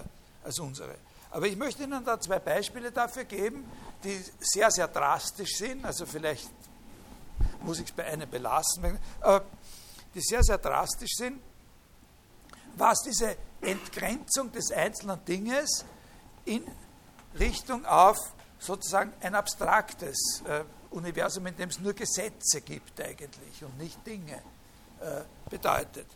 als 0.43 0.59
unsere. 0.59 0.95
Aber 1.31 1.47
ich 1.47 1.55
möchte 1.55 1.83
Ihnen 1.83 2.03
da 2.05 2.19
zwei 2.19 2.39
Beispiele 2.39 2.91
dafür 2.91 3.25
geben, 3.25 3.65
die 4.03 4.23
sehr, 4.39 4.71
sehr 4.71 4.87
drastisch 4.87 5.57
sind. 5.57 5.85
Also 5.85 6.05
vielleicht 6.05 6.49
muss 7.61 7.79
ich 7.79 7.85
es 7.85 7.91
bei 7.91 8.05
einem 8.05 8.29
belassen, 8.29 8.97
äh, 9.21 9.41
die 10.13 10.21
sehr, 10.21 10.43
sehr 10.43 10.57
drastisch 10.57 11.15
sind, 11.15 11.41
was 12.75 13.01
diese 13.01 13.35
Entgrenzung 13.61 14.51
des 14.51 14.71
einzelnen 14.71 15.23
Dinges 15.25 15.83
in 16.45 16.63
Richtung 17.39 17.85
auf 17.85 18.17
sozusagen 18.59 19.13
ein 19.21 19.35
abstraktes 19.35 20.41
äh, 20.47 20.63
Universum, 20.91 21.45
in 21.47 21.55
dem 21.55 21.69
es 21.69 21.79
nur 21.79 21.93
Gesetze 21.93 22.61
gibt 22.61 22.99
eigentlich 23.01 23.63
und 23.63 23.77
nicht 23.77 24.05
Dinge 24.05 24.41
äh, 24.99 25.21
bedeutet. 25.49 26.07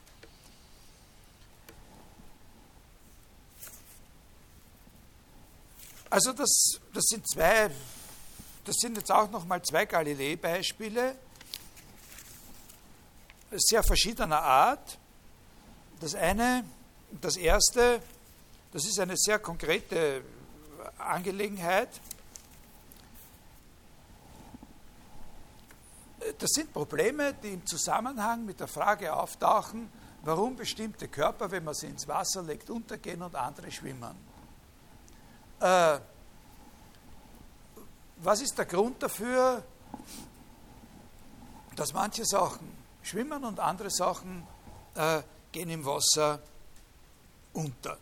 Also 6.09 6.33
das, 6.33 6.79
das 6.93 7.03
sind 7.05 7.25
zwei, 7.29 7.69
das 8.65 8.75
sind 8.79 8.97
jetzt 8.97 9.11
auch 9.11 9.29
nochmal 9.29 9.61
zwei 9.61 9.85
Galilei-Beispiele, 9.85 11.15
sehr 13.51 13.83
verschiedener 13.83 14.41
Art. 14.41 14.97
Das 16.01 16.15
eine, 16.15 16.65
das 17.21 17.37
erste 17.37 18.01
das 18.71 18.85
ist 18.85 18.99
eine 18.99 19.17
sehr 19.17 19.39
konkrete 19.39 20.23
Angelegenheit. 21.05 21.89
Das 26.37 26.51
sind 26.51 26.71
Probleme, 26.71 27.33
die 27.33 27.53
im 27.53 27.65
Zusammenhang 27.65 28.45
mit 28.45 28.59
der 28.59 28.67
Frage 28.67 29.13
auftauchen, 29.13 29.91
warum 30.23 30.55
bestimmte 30.55 31.07
Körper, 31.07 31.49
wenn 31.49 31.63
man 31.63 31.73
sie 31.73 31.87
ins 31.87 32.07
Wasser 32.07 32.43
legt, 32.43 32.69
untergehen 32.69 33.21
und 33.21 33.35
andere 33.35 33.71
schwimmen. 33.71 34.15
Äh, 35.59 35.99
was 38.17 38.41
ist 38.41 38.57
der 38.57 38.65
Grund 38.65 39.01
dafür, 39.01 39.63
dass 41.75 41.93
manche 41.93 42.23
Sachen 42.25 42.71
schwimmen 43.01 43.43
und 43.43 43.59
andere 43.59 43.89
Sachen 43.89 44.45
äh, 44.93 45.21
gehen 45.51 45.69
im 45.69 45.83
Wasser 45.83 46.39
unter? 47.53 47.97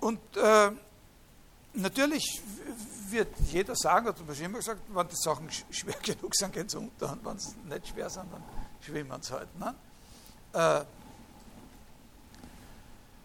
Und 0.00 0.36
äh, 0.36 0.70
natürlich 1.74 2.40
wird 3.10 3.34
jeder 3.50 3.74
sagen, 3.74 4.08
oder 4.08 4.18
was 4.26 4.40
immer 4.40 4.58
gesagt, 4.58 4.82
wenn 4.88 5.08
die 5.08 5.16
Sachen 5.16 5.50
schwer 5.70 5.96
genug 6.02 6.34
sind, 6.34 6.52
gehen 6.52 6.68
sie 6.68 6.78
unter 6.78 7.12
und 7.12 7.24
wenn 7.24 7.38
sie 7.38 7.54
nicht 7.68 7.88
schwer 7.88 8.08
sind, 8.08 8.32
dann 8.32 8.42
schwimmen 8.80 9.22
sie 9.22 9.32
halt. 9.32 9.58
Ne? 9.58 9.74
Äh, 10.52 10.84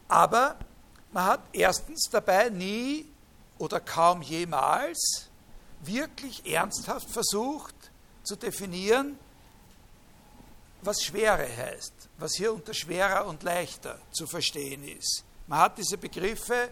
aber 0.07 0.55
man 1.11 1.25
hat 1.25 1.41
erstens 1.53 2.09
dabei 2.11 2.49
nie 2.49 3.05
oder 3.57 3.79
kaum 3.79 4.21
jemals 4.21 5.29
wirklich 5.81 6.45
ernsthaft 6.45 7.09
versucht 7.09 7.75
zu 8.23 8.35
definieren, 8.35 9.17
was 10.81 11.01
Schwere 11.01 11.47
heißt, 11.47 11.93
was 12.17 12.33
hier 12.35 12.53
unter 12.53 12.73
schwerer 12.73 13.25
und 13.25 13.43
leichter 13.43 13.99
zu 14.11 14.27
verstehen 14.27 14.87
ist. 14.87 15.23
Man 15.47 15.59
hat 15.59 15.77
diese 15.77 15.97
Begriffe 15.97 16.69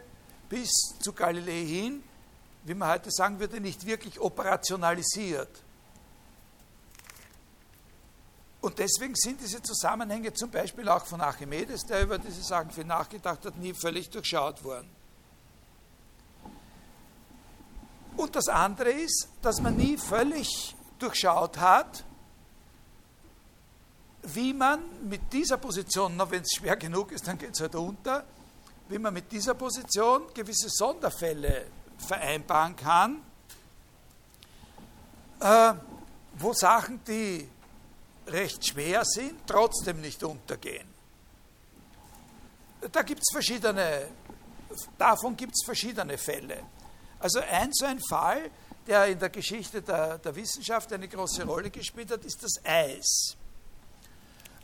bis 0.54 0.70
zu 1.00 1.14
Galilei 1.14 1.66
hin, 1.66 2.04
wie 2.64 2.76
man 2.76 2.90
heute 2.90 3.10
sagen 3.10 3.40
würde, 3.40 3.60
nicht 3.60 3.88
wirklich 3.88 4.20
operationalisiert. 4.20 5.50
Und 8.62 8.78
deswegen 8.78 9.16
sind 9.16 9.42
diese 9.42 9.64
Zusammenhänge 9.64 10.32
zum 10.32 10.52
Beispiel 10.52 10.88
auch 10.90 11.08
von 11.08 11.22
Archimedes, 11.22 11.82
der 11.82 12.04
über 12.04 12.20
diese 12.20 12.44
Sachen 12.44 12.70
viel 12.70 12.86
nachgedacht 12.86 13.44
hat, 13.44 13.58
nie 13.58 13.74
völlig 13.74 14.12
durchschaut 14.12 14.64
worden. 14.64 14.88
Und 18.16 18.36
das 18.36 18.48
andere 18.48 18.92
ist, 18.92 19.30
dass 19.42 19.60
man 19.60 19.76
nie 19.76 19.98
völlig 19.98 20.76
durchschaut 21.00 21.58
hat, 21.58 22.06
wie 24.22 24.54
man 24.54 24.84
mit 25.10 25.34
dieser 25.34 25.58
Position, 25.58 26.22
wenn 26.30 26.44
es 26.44 26.52
schwer 26.52 26.76
genug 26.76 27.12
ist, 27.12 27.28
dann 27.28 27.40
geht 27.40 27.56
es 27.56 27.60
halt 27.60 27.74
unter, 27.74 28.24
wie 28.90 29.00
man 29.00 29.14
mit 29.14 29.32
dieser 29.32 29.54
Position 29.54 30.34
gewisse 30.34 30.70
Sonderfälle 30.70 31.68
vereinbaren 31.98 32.76
kann, 32.76 33.22
äh, 35.40 35.74
wo 36.36 36.54
Sachen, 36.54 37.04
die 37.06 37.50
recht 38.28 38.66
schwer 38.66 39.04
sind, 39.06 39.46
trotzdem 39.46 40.02
nicht 40.02 40.24
untergehen. 40.24 40.88
Da 42.92 43.02
gibt 43.02 43.22
es 43.22 43.32
verschiedene, 43.32 44.08
davon 44.98 45.36
gibt 45.36 45.54
es 45.54 45.66
verschiedene 45.66 46.18
Fälle. 46.18 46.64
Also 47.20 47.40
ein 47.40 47.70
so 47.72 47.86
ein 47.86 48.00
Fall, 48.10 48.50
der 48.86 49.08
in 49.08 49.20
der 49.20 49.30
Geschichte 49.30 49.82
der, 49.82 50.18
der 50.18 50.36
Wissenschaft 50.36 50.92
eine 50.92 51.08
große 51.08 51.46
Rolle 51.46 51.70
gespielt 51.70 52.12
hat, 52.12 52.26
ist 52.26 52.44
das 52.44 52.66
Eis. 52.66 53.38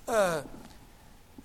Äh, 0.05 0.41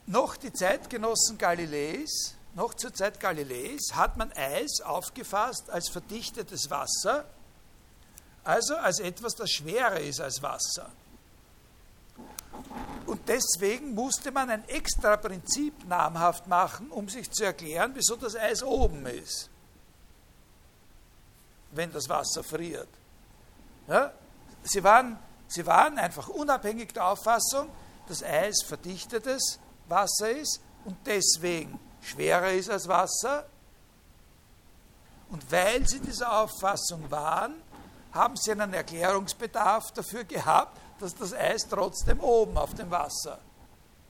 noch 0.07 0.37
die 0.37 0.53
Zeitgenossen 0.53 1.39
Galileis, 1.39 2.34
noch 2.55 2.75
zur 2.75 2.95
Zeit 2.95 3.21
Galileis, 3.21 3.95
hat 3.95 4.17
man 4.17 4.33
Eis 4.33 4.81
aufgefasst 4.81 5.71
als 5.71 5.89
verdichtetes 5.89 6.71
Wasser, 6.71 7.25
also 8.45 8.77
als 8.77 9.01
etwas, 9.01 9.35
das 9.35 9.51
schwerer 9.51 10.01
ist 10.01 10.21
als 10.21 10.43
Wasser. 10.43 10.91
Und 13.07 13.29
deswegen 13.29 13.95
musste 13.95 14.31
man 14.31 14.51
ein 14.51 14.67
extra 14.69 15.17
Prinzip 15.17 15.87
namhaft 15.89 16.47
machen, 16.47 16.91
um 16.91 17.09
sich 17.09 17.31
zu 17.31 17.45
erklären, 17.45 17.93
wieso 17.95 18.17
das 18.17 18.37
Eis 18.37 18.63
oben 18.63 19.05
ist, 19.07 19.51
wenn 21.73 21.93
das 21.93 22.09
Wasser 22.09 22.45
friert. 22.45 22.89
Ja? 23.89 24.13
Sie, 24.63 24.83
waren, 24.83 25.19
sie 25.49 25.67
waren 25.67 25.99
einfach 25.99 26.29
unabhängig 26.29 26.93
der 26.93 27.07
Auffassung, 27.09 27.69
dass 28.07 28.23
Eis 28.23 28.63
verdichtetes 28.65 29.59
Wasser 29.89 30.31
ist 30.31 30.61
und 30.85 30.97
deswegen 31.07 31.79
schwerer 32.05 32.53
ist 32.53 32.71
als 32.71 32.87
Wasser. 32.87 33.47
Und 35.31 35.51
weil 35.51 35.87
sie 35.89 36.01
dieser 36.01 36.41
Auffassung 36.41 37.11
waren, 37.11 37.55
haben 38.13 38.37
sie 38.37 38.53
einen 38.53 38.73
Erklärungsbedarf 38.73 39.91
dafür 39.93 40.25
gehabt, 40.25 40.79
dass 41.01 41.15
das 41.15 41.33
Eis 41.33 41.67
trotzdem 41.69 42.21
oben 42.21 42.57
auf 42.57 42.75
dem 42.75 42.91
Wasser 42.91 43.41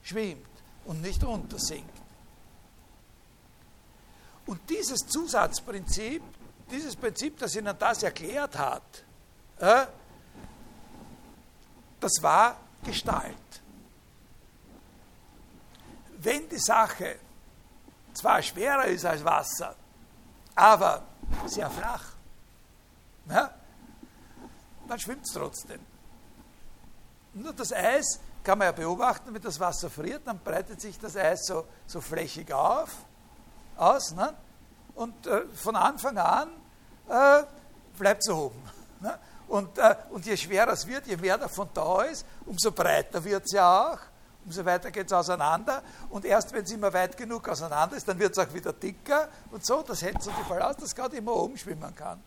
schwimmt 0.03 0.45
und 0.85 1.01
nicht 1.01 1.23
untersinkt. 1.23 1.89
Und 4.45 4.61
dieses 4.69 4.99
Zusatzprinzip, 5.07 6.21
dieses 6.69 6.95
Prinzip, 6.95 7.39
das 7.39 7.55
ihnen 7.55 7.75
das 7.79 8.03
erklärt 8.03 8.55
hat, 8.57 9.03
äh, 9.57 9.87
das 11.99 12.21
war 12.21 12.57
Gestalt. 12.83 13.33
Wenn 16.17 16.47
die 16.49 16.59
Sache 16.59 17.17
zwar 18.17 18.41
schwerer 18.41 18.85
ist 18.85 19.05
als 19.05 19.23
Wasser, 19.23 19.75
aber 20.55 21.03
sehr 21.45 21.69
flach, 21.69 22.13
ja, 23.29 23.49
dann 24.87 24.99
schwimmt 24.99 25.25
es 25.25 25.33
trotzdem. 25.33 25.79
Nur 27.33 27.53
das 27.53 27.73
Eis 27.73 28.19
kann 28.43 28.57
man 28.57 28.67
ja 28.67 28.71
beobachten, 28.71 29.33
wenn 29.33 29.41
das 29.41 29.59
Wasser 29.59 29.89
friert, 29.89 30.21
dann 30.25 30.39
breitet 30.39 30.79
sich 30.79 30.97
das 30.99 31.17
Eis 31.17 31.45
so, 31.45 31.65
so 31.87 31.99
flächig 31.99 32.53
auf, 32.53 32.89
aus. 33.75 34.11
Ne? 34.11 34.33
Und 34.93 35.27
äh, 35.27 35.45
von 35.53 35.75
Anfang 35.75 36.17
an 36.17 36.49
äh, 37.09 37.43
bleibt 37.97 38.21
es 38.21 38.29
oben. 38.29 38.61
Ne? 39.01 39.17
Und, 39.47 39.77
äh, 39.77 39.95
und 40.11 40.25
je 40.25 40.37
schwerer 40.37 40.71
es 40.71 40.87
wird, 40.87 41.07
je 41.07 41.17
mehr 41.17 41.37
davon 41.37 41.69
da 41.73 42.03
ist, 42.03 42.25
umso 42.45 42.71
breiter 42.71 43.23
wird 43.23 43.45
es 43.45 43.51
ja 43.51 43.91
auch, 43.91 43.99
umso 44.45 44.63
weiter 44.65 44.91
geht 44.91 45.07
es 45.07 45.13
auseinander. 45.13 45.81
Und 46.09 46.25
erst 46.25 46.53
wenn 46.53 46.63
es 46.63 46.71
immer 46.71 46.93
weit 46.93 47.17
genug 47.17 47.47
auseinander 47.49 47.95
ist, 47.97 48.07
dann 48.07 48.19
wird 48.19 48.37
es 48.37 48.37
auch 48.37 48.53
wieder 48.53 48.73
dicker 48.73 49.29
und 49.51 49.65
so. 49.65 49.81
Das 49.81 50.01
hält 50.01 50.21
so 50.21 50.31
die 50.31 50.43
Fall 50.47 50.61
aus, 50.61 50.77
dass 50.77 50.95
gerade 50.95 51.17
immer 51.17 51.33
oben 51.33 51.57
schwimmen 51.57 51.93
kann. 51.95 52.21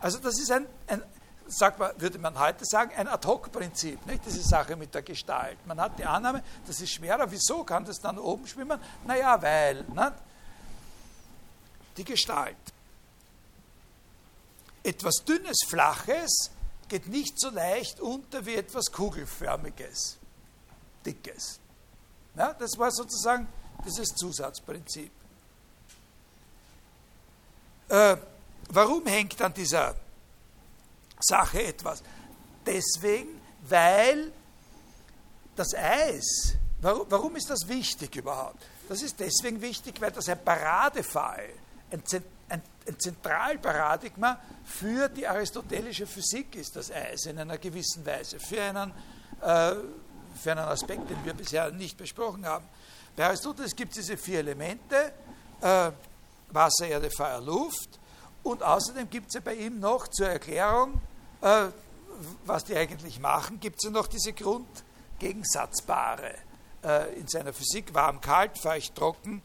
Also 0.00 0.18
das 0.18 0.38
ist 0.38 0.50
ein, 0.50 0.66
ein, 0.86 1.02
sagt 1.48 1.78
man, 1.78 1.90
würde 2.00 2.18
man 2.18 2.38
heute 2.38 2.64
sagen, 2.64 2.92
ein 2.96 3.08
Ad-Hoc-Prinzip, 3.08 4.06
nicht 4.06 4.24
diese 4.24 4.42
Sache 4.42 4.76
mit 4.76 4.94
der 4.94 5.02
Gestalt. 5.02 5.58
Man 5.66 5.80
hat 5.80 5.98
die 5.98 6.04
Annahme, 6.04 6.42
das 6.66 6.80
ist 6.80 6.90
schwerer, 6.90 7.30
wieso 7.30 7.64
kann 7.64 7.84
das 7.84 7.98
dann 7.98 8.18
oben 8.18 8.46
schwimmen? 8.46 8.78
Naja, 9.06 9.40
weil 9.42 9.82
nicht? 9.82 10.12
die 11.96 12.04
Gestalt. 12.04 12.56
Etwas 14.82 15.24
Dünnes, 15.26 15.58
Flaches 15.66 16.50
geht 16.88 17.08
nicht 17.08 17.38
so 17.38 17.50
leicht 17.50 18.00
unter 18.00 18.46
wie 18.46 18.54
etwas 18.54 18.92
Kugelförmiges, 18.92 20.16
Dickes. 21.08 21.58
Ja, 22.36 22.52
das 22.52 22.78
war 22.78 22.90
sozusagen 22.90 23.48
dieses 23.84 24.08
Zusatzprinzip. 24.14 25.10
Äh, 27.88 28.16
warum 28.70 29.06
hängt 29.06 29.40
an 29.40 29.54
dieser 29.54 29.94
Sache 31.20 31.62
etwas. 31.62 32.02
Deswegen, 32.64 33.40
weil 33.68 34.32
das 35.56 35.74
Eis, 35.74 36.54
warum, 36.80 37.06
warum 37.08 37.36
ist 37.36 37.50
das 37.50 37.66
wichtig 37.66 38.16
überhaupt? 38.16 38.62
Das 38.88 39.02
ist 39.02 39.18
deswegen 39.18 39.60
wichtig, 39.60 40.00
weil 40.00 40.12
das 40.12 40.28
ein 40.28 40.42
Paradefall, 40.42 41.50
ein, 41.90 42.02
ein, 42.48 42.62
ein 42.86 42.98
Zentralparadigma 42.98 44.38
für 44.64 45.08
die 45.08 45.26
aristotelische 45.26 46.06
Physik 46.06 46.54
ist, 46.56 46.76
das 46.76 46.90
Eis 46.90 47.26
in 47.26 47.38
einer 47.38 47.58
gewissen 47.58 48.04
Weise, 48.06 48.38
für 48.38 48.62
einen, 48.62 48.92
äh, 49.42 49.74
für 50.38 50.52
einen 50.52 50.60
Aspekt, 50.60 51.10
den 51.10 51.24
wir 51.24 51.34
bisher 51.34 51.70
nicht 51.70 51.96
besprochen 51.96 52.46
haben. 52.46 52.66
Bei 53.16 53.26
Aristoteles 53.26 53.74
gibt 53.74 53.92
es 53.92 54.06
diese 54.06 54.16
vier 54.16 54.40
Elemente, 54.40 55.12
äh, 55.60 55.90
Wasser, 56.50 56.86
Erde, 56.86 57.10
Feuer, 57.10 57.40
Luft, 57.40 57.98
und 58.42 58.62
außerdem 58.62 59.10
gibt 59.10 59.28
es 59.28 59.34
ja 59.34 59.40
bei 59.40 59.54
ihm 59.54 59.80
noch 59.80 60.08
zur 60.08 60.28
Erklärung, 60.28 61.00
äh, 61.42 61.66
was 62.46 62.64
die 62.64 62.76
eigentlich 62.76 63.20
machen, 63.20 63.60
gibt 63.60 63.76
es 63.78 63.84
ja 63.84 63.90
noch 63.90 64.06
diese 64.06 64.32
Grundgegensatzpaare 64.32 66.34
äh, 66.84 67.18
in 67.18 67.28
seiner 67.28 67.52
Physik, 67.52 67.94
warm, 67.94 68.20
kalt, 68.20 68.58
feucht, 68.58 68.94
trocken 68.94 69.42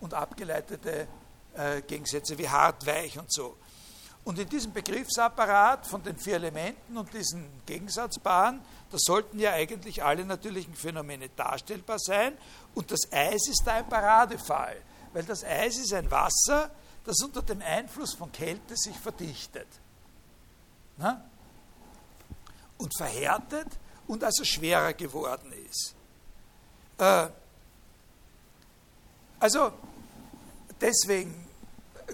und 0.00 0.14
abgeleitete 0.14 1.06
äh, 1.54 1.82
Gegensätze 1.82 2.38
wie 2.38 2.48
hart, 2.48 2.86
weich 2.86 3.18
und 3.18 3.32
so. 3.32 3.56
Und 4.26 4.40
in 4.40 4.48
diesem 4.48 4.72
Begriffsapparat 4.72 5.86
von 5.86 6.02
den 6.02 6.16
vier 6.16 6.34
Elementen 6.34 6.98
und 6.98 7.14
diesen 7.14 7.48
Gegensatzpaaren, 7.64 8.60
da 8.90 8.96
sollten 8.98 9.38
ja 9.38 9.52
eigentlich 9.52 10.02
alle 10.02 10.24
natürlichen 10.24 10.74
Phänomene 10.74 11.28
darstellbar 11.28 12.00
sein. 12.00 12.36
Und 12.74 12.90
das 12.90 13.12
Eis 13.12 13.46
ist 13.46 13.62
da 13.64 13.74
ein 13.74 13.88
Paradefall, 13.88 14.82
weil 15.12 15.22
das 15.22 15.44
Eis 15.44 15.78
ist 15.78 15.92
ein 15.92 16.10
Wasser, 16.10 16.72
das 17.04 17.22
unter 17.22 17.40
dem 17.40 17.62
Einfluss 17.62 18.14
von 18.14 18.32
Kälte 18.32 18.76
sich 18.76 18.98
verdichtet. 18.98 19.68
Na? 20.96 21.24
Und 22.78 22.96
verhärtet 22.96 23.68
und 24.08 24.24
also 24.24 24.42
schwerer 24.42 24.92
geworden 24.94 25.52
ist. 25.70 25.94
Äh, 26.98 27.28
also 29.38 29.70
deswegen 30.80 31.45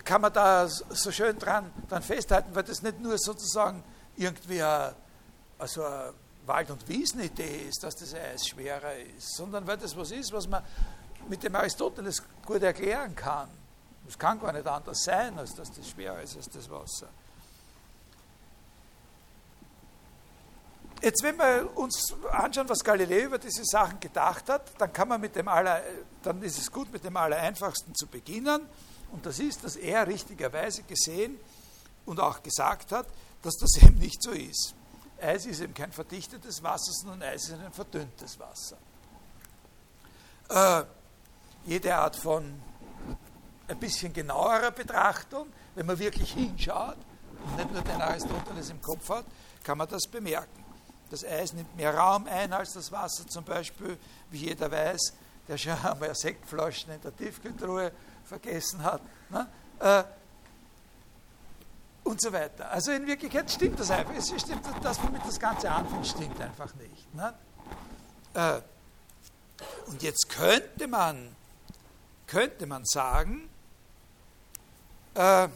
kann 0.05 0.21
man 0.21 0.33
da 0.33 0.69
so 0.69 1.11
schön 1.13 1.39
dran, 1.39 1.71
dran 1.89 2.03
festhalten, 2.03 2.55
weil 2.55 2.63
das 2.63 2.83
nicht 2.83 3.01
nur 3.01 3.19
sozusagen 3.19 3.83
irgendwie 4.17 4.63
eine, 4.63 4.95
also 5.59 5.85
eine 5.85 6.13
Wald- 6.47 6.71
und 6.71 6.89
Wiesenidee 6.89 7.69
ist, 7.69 7.83
dass 7.83 7.97
das 7.97 8.15
Eis 8.15 8.49
schwerer 8.49 8.95
ist, 8.97 9.37
sondern 9.37 9.67
weil 9.67 9.77
das 9.77 9.97
was 9.97 10.11
ist, 10.11 10.33
was 10.33 10.49
man 10.49 10.63
mit 11.29 11.43
dem 11.43 11.55
Aristoteles 11.55 12.23
gut 12.45 12.63
erklären 12.63 13.15
kann. 13.15 13.49
Es 14.09 14.19
kann 14.19 14.41
gar 14.41 14.53
nicht 14.53 14.67
anders 14.67 15.05
sein, 15.05 15.39
als 15.39 15.55
dass 15.55 15.71
das 15.71 15.89
schwerer 15.89 16.21
ist 16.23 16.37
als 16.37 16.49
das 16.51 16.69
Wasser. 16.69 17.09
Jetzt, 21.01 21.23
wenn 21.25 21.37
wir 21.37 21.69
uns 21.77 22.15
anschauen, 22.31 22.69
was 22.69 22.79
Galileo 22.85 23.27
über 23.27 23.39
diese 23.39 23.65
Sachen 23.65 23.99
gedacht 23.99 24.49
hat, 24.49 24.71
dann, 24.79 24.93
kann 24.93 25.09
man 25.09 25.21
mit 25.21 25.35
dem 25.35 25.49
aller, 25.49 25.83
dann 26.23 26.41
ist 26.43 26.59
es 26.59 26.71
gut, 26.71 26.93
mit 26.93 27.03
dem 27.03 27.17
Allereinfachsten 27.17 27.93
zu 27.95 28.07
beginnen. 28.07 28.69
Und 29.13 29.25
das 29.27 29.39
ist, 29.39 29.63
dass 29.63 29.77
er 29.77 30.07
richtigerweise 30.07 30.83
gesehen 30.83 31.39
und 32.05 32.19
auch 32.19 32.43
gesagt 32.43 32.93
hat, 32.93 33.07
dass 33.43 33.55
das 33.57 33.77
eben 33.83 33.99
nicht 33.99 34.23
so 34.23 34.33
ist. 34.33 34.75
Eis 35.21 35.47
ist 35.47 35.61
eben 35.61 35.75
kein 35.75 35.93
verdichtetes 35.93 36.63
Wasser, 36.63 36.93
sondern 36.93 37.23
Eis 37.23 37.45
ist 37.45 37.53
ein 37.53 37.73
verdünntes 37.73 38.39
Wasser. 38.41 38.77
Äh, 40.49 40.85
jede 41.65 41.95
Art 41.95 42.17
von 42.17 42.61
ein 43.69 43.79
bisschen 43.79 44.13
genauerer 44.13 44.73
Betrachtung, 44.73 45.47
wenn 45.75 45.87
man 45.87 45.99
wirklich 45.99 46.33
hinschaut 46.33 46.97
und 47.45 47.57
nicht 47.57 47.73
nur 47.73 47.83
den 47.83 48.03
Aristoteles 48.03 48.71
im 48.71 48.81
Kopf 48.83 49.09
hat, 49.11 49.25
kann 49.63 49.79
man 49.79 49.89
das 49.89 50.03
bemerken. 50.11 50.65
Das 51.11 51.25
Eis 51.25 51.53
nimmt 51.53 51.77
mehr 51.77 51.95
Raum 51.95 52.27
ein 52.27 52.53
als 52.53 52.73
das 52.73 52.91
Wasser 52.91 53.27
zum 53.29 53.45
Beispiel, 53.45 53.97
wie 54.31 54.47
jeder 54.47 54.71
weiß, 54.71 55.13
der 55.47 55.59
schon 55.59 55.73
einmal 55.73 56.15
Sektflaschen 56.15 56.93
in 56.93 57.01
der 57.01 57.17
Tiefkühltruhe 57.17 57.93
vergessen 58.33 58.83
hat. 58.83 59.03
Ne? 59.29 59.47
Äh, 59.81 60.05
und 62.05 62.21
so 62.21 62.33
weiter. 62.33 62.71
Also 62.71 62.93
in 62.93 63.07
Wirklichkeit 63.07 63.51
stimmt 63.51 63.79
das 63.79 63.91
einfach. 63.91 64.15
Es 64.15 64.29
stimmt, 64.29 64.65
das, 64.83 65.03
womit 65.03 65.23
das 65.27 65.39
Ganze 65.39 65.71
anfängt, 65.71 66.07
stimmt 66.07 66.41
einfach 66.41 66.73
nicht. 66.75 67.15
Ne? 67.15 67.35
Äh, 68.35 68.61
und 69.87 70.03
jetzt 70.03 70.31
könnte 70.31 70.89
man, 70.89 71.37
könnte 72.27 72.67
man 72.67 72.85
sagen, 72.87 73.49
äh, 75.15 75.49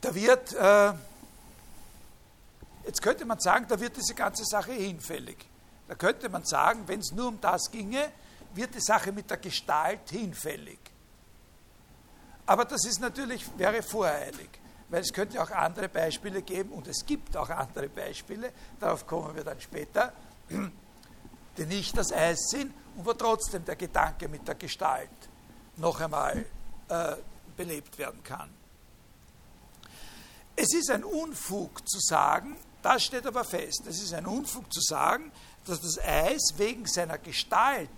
da 0.00 0.14
wird, 0.14 0.52
äh, 0.54 0.92
jetzt 2.84 3.02
könnte 3.02 3.24
man 3.24 3.40
sagen, 3.40 3.66
da 3.68 3.78
wird 3.78 3.96
diese 3.96 4.14
ganze 4.14 4.44
Sache 4.44 4.72
hinfällig. 4.72 5.36
Da 5.88 5.94
könnte 5.94 6.28
man 6.28 6.44
sagen, 6.44 6.84
wenn 6.86 7.00
es 7.00 7.12
nur 7.12 7.28
um 7.28 7.40
das 7.40 7.70
ginge, 7.70 8.10
wird 8.54 8.74
die 8.74 8.80
Sache 8.80 9.12
mit 9.12 9.30
der 9.30 9.36
Gestalt 9.36 10.10
hinfällig. 10.10 10.78
Aber 12.46 12.64
das 12.64 12.84
ist 12.84 13.00
natürlich, 13.00 13.46
wäre 13.58 13.82
voreilig, 13.82 14.50
weil 14.88 15.02
es 15.02 15.12
könnte 15.12 15.42
auch 15.42 15.50
andere 15.50 15.88
Beispiele 15.88 16.42
geben 16.42 16.70
und 16.70 16.86
es 16.86 17.04
gibt 17.04 17.36
auch 17.36 17.50
andere 17.50 17.88
Beispiele, 17.88 18.52
darauf 18.80 19.06
kommen 19.06 19.34
wir 19.34 19.44
dann 19.44 19.60
später, 19.60 20.12
die 21.56 21.66
nicht 21.66 21.96
das 21.96 22.12
Eis 22.12 22.38
sind 22.50 22.72
und 22.96 23.06
wo 23.06 23.12
trotzdem 23.14 23.64
der 23.64 23.76
Gedanke 23.76 24.28
mit 24.28 24.46
der 24.46 24.54
Gestalt 24.54 25.10
noch 25.76 26.00
einmal 26.00 26.44
äh, 26.88 27.16
belebt 27.56 27.98
werden 27.98 28.22
kann. 28.22 28.50
Es 30.56 30.72
ist 30.72 30.90
ein 30.90 31.02
Unfug 31.02 31.88
zu 31.88 31.98
sagen, 31.98 32.56
das 32.84 33.04
steht 33.04 33.26
aber 33.26 33.44
fest, 33.44 33.84
es 33.88 34.02
ist 34.02 34.12
ein 34.12 34.26
Unfug 34.26 34.70
zu 34.70 34.80
sagen, 34.82 35.32
dass 35.64 35.80
das 35.80 35.98
Eis 35.98 36.52
wegen 36.58 36.84
seiner 36.84 37.16
Gestalt 37.16 37.88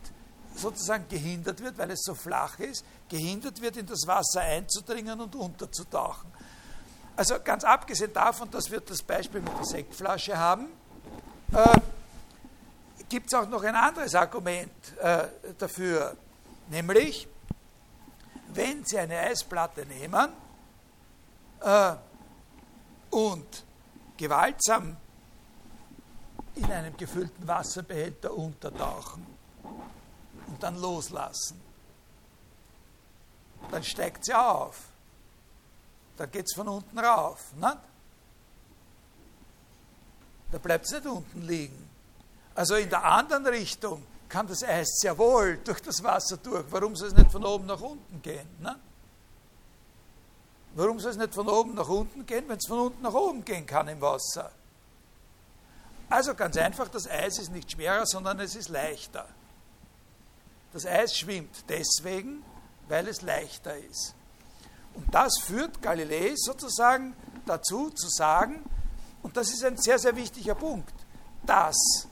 sozusagen 0.55 1.09
gehindert 1.09 1.61
wird, 1.61 1.77
weil 1.77 1.91
es 1.91 2.05
so 2.05 2.15
flach 2.15 2.61
ist, 2.61 2.85
gehindert 3.09 3.61
wird, 3.61 3.77
in 3.77 3.87
das 3.87 4.07
Wasser 4.07 4.43
einzudringen 4.43 5.21
und 5.21 5.35
unterzutauchen. 5.35 6.31
Also 7.17 7.35
ganz 7.43 7.65
abgesehen 7.65 8.13
davon, 8.13 8.49
dass 8.53 8.71
wir 8.71 8.81
das 8.81 9.03
Beispiel 9.03 9.41
mit 9.41 9.59
der 9.59 9.65
Sektflasche 9.65 10.39
haben, 10.39 10.69
äh, 11.53 11.81
gibt 13.09 13.27
es 13.27 13.35
auch 13.35 13.49
noch 13.49 13.65
ein 13.65 13.75
anderes 13.75 14.15
Argument 14.15 14.71
äh, 15.01 15.25
dafür, 15.59 16.17
nämlich, 16.69 17.27
wenn 18.55 18.85
Sie 18.85 18.99
eine 18.99 19.19
Eisplatte 19.19 19.85
nehmen, 19.85 20.29
äh, 21.61 21.93
und 23.11 23.66
gewaltsam 24.17 24.97
in 26.55 26.65
einem 26.65 26.97
gefüllten 26.97 27.47
Wasserbehälter 27.47 28.33
untertauchen 28.33 29.27
und 30.47 30.63
dann 30.63 30.81
loslassen, 30.81 31.61
dann 33.71 33.85
steigt 33.85 34.25
sie 34.25 34.35
auf. 34.35 34.79
Dann 36.17 36.31
geht 36.31 36.47
es 36.47 36.55
von 36.55 36.69
unten 36.69 36.99
rauf. 36.99 37.53
Ne? 37.57 37.77
Da 40.51 40.59
bleibt 40.59 40.87
es 40.87 40.93
nicht 40.93 41.07
unten 41.07 41.43
liegen. 41.43 41.91
Also 42.55 42.77
in 42.77 42.89
der 42.89 43.05
anderen 43.05 43.47
Richtung 43.47 44.03
kann 44.29 44.47
das 44.47 44.63
Eis 44.63 44.89
sehr 44.99 45.17
wohl 45.19 45.59
durch 45.59 45.81
das 45.83 46.03
Wasser 46.03 46.39
durch. 46.39 46.65
Warum 46.71 46.97
soll 46.97 47.09
es 47.09 47.15
nicht 47.15 47.31
von 47.31 47.45
oben 47.45 47.67
nach 47.67 47.81
unten 47.81 48.23
gehen? 48.23 48.49
Ne? 48.61 48.77
Warum 50.77 51.01
soll 51.01 51.13
es 51.13 51.17
nicht 51.17 51.35
von 51.35 51.49
oben 51.49 51.75
nach 51.75 51.89
unten 51.89 52.27
gehen, 52.27 52.45
wenn 52.49 52.59
es 52.59 52.67
von 52.67 52.79
unten 52.79 53.03
nach 53.03 53.15
oben 53.15 53.43
gehen 53.47 53.65
kann 53.65 53.89
im 53.89 53.99
Wasser? 54.03 54.53
Also 56.11 56.35
ganz 56.35 56.59
einfach, 56.59 56.89
das 56.89 57.09
Eis 57.09 57.39
ist 57.39 57.51
nicht 57.51 57.73
schwerer, 57.73 58.05
sondern 58.05 58.39
es 58.41 58.55
ist 58.55 58.69
leichter. 58.69 59.27
Das 60.75 60.85
Eis 60.85 61.17
schwimmt 61.17 61.65
deswegen, 61.71 62.45
weil 62.89 63.09
es 63.09 63.23
leichter 63.23 63.75
ist. 63.75 64.15
Und 64.93 65.15
das 65.15 65.39
führt 65.47 65.81
Galilei 65.81 66.35
sozusagen 66.37 67.15
dazu 67.47 67.89
zu 67.89 68.11
sagen, 68.11 68.63
und 69.23 69.35
das 69.35 69.49
ist 69.49 69.65
ein 69.65 69.79
sehr, 69.79 69.99
sehr 69.99 70.15
wichtiger 70.15 70.55
Punkt, 70.55 70.95
dass 71.47 72.07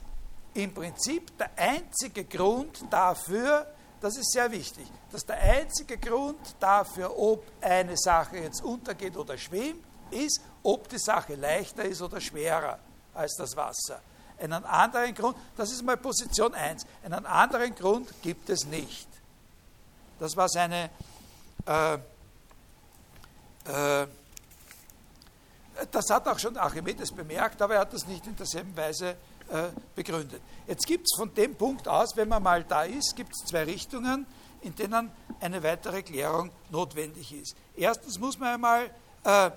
im 0.55 0.73
Prinzip 0.73 1.37
der 1.37 1.51
einzige 1.55 2.25
Grund 2.25 2.83
dafür 2.89 3.74
das 4.05 4.17
ist 4.17 4.33
sehr 4.33 4.51
wichtig, 4.51 4.85
dass 5.11 5.25
der 5.25 5.41
einzige 5.41 5.97
Grund 5.97 6.37
dafür, 6.59 7.17
ob 7.17 7.43
eine 7.59 7.97
Sache 7.97 8.37
jetzt 8.37 8.63
untergeht 8.63 9.17
oder 9.17 9.35
schwimmt, 9.35 9.83
ist, 10.11 10.41
ob 10.61 10.87
die 10.89 10.99
Sache 10.99 11.33
leichter 11.33 11.85
ist 11.85 12.03
oder 12.03 12.21
schwerer 12.21 12.77
als 13.15 13.35
das 13.35 13.55
Wasser. 13.55 13.99
Einen 14.37 14.63
anderen 14.63 15.15
Grund, 15.15 15.35
das 15.57 15.71
ist 15.71 15.81
mal 15.81 15.97
Position 15.97 16.53
1, 16.53 16.85
einen 17.03 17.25
anderen 17.25 17.73
Grund 17.73 18.13
gibt 18.21 18.47
es 18.51 18.65
nicht. 18.65 19.07
Das 20.19 20.37
war 20.37 20.49
seine, 20.49 20.91
äh, 21.65 21.95
äh, 21.95 21.99
das 25.89 26.11
hat 26.11 26.27
auch 26.27 26.37
schon 26.37 26.57
Archimedes 26.57 27.11
bemerkt, 27.11 27.59
aber 27.59 27.73
er 27.73 27.79
hat 27.79 27.93
das 27.93 28.05
nicht 28.05 28.27
in 28.27 28.35
derselben 28.35 28.77
Weise 28.77 29.15
äh, 29.49 29.69
begründet. 29.95 30.41
Jetzt 30.67 30.87
gibt 30.87 31.05
es 31.05 31.17
von 31.17 31.33
dem 31.33 31.55
Punkt 31.55 31.87
aus, 31.87 32.15
wenn 32.15 32.27
man 32.27 32.41
mal 32.41 32.63
da 32.63 32.83
ist, 32.83 33.15
gibt 33.15 33.31
es 33.35 33.45
zwei 33.47 33.63
Richtungen, 33.63 34.25
in 34.61 34.75
denen 34.75 35.11
eine 35.39 35.61
weitere 35.61 36.01
Klärung 36.01 36.49
notwendig 36.71 37.31
ist. 37.33 37.55
Erstens 37.75 38.17
muss 38.17 38.39
man 38.39 38.55
einmal 38.55 38.89
äh, 39.23 39.51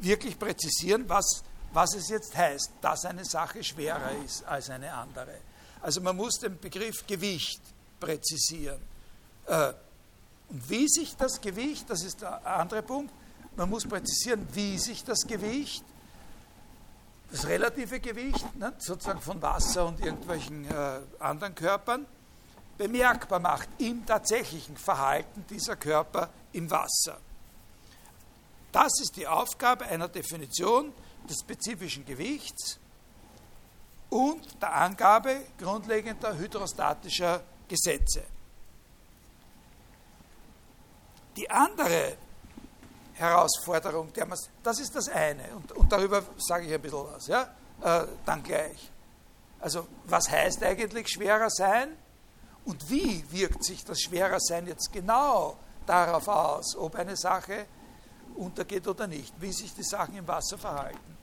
wirklich 0.00 0.38
präzisieren, 0.38 1.08
was, 1.08 1.42
was 1.72 1.94
es 1.94 2.08
jetzt 2.08 2.36
heißt, 2.36 2.72
dass 2.80 3.04
eine 3.06 3.24
Sache 3.24 3.64
schwerer 3.64 4.10
ist 4.24 4.44
als 4.44 4.68
eine 4.68 4.92
andere. 4.92 5.38
Also 5.80 6.00
man 6.00 6.16
muss 6.16 6.38
den 6.38 6.58
Begriff 6.58 7.06
Gewicht 7.06 7.60
präzisieren. 7.98 8.80
Äh, 9.46 9.72
und 10.50 10.68
wie 10.70 10.88
sich 10.88 11.16
das 11.16 11.40
Gewicht, 11.40 11.88
das 11.88 12.02
ist 12.02 12.20
der 12.20 12.46
andere 12.46 12.82
Punkt, 12.82 13.12
man 13.56 13.70
muss 13.70 13.86
präzisieren, 13.86 14.46
wie 14.52 14.78
sich 14.78 15.04
das 15.04 15.26
Gewicht 15.26 15.84
das 17.34 17.48
relative 17.48 17.98
Gewicht, 17.98 18.46
ne, 18.54 18.72
sozusagen 18.78 19.20
von 19.20 19.42
Wasser 19.42 19.86
und 19.86 19.98
irgendwelchen 19.98 20.70
äh, 20.70 21.00
anderen 21.18 21.52
Körpern, 21.52 22.06
bemerkbar 22.78 23.40
macht 23.40 23.68
im 23.78 24.06
tatsächlichen 24.06 24.76
Verhalten 24.76 25.44
dieser 25.50 25.74
Körper 25.74 26.30
im 26.52 26.70
Wasser. 26.70 27.18
Das 28.70 29.00
ist 29.00 29.16
die 29.16 29.26
Aufgabe 29.26 29.84
einer 29.86 30.06
Definition 30.06 30.92
des 31.28 31.40
spezifischen 31.40 32.04
Gewichts 32.04 32.78
und 34.10 34.62
der 34.62 34.72
Angabe 34.72 35.40
grundlegender 35.58 36.36
hydrostatischer 36.36 37.42
Gesetze. 37.66 38.22
Die 41.36 41.50
andere 41.50 42.16
Herausforderung, 43.14 44.12
der 44.12 44.26
man, 44.26 44.38
das 44.62 44.80
ist 44.80 44.94
das 44.94 45.08
eine, 45.08 45.54
und, 45.54 45.72
und 45.72 45.90
darüber 45.90 46.22
sage 46.38 46.66
ich 46.66 46.74
ein 46.74 46.80
bisschen 46.80 47.06
was, 47.06 47.26
ja, 47.26 47.42
äh, 47.82 48.06
dann 48.24 48.42
gleich. 48.42 48.90
Also, 49.60 49.86
was 50.04 50.30
heißt 50.30 50.62
eigentlich 50.62 51.08
schwerer 51.08 51.48
sein 51.48 51.96
und 52.64 52.90
wie 52.90 53.24
wirkt 53.30 53.64
sich 53.64 53.84
das 53.84 54.00
schwerer 54.00 54.40
sein 54.40 54.66
jetzt 54.66 54.92
genau 54.92 55.56
darauf 55.86 56.28
aus, 56.28 56.76
ob 56.76 56.96
eine 56.96 57.16
Sache 57.16 57.66
untergeht 58.34 58.86
oder 58.86 59.06
nicht, 59.06 59.32
wie 59.40 59.52
sich 59.52 59.72
die 59.74 59.82
Sachen 59.82 60.16
im 60.16 60.26
Wasser 60.26 60.58
verhalten. 60.58 61.16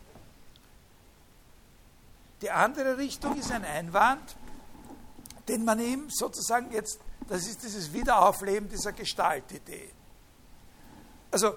Die 2.41 2.49
andere 2.49 2.97
Richtung 2.97 3.37
ist 3.37 3.51
ein 3.51 3.65
Einwand, 3.65 4.35
den 5.47 5.63
man 5.63 5.79
ihm 5.79 6.09
sozusagen 6.09 6.71
jetzt, 6.71 6.99
das 7.27 7.45
ist 7.45 7.61
dieses 7.61 7.91
Wiederaufleben 7.93 8.69
dieser 8.69 8.93
Gestaltidee. 8.93 9.91
Also, 11.29 11.55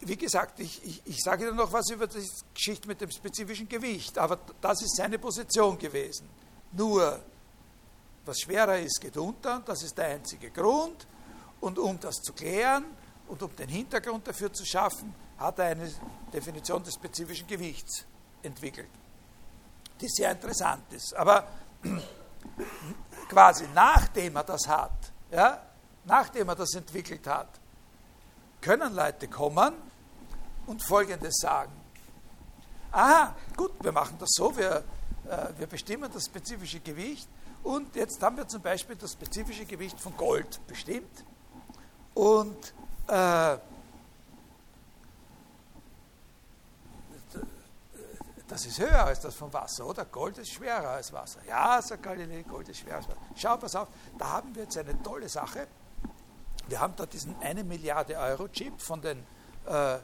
wie 0.00 0.16
gesagt, 0.16 0.60
ich, 0.60 0.84
ich, 0.84 1.02
ich 1.06 1.22
sage 1.22 1.46
Ihnen 1.46 1.56
noch 1.56 1.72
was 1.72 1.90
über 1.90 2.06
die 2.06 2.26
Geschichte 2.54 2.86
mit 2.86 3.00
dem 3.00 3.10
spezifischen 3.10 3.68
Gewicht, 3.68 4.18
aber 4.18 4.38
das 4.60 4.82
ist 4.82 4.96
seine 4.96 5.18
Position 5.18 5.78
gewesen. 5.78 6.28
Nur, 6.72 7.20
was 8.24 8.40
schwerer 8.40 8.78
ist, 8.78 9.00
geht 9.00 9.16
unter, 9.16 9.60
das 9.64 9.82
ist 9.82 9.96
der 9.96 10.06
einzige 10.06 10.50
Grund. 10.50 11.06
Und 11.60 11.78
um 11.78 11.98
das 12.00 12.16
zu 12.16 12.32
klären 12.32 12.84
und 13.28 13.42
um 13.42 13.54
den 13.54 13.68
Hintergrund 13.68 14.26
dafür 14.26 14.52
zu 14.52 14.64
schaffen, 14.64 15.14
hat 15.38 15.58
er 15.58 15.66
eine 15.66 15.90
Definition 16.32 16.82
des 16.82 16.94
spezifischen 16.94 17.46
Gewichts 17.46 18.04
entwickelt, 18.42 18.88
die 20.00 20.08
sehr 20.08 20.30
interessant 20.30 20.92
ist. 20.92 21.14
Aber 21.14 21.48
quasi 23.28 23.66
nachdem 23.74 24.36
er 24.36 24.44
das 24.44 24.66
hat, 24.68 25.12
ja, 25.30 25.62
nachdem 26.04 26.48
er 26.48 26.56
das 26.56 26.74
entwickelt 26.74 27.26
hat, 27.26 27.59
können 28.60 28.94
Leute 28.94 29.28
kommen 29.28 29.74
und 30.66 30.82
Folgendes 30.82 31.36
sagen. 31.38 31.72
Aha, 32.92 33.34
gut, 33.56 33.72
wir 33.82 33.92
machen 33.92 34.16
das 34.18 34.30
so, 34.32 34.56
wir, 34.56 34.84
äh, 35.28 35.48
wir 35.58 35.66
bestimmen 35.66 36.10
das 36.12 36.26
spezifische 36.26 36.80
Gewicht 36.80 37.28
und 37.62 37.94
jetzt 37.94 38.22
haben 38.22 38.36
wir 38.36 38.48
zum 38.48 38.62
Beispiel 38.62 38.96
das 38.96 39.12
spezifische 39.12 39.64
Gewicht 39.64 40.00
von 40.00 40.16
Gold 40.16 40.60
bestimmt 40.66 41.24
und 42.14 42.74
äh, 43.06 43.58
das 48.48 48.66
ist 48.66 48.80
höher 48.80 49.04
als 49.04 49.20
das 49.20 49.36
vom 49.36 49.52
Wasser, 49.52 49.86
oder? 49.86 50.04
Gold 50.04 50.38
ist 50.38 50.50
schwerer 50.50 50.90
als 50.90 51.12
Wasser. 51.12 51.40
Ja, 51.46 51.80
sagt 51.80 52.02
Galilei, 52.02 52.42
Gold 52.42 52.68
ist 52.68 52.78
schwerer 52.78 52.96
als 52.96 53.08
Wasser. 53.08 53.20
Schau, 53.36 53.56
pass 53.56 53.76
auf, 53.76 53.88
da 54.18 54.28
haben 54.32 54.52
wir 54.54 54.64
jetzt 54.64 54.76
eine 54.76 55.00
tolle 55.00 55.28
Sache. 55.28 55.68
Wir 56.70 56.78
haben 56.78 56.94
da 56.94 57.04
diesen 57.04 57.36
1 57.42 57.64
Milliarde 57.64 58.16
Euro 58.16 58.46
Chip 58.46 58.80
von 58.80 59.02
den, 59.02 59.26
äh, 59.66 59.96
äh, 59.96 60.00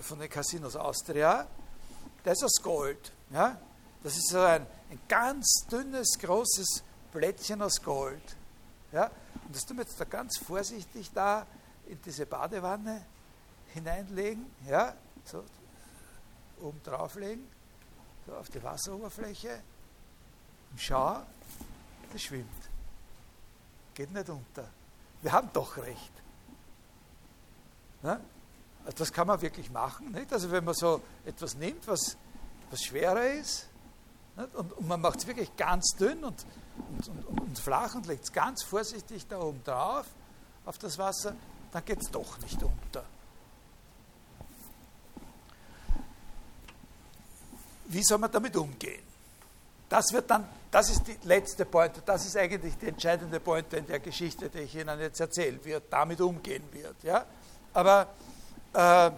von 0.00 0.18
den 0.18 0.30
Casinos 0.30 0.74
Austria. 0.76 1.46
Der 2.24 2.32
ist 2.32 2.42
aus 2.42 2.62
Gold. 2.62 3.12
Ja? 3.28 3.60
Das 4.02 4.16
ist 4.16 4.30
so 4.30 4.40
ein, 4.40 4.66
ein 4.90 4.98
ganz 5.06 5.66
dünnes, 5.70 6.18
großes 6.18 6.82
Plättchen 7.12 7.60
aus 7.60 7.82
Gold. 7.82 8.22
Ja? 8.92 9.10
Und 9.44 9.54
das 9.54 9.66
tun 9.66 9.76
wir 9.76 9.84
jetzt 9.84 10.00
da 10.00 10.06
ganz 10.06 10.38
vorsichtig 10.38 11.10
da 11.12 11.46
in 11.86 12.00
diese 12.00 12.24
Badewanne 12.24 13.04
hineinlegen, 13.74 14.46
ja? 14.66 14.94
so 15.22 15.44
oben 16.62 16.82
drauflegen, 16.82 17.46
so 18.26 18.34
auf 18.34 18.48
die 18.48 18.62
Wasseroberfläche. 18.62 19.60
Und 20.70 20.80
schau, 20.80 21.20
das 22.10 22.22
schwimmt. 22.22 22.48
Geht 23.92 24.10
nicht 24.10 24.30
unter 24.30 24.77
wir 25.22 25.32
haben 25.32 25.50
doch 25.52 25.76
recht. 25.76 26.12
Ne? 28.02 28.20
Also 28.84 28.98
das 28.98 29.12
kann 29.12 29.26
man 29.26 29.40
wirklich 29.42 29.70
machen. 29.70 30.12
Nicht? 30.12 30.32
Also 30.32 30.50
wenn 30.50 30.64
man 30.64 30.74
so 30.74 31.02
etwas 31.24 31.54
nimmt, 31.56 31.86
was, 31.86 32.16
was 32.70 32.82
schwerer 32.82 33.32
ist? 33.32 33.68
Und, 34.36 34.54
und, 34.54 34.88
man 34.88 35.00
macht 35.00 35.18
es 35.18 35.26
wirklich 35.26 35.54
ganz 35.56 35.96
dünn 35.98 36.22
und, 36.22 36.46
und, 36.90 37.08
und, 37.08 37.40
und 37.40 37.58
flach 37.58 37.94
und 37.96 38.06
legt 38.06 38.24
es 38.24 38.32
ganz 38.32 38.62
vorsichtig 38.62 39.26
da 39.26 39.40
oben 39.40 39.62
drauf, 39.64 40.06
auf 40.64 40.78
das 40.78 40.96
Wasser, 40.96 41.34
dann 41.72 41.84
geht 41.84 42.00
es 42.00 42.10
doch 42.10 42.38
nicht 42.38 42.62
unter. 42.62 43.04
Wie 47.86 48.04
soll 48.04 48.18
man 48.18 48.30
damit 48.30 48.54
umgehen? 48.56 49.07
Das 49.88 50.12
wird 50.12 50.30
dann, 50.30 50.46
das 50.70 50.90
ist 50.90 51.06
die 51.06 51.16
letzte 51.24 51.64
Pointe, 51.64 52.02
das 52.04 52.26
ist 52.26 52.36
eigentlich 52.36 52.76
die 52.76 52.88
entscheidende 52.88 53.40
Pointe 53.40 53.78
in 53.78 53.86
der 53.86 54.00
Geschichte, 54.00 54.50
die 54.50 54.60
ich 54.60 54.74
Ihnen 54.74 55.00
jetzt 55.00 55.18
erzähle, 55.20 55.58
wie 55.64 55.72
er 55.72 55.80
damit 55.80 56.20
umgehen 56.20 56.64
wird. 56.72 57.02
Ja? 57.02 57.24
Aber, 57.72 58.08
äh, 58.74 59.10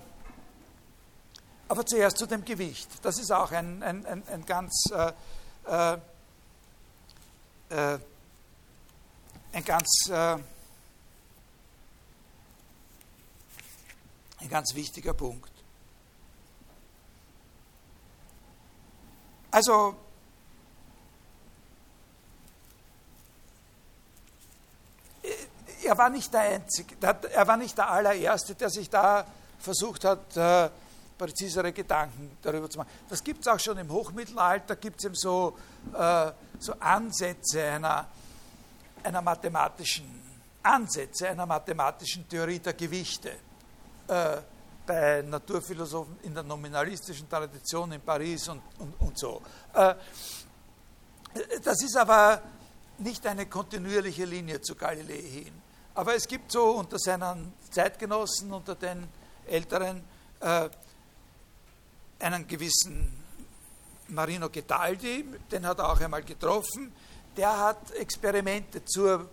aber 1.69 1.87
zuerst 1.87 2.19
zu 2.19 2.27
dem 2.27 2.45
Gewicht. 2.45 2.89
Das 3.03 3.19
ist 3.19 3.33
auch 3.33 3.51
ein, 3.51 3.83
ein, 3.83 4.07
ein, 4.07 4.23
ein 4.29 4.47
ganz, 4.47 4.85
äh, 4.93 5.13
äh, 5.67 5.99
äh 7.71 7.99
ein 9.53 9.65
ganz, 9.65 10.09
äh, 10.09 10.37
ein 14.39 14.49
ganz 14.49 14.75
wichtiger 14.77 15.15
Punkt. 15.15 15.51
Also 19.51 19.97
er 25.91 25.99
war 25.99 26.09
nicht 26.09 26.33
der 26.33 26.43
Einzige, 26.43 26.95
er 27.01 27.49
war 27.49 27.57
nicht 27.57 27.77
der 27.77 27.91
allererste, 27.91 28.55
der 28.55 28.71
sich 28.71 28.89
da 28.89 29.27
versucht 29.59 30.05
hat, 30.05 30.37
äh, 30.37 30.71
präzisere 31.19 31.73
Gedanken 31.73 32.39
darüber 32.41 32.71
zu 32.71 32.79
machen. 32.79 32.91
Das 33.09 33.25
gibt 33.25 33.41
es 33.41 33.49
auch 33.49 33.59
schon 33.59 33.77
im 33.77 33.91
Hochmittelalter, 33.91 34.77
gibt 34.77 35.01
es 35.01 35.07
eben 35.07 35.17
so, 35.17 35.59
äh, 35.93 36.31
so 36.61 36.75
Ansätze 36.79 37.65
einer, 37.65 38.07
einer 39.03 39.21
mathematischen, 39.21 40.07
Ansätze 40.63 41.29
einer 41.29 41.45
mathematischen 41.45 42.29
Theorie 42.29 42.61
der 42.61 42.75
Gewichte. 42.75 43.33
Äh, 44.07 44.37
bei 44.87 45.23
Naturphilosophen 45.23 46.21
in 46.23 46.35
der 46.35 46.45
nominalistischen 46.45 47.29
Tradition 47.29 47.91
in 47.93 48.01
Paris 48.01 48.49
und, 48.49 48.63
und, 48.79 48.95
und 49.01 49.19
so. 49.19 49.43
Das 49.73 51.83
ist 51.85 51.97
aber 51.97 52.43
nicht 52.99 53.25
eine 53.27 53.47
kontinuierliche 53.47 54.25
Linie 54.25 54.61
zu 54.61 54.75
Galilei 54.75 55.23
hin. 55.23 55.70
Aber 55.95 56.15
es 56.15 56.27
gibt 56.27 56.53
so 56.53 56.71
unter 56.71 56.99
seinen 56.99 57.53
Zeitgenossen, 57.71 58.53
unter 58.53 58.75
den 58.75 59.09
Älteren, 59.47 60.05
äh, 60.41 60.69
einen 62.19 62.47
gewissen 62.47 63.21
Marino 64.09 64.49
Getaldi, 64.51 65.25
den 65.51 65.67
hat 65.67 65.79
er 65.79 65.91
auch 65.91 66.01
einmal 66.01 66.23
getroffen, 66.23 66.93
der 67.37 67.59
hat 67.59 67.91
Experimente 67.93 68.85
zur 68.85 69.29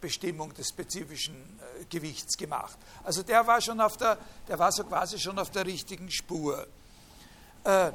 Bestimmung 0.00 0.52
des 0.54 0.68
spezifischen 0.68 1.34
äh, 1.34 1.84
Gewichts 1.84 2.36
gemacht. 2.36 2.78
Also 3.02 3.22
der 3.22 3.46
war 3.46 3.60
schon 3.60 3.80
auf 3.80 3.96
der, 3.96 4.18
der 4.48 4.58
war 4.58 4.72
so 4.72 4.84
quasi 4.84 5.18
schon 5.18 5.38
auf 5.38 5.50
der 5.50 5.66
richtigen 5.66 6.10
Spur. 6.10 6.66
Äh, 7.64 7.92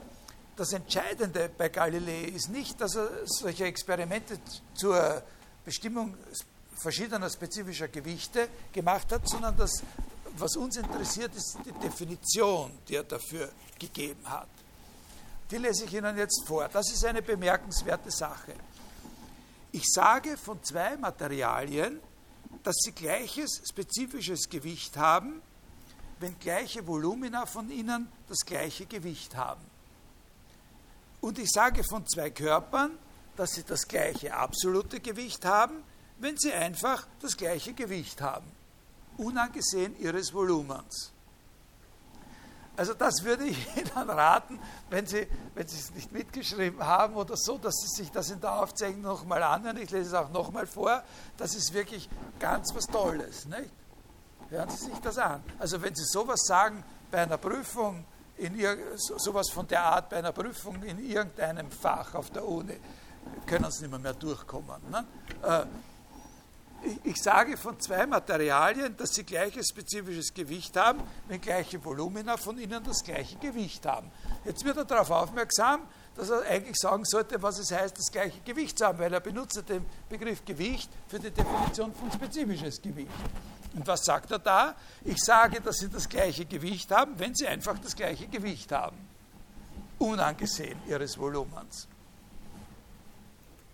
das 0.55 0.73
Entscheidende 0.73 1.49
bei 1.57 1.69
Galilei 1.69 2.23
ist 2.25 2.49
nicht, 2.49 2.79
dass 2.81 2.95
er 2.95 3.09
solche 3.25 3.65
Experimente 3.65 4.39
zur 4.73 5.23
Bestimmung 5.63 6.17
verschiedener 6.81 7.29
spezifischer 7.29 7.87
Gewichte 7.87 8.47
gemacht 8.71 9.11
hat, 9.11 9.27
sondern 9.27 9.55
das, 9.57 9.83
was 10.37 10.55
uns 10.55 10.77
interessiert, 10.77 11.35
ist 11.35 11.57
die 11.65 11.71
Definition, 11.73 12.71
die 12.87 12.95
er 12.95 13.03
dafür 13.03 13.49
gegeben 13.77 14.29
hat. 14.29 14.47
Die 15.51 15.57
lese 15.57 15.85
ich 15.85 15.93
Ihnen 15.93 16.17
jetzt 16.17 16.43
vor. 16.45 16.67
Das 16.69 16.91
ist 16.91 17.03
eine 17.05 17.21
bemerkenswerte 17.21 18.11
Sache. 18.11 18.53
Ich 19.71 19.85
sage 19.87 20.37
von 20.37 20.63
zwei 20.63 20.97
Materialien, 20.97 21.99
dass 22.63 22.75
sie 22.83 22.91
gleiches 22.91 23.61
spezifisches 23.69 24.49
Gewicht 24.49 24.97
haben, 24.97 25.41
wenn 26.19 26.37
gleiche 26.39 26.85
Volumina 26.85 27.45
von 27.45 27.69
ihnen 27.71 28.07
das 28.27 28.39
gleiche 28.45 28.85
Gewicht 28.85 29.35
haben. 29.35 29.61
Und 31.21 31.39
ich 31.39 31.49
sage 31.49 31.83
von 31.83 32.07
zwei 32.07 32.29
Körpern, 32.29 32.91
dass 33.35 33.51
sie 33.51 33.63
das 33.63 33.87
gleiche 33.87 34.35
absolute 34.35 34.99
Gewicht 34.99 35.45
haben, 35.45 35.83
wenn 36.19 36.37
sie 36.37 36.53
einfach 36.53 37.07
das 37.21 37.35
gleiche 37.35 37.73
Gewicht 37.73 38.21
haben, 38.21 38.45
unangesehen 39.17 39.97
ihres 39.99 40.33
Volumens. 40.33 41.11
Also 42.75 42.93
das 42.93 43.23
würde 43.23 43.45
ich 43.45 43.57
Ihnen 43.77 44.09
raten, 44.09 44.57
wenn 44.89 45.05
Sie, 45.05 45.27
wenn 45.53 45.67
Sie 45.67 45.77
es 45.77 45.91
nicht 45.93 46.13
mitgeschrieben 46.13 46.81
haben 46.85 47.15
oder 47.15 47.35
so, 47.35 47.57
dass 47.57 47.75
Sie 47.75 48.03
sich 48.03 48.11
das 48.11 48.29
in 48.29 48.39
der 48.39 48.53
Aufzeichnung 48.53 49.01
nochmal 49.01 49.43
anhören. 49.43 49.75
Ich 49.77 49.91
lese 49.91 50.07
es 50.07 50.13
auch 50.13 50.29
nochmal 50.29 50.65
vor. 50.65 51.03
Das 51.35 51.55
ist 51.55 51.73
wirklich 51.73 52.09
ganz 52.39 52.73
was 52.73 52.87
Tolles. 52.87 53.47
Nicht? 53.47 53.69
Hören 54.49 54.69
Sie 54.69 54.85
sich 54.85 54.99
das 54.99 55.17
an. 55.17 55.43
Also 55.59 55.81
wenn 55.81 55.93
Sie 55.93 56.05
sowas 56.05 56.39
sagen 56.45 56.81
bei 57.11 57.23
einer 57.23 57.37
Prüfung 57.37 58.05
in 58.37 58.57
sowas 58.95 59.49
von 59.49 59.67
der 59.67 59.83
Art 59.83 60.09
bei 60.09 60.17
einer 60.17 60.31
Prüfung 60.31 60.81
in 60.83 60.99
irgendeinem 61.05 61.69
Fach 61.69 62.15
auf 62.15 62.29
der 62.29 62.47
Uni, 62.47 62.79
können 63.45 63.69
sie 63.71 63.81
nicht 63.81 63.91
mehr, 63.91 63.99
mehr 63.99 64.13
durchkommen. 64.13 64.81
Ne? 64.89 65.05
Äh, 65.43 65.65
ich 67.03 67.21
sage 67.21 67.57
von 67.57 67.79
zwei 67.79 68.05
Materialien, 68.05 68.95
dass 68.95 69.13
sie 69.13 69.23
gleiches 69.23 69.67
spezifisches 69.69 70.33
Gewicht 70.33 70.77
haben, 70.77 71.01
wenn 71.27 71.41
gleiche 71.41 71.83
Volumina 71.83 72.37
von 72.37 72.57
ihnen 72.57 72.83
das 72.83 73.03
gleiche 73.03 73.37
Gewicht 73.37 73.85
haben. 73.85 74.09
Jetzt 74.45 74.63
wird 74.63 74.77
er 74.77 74.85
darauf 74.85 75.11
aufmerksam, 75.11 75.81
dass 76.15 76.29
er 76.29 76.41
eigentlich 76.43 76.77
sagen 76.77 77.03
sollte, 77.05 77.41
was 77.41 77.59
es 77.59 77.71
heißt, 77.71 77.97
das 77.97 78.11
gleiche 78.11 78.39
Gewicht 78.41 78.77
zu 78.77 78.85
haben, 78.85 78.99
weil 78.99 79.13
er 79.13 79.19
benutzt 79.19 79.61
den 79.67 79.85
Begriff 80.09 80.43
Gewicht 80.45 80.89
für 81.07 81.19
die 81.19 81.31
Definition 81.31 81.93
von 81.93 82.11
spezifisches 82.11 82.81
Gewicht. 82.81 83.09
Und 83.75 83.85
was 83.85 84.03
sagt 84.03 84.31
er 84.31 84.39
da? 84.39 84.75
Ich 85.03 85.21
sage, 85.23 85.61
dass 85.61 85.77
sie 85.77 85.89
das 85.89 86.09
gleiche 86.09 86.45
Gewicht 86.45 86.91
haben, 86.91 87.17
wenn 87.19 87.35
sie 87.35 87.47
einfach 87.47 87.77
das 87.79 87.95
gleiche 87.95 88.27
Gewicht 88.27 88.71
haben, 88.71 88.97
unangesehen 89.99 90.79
ihres 90.87 91.17
Volumens. 91.17 91.87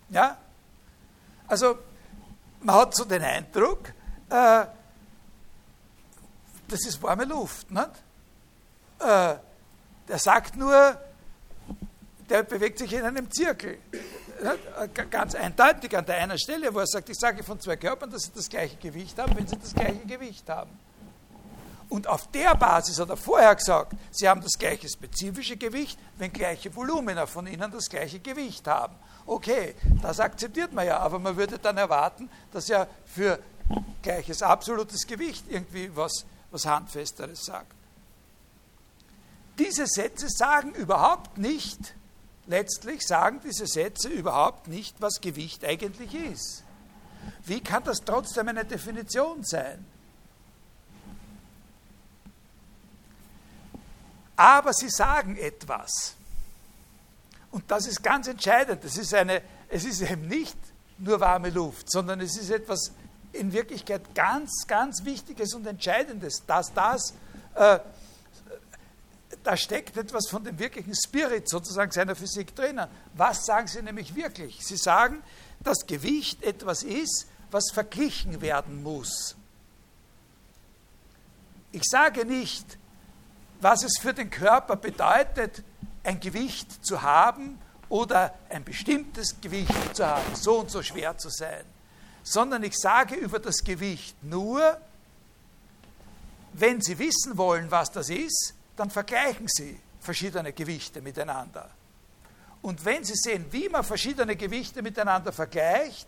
Ja? 0.09 0.37
Also 1.47 1.77
man 2.65 2.75
hat 2.75 2.95
so 2.95 3.05
den 3.05 3.21
Eindruck, 3.21 3.89
äh, 4.29 4.65
das 6.67 6.85
ist 6.87 7.01
warme 7.01 7.25
Luft. 7.25 7.67
Äh, 7.71 9.35
der 10.07 10.19
sagt 10.19 10.55
nur, 10.55 10.99
der 12.29 12.43
bewegt 12.43 12.79
sich 12.79 12.91
in 12.93 13.03
einem 13.03 13.31
Zirkel. 13.31 13.77
Nicht? 14.41 15.11
Ganz 15.11 15.35
eindeutig 15.35 15.95
an 15.95 16.05
der 16.05 16.17
einen 16.17 16.39
Stelle, 16.39 16.73
wo 16.73 16.79
er 16.79 16.87
sagt, 16.87 17.09
ich 17.09 17.17
sage 17.17 17.43
von 17.43 17.59
zwei 17.59 17.77
Körpern, 17.77 18.09
dass 18.09 18.23
sie 18.23 18.31
das 18.33 18.49
gleiche 18.49 18.75
Gewicht 18.77 19.17
haben, 19.19 19.35
wenn 19.37 19.47
sie 19.47 19.57
das 19.57 19.73
gleiche 19.73 20.05
Gewicht 20.05 20.49
haben. 20.49 20.71
Und 21.87 22.07
auf 22.07 22.29
der 22.31 22.55
Basis 22.55 22.99
hat 22.99 23.09
er 23.09 23.17
vorher 23.17 23.55
gesagt, 23.55 23.93
sie 24.11 24.27
haben 24.27 24.41
das 24.41 24.53
gleiche 24.57 24.89
spezifische 24.89 25.55
Gewicht, 25.55 25.99
wenn 26.17 26.33
gleiche 26.33 26.75
Volumina 26.75 27.27
von 27.27 27.45
ihnen 27.45 27.71
das 27.71 27.89
gleiche 27.89 28.19
Gewicht 28.19 28.67
haben. 28.67 28.95
Okay, 29.25 29.75
das 30.01 30.19
akzeptiert 30.19 30.71
man 30.73 30.85
ja, 30.85 30.99
aber 30.99 31.17
man 31.17 31.35
würde 31.35 31.57
dann 31.57 31.77
erwarten, 31.77 32.29
dass 32.51 32.69
er 32.69 32.87
für 33.05 33.39
gleiches 34.03 34.43
absolutes 34.43 35.07
Gewicht 35.07 35.45
irgendwie 35.49 35.95
was, 35.95 36.25
was 36.51 36.65
Handfesteres 36.65 37.43
sagt. 37.45 37.71
Diese 39.57 39.87
Sätze 39.87 40.27
sagen 40.29 40.73
überhaupt 40.73 41.37
nicht, 41.37 41.95
letztlich 42.45 43.01
sagen 43.07 43.41
diese 43.43 43.65
Sätze 43.65 44.09
überhaupt 44.09 44.67
nicht, 44.67 45.01
was 45.01 45.21
Gewicht 45.21 45.65
eigentlich 45.65 46.13
ist. 46.13 46.63
Wie 47.45 47.61
kann 47.61 47.83
das 47.83 47.99
trotzdem 48.05 48.49
eine 48.49 48.65
Definition 48.65 49.43
sein? 49.43 49.85
Aber 54.35 54.73
sie 54.73 54.89
sagen 54.89 55.37
etwas. 55.37 56.15
Und 57.55 57.71
das 57.71 57.87
ist 57.87 58.03
ganz 58.03 58.27
entscheidend. 58.27 58.83
Das 58.83 58.97
ist 58.97 59.13
eine, 59.13 59.41
es 59.69 59.85
ist 59.85 60.01
eben 60.01 60.27
nicht 60.27 60.57
nur 60.97 61.21
warme 61.21 61.49
Luft, 61.49 61.89
sondern 61.89 62.19
es 62.19 62.35
ist 62.35 62.49
etwas 62.49 62.91
in 63.31 63.53
Wirklichkeit 63.53 64.13
ganz, 64.13 64.67
ganz 64.67 65.05
Wichtiges 65.05 65.53
und 65.53 65.65
Entscheidendes, 65.65 66.43
dass 66.45 66.73
das, 66.73 67.13
äh, 67.53 67.79
da 69.41 69.55
steckt 69.55 69.95
etwas 69.95 70.27
von 70.27 70.43
dem 70.43 70.59
wirklichen 70.59 70.93
Spirit 70.93 71.47
sozusagen 71.47 71.93
seiner 71.93 72.17
Physik 72.17 72.53
drinnen. 72.53 72.89
Was 73.13 73.45
sagen 73.45 73.67
Sie 73.67 73.81
nämlich 73.81 74.13
wirklich? 74.15 74.59
Sie 74.65 74.75
sagen, 74.75 75.23
dass 75.61 75.87
Gewicht 75.87 76.43
etwas 76.43 76.83
ist, 76.83 77.25
was 77.51 77.71
verglichen 77.71 78.41
werden 78.41 78.83
muss. 78.83 79.37
Ich 81.71 81.83
sage 81.85 82.25
nicht, 82.25 82.77
was 83.61 83.85
es 83.85 83.97
für 83.97 84.13
den 84.13 84.29
Körper 84.29 84.75
bedeutet, 84.75 85.63
ein 86.05 86.19
Gewicht 86.19 86.85
zu 86.85 87.01
haben 87.01 87.59
oder 87.89 88.33
ein 88.49 88.63
bestimmtes 88.63 89.39
Gewicht 89.41 89.95
zu 89.95 90.05
haben, 90.05 90.35
so 90.35 90.59
und 90.59 90.71
so 90.71 90.81
schwer 90.81 91.17
zu 91.17 91.29
sein, 91.29 91.65
sondern 92.23 92.63
ich 92.63 92.75
sage 92.77 93.15
über 93.15 93.39
das 93.39 93.63
Gewicht 93.63 94.15
nur, 94.23 94.79
wenn 96.53 96.81
Sie 96.81 96.97
wissen 96.97 97.37
wollen, 97.37 97.69
was 97.69 97.91
das 97.91 98.09
ist, 98.09 98.53
dann 98.75 98.89
vergleichen 98.89 99.47
Sie 99.47 99.79
verschiedene 99.99 100.53
Gewichte 100.53 101.01
miteinander. 101.01 101.69
Und 102.61 102.83
wenn 102.85 103.03
Sie 103.03 103.15
sehen, 103.15 103.45
wie 103.51 103.69
man 103.69 103.83
verschiedene 103.83 104.35
Gewichte 104.35 104.81
miteinander 104.81 105.31
vergleicht 105.31 106.07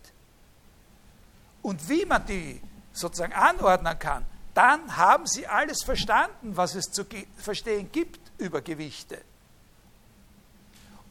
und 1.62 1.88
wie 1.89 2.06
man 2.06 2.26
die 2.26 2.62
sozusagen 2.93 3.34
anordnen 3.34 4.00
kann, 4.00 4.26
dann 4.54 4.98
haben 4.98 5.28
Sie 5.28 5.45
alles 5.45 5.84
verstanden, 5.84 6.58
was 6.58 6.74
es 6.74 6.86
zu 6.86 7.06
verstehen 7.38 7.91
gibt 7.91 8.20
über 8.39 8.62
Gewichte. 8.62 9.22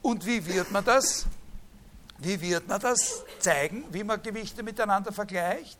Und 0.07 0.24
wie 0.24 0.46
wird 0.46 0.70
man 0.70 0.84
das? 0.84 1.26
Wie 2.18 2.40
wird 2.40 2.68
man 2.68 2.80
das 2.80 3.24
zeigen, 3.40 3.82
wie 3.90 4.04
man 4.04 4.22
Gewichte 4.22 4.62
miteinander 4.62 5.11
vergleicht? 5.11 5.76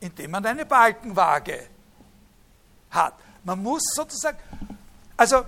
Indem 0.00 0.32
man 0.32 0.44
eine 0.44 0.66
Balkenwaage 0.66 1.68
hat. 2.90 3.14
Man 3.44 3.62
muss 3.62 3.84
sozusagen, 3.94 4.36
also 5.16 5.44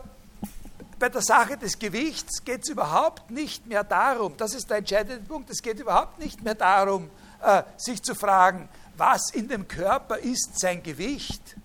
bei 0.97 1.09
der 1.09 1.22
Sache 1.22 1.57
des 1.57 1.77
Gewichts 1.77 2.45
geht 2.45 2.62
es 2.62 2.68
überhaupt 2.68 3.33
nicht 3.33 3.66
mehr 3.66 3.83
darum, 3.83 4.37
das 4.37 4.55
ist 4.55 4.70
der 4.70 4.77
entscheidende 4.77 5.25
Punkt, 5.25 5.51
es 5.51 5.61
geht 5.61 5.81
überhaupt 5.81 6.20
nicht 6.20 6.41
mehr 6.45 6.55
darum, 6.55 7.11
äh, 7.43 7.64
sich 7.79 8.01
zu 8.01 8.14
fragen, 8.14 8.68
was 8.97 9.31
in 9.33 9.49
dem 9.49 9.66
Körper 9.66 10.18
ist 10.18 10.57
sein 10.57 10.85
Gewicht, 10.85 11.57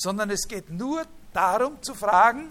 sondern 0.00 0.30
es 0.30 0.48
geht 0.48 0.70
nur 0.70 1.04
darum 1.34 1.82
zu 1.82 1.94
fragen, 1.94 2.50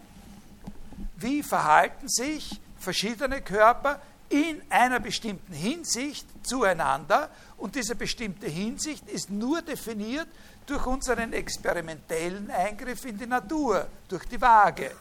wie 1.18 1.41
verhalten 1.41 2.08
sich 2.08 2.62
verschiedene 2.78 3.41
Körper 3.41 4.00
in 4.30 4.62
einer 4.70 5.00
bestimmten 5.00 5.54
Hinsicht 5.54 6.28
zueinander 6.45 7.32
und 7.58 7.74
diese 7.74 7.95
bestimmte 7.95 8.47
Hinsicht 8.47 9.10
ist 9.10 9.32
nur 9.32 9.64
definiert 9.64 10.28
durch 10.68 10.86
unseren 10.86 11.34
experimentellen 11.34 12.52
Eingriff 12.52 13.04
in 13.06 13.18
die 13.18 13.26
Natur, 13.26 13.88
durch 14.08 14.26
die 14.26 14.39
Waage. 14.39 14.91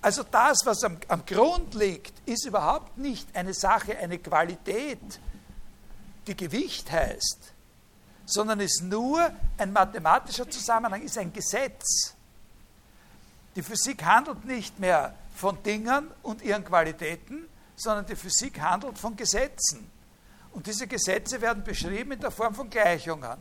Also 0.00 0.22
das, 0.22 0.58
was 0.64 0.84
am, 0.84 0.98
am 1.08 1.26
Grund 1.26 1.74
liegt, 1.74 2.12
ist 2.28 2.46
überhaupt 2.46 2.96
nicht 2.96 3.34
eine 3.34 3.54
Sache, 3.54 3.98
eine 3.98 4.18
Qualität, 4.18 5.18
die 6.28 6.36
Gewicht 6.36 6.92
heißt, 6.92 7.51
sondern 8.32 8.60
ist 8.60 8.82
nur 8.82 9.30
ein 9.58 9.72
mathematischer 9.72 10.48
Zusammenhang, 10.48 11.02
ist 11.02 11.18
ein 11.18 11.32
Gesetz. 11.32 12.14
Die 13.54 13.62
Physik 13.62 14.02
handelt 14.04 14.44
nicht 14.46 14.78
mehr 14.78 15.14
von 15.34 15.62
Dingen 15.62 16.08
und 16.22 16.42
ihren 16.42 16.64
Qualitäten, 16.64 17.46
sondern 17.76 18.06
die 18.06 18.16
Physik 18.16 18.60
handelt 18.60 18.98
von 18.98 19.14
Gesetzen. 19.16 19.90
Und 20.52 20.66
diese 20.66 20.86
Gesetze 20.86 21.40
werden 21.40 21.62
beschrieben 21.62 22.12
in 22.12 22.20
der 22.20 22.30
Form 22.30 22.54
von 22.54 22.70
Gleichungen. 22.70 23.36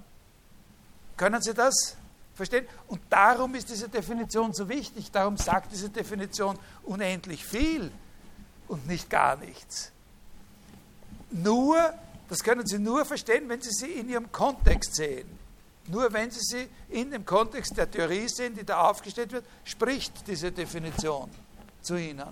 Können 1.16 1.42
Sie 1.42 1.54
das 1.54 1.96
verstehen? 2.34 2.66
Und 2.88 3.02
darum 3.10 3.56
ist 3.56 3.70
diese 3.70 3.88
Definition 3.88 4.54
so 4.54 4.68
wichtig, 4.68 5.12
darum 5.12 5.38
sagt 5.38 5.72
diese 5.72 5.90
Definition 5.90 6.58
unendlich 6.84 7.46
viel 7.46 7.92
und 8.68 8.88
nicht 8.88 9.10
gar 9.10 9.38
nichts. 9.38 9.92
Nur 11.30 11.94
das 12.32 12.42
können 12.46 12.66
Sie 12.66 12.80
nur 12.80 13.04
verstehen, 13.04 13.50
wenn 13.50 13.62
Sie 13.62 13.72
sie 13.72 13.92
in 13.92 14.08
ihrem 14.08 14.32
Kontext 14.32 14.96
sehen. 14.96 15.38
Nur 15.88 16.14
wenn 16.14 16.32
Sie 16.32 16.40
sie 16.40 16.70
in 16.88 17.12
dem 17.12 17.26
Kontext 17.26 17.76
der 17.76 17.92
Theorie 17.92 18.30
sehen, 18.30 18.56
die 18.56 18.64
da 18.64 18.88
aufgestellt 18.88 19.34
wird, 19.34 19.46
spricht 19.66 20.26
diese 20.26 20.50
Definition 20.50 21.30
zu 21.82 21.98
Ihnen. 21.98 22.30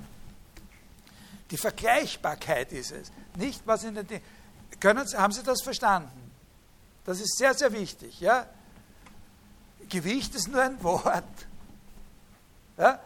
Die 1.51 1.57
Vergleichbarkeit 1.57 2.71
ist 2.71 2.93
es, 2.93 3.11
nicht 3.35 3.61
was 3.65 3.83
in 3.83 3.95
den. 3.95 4.07
Können 4.79 5.05
Sie, 5.05 5.17
haben 5.17 5.33
Sie 5.33 5.43
das 5.43 5.61
verstanden? 5.61 6.31
Das 7.03 7.19
ist 7.19 7.37
sehr, 7.37 7.53
sehr 7.53 7.73
wichtig. 7.73 8.21
Ja? 8.21 8.47
Gewicht 9.89 10.33
ist 10.33 10.47
nur 10.47 10.61
ein 10.61 10.81
Wort. 10.81 11.25
Ja? 12.77 13.01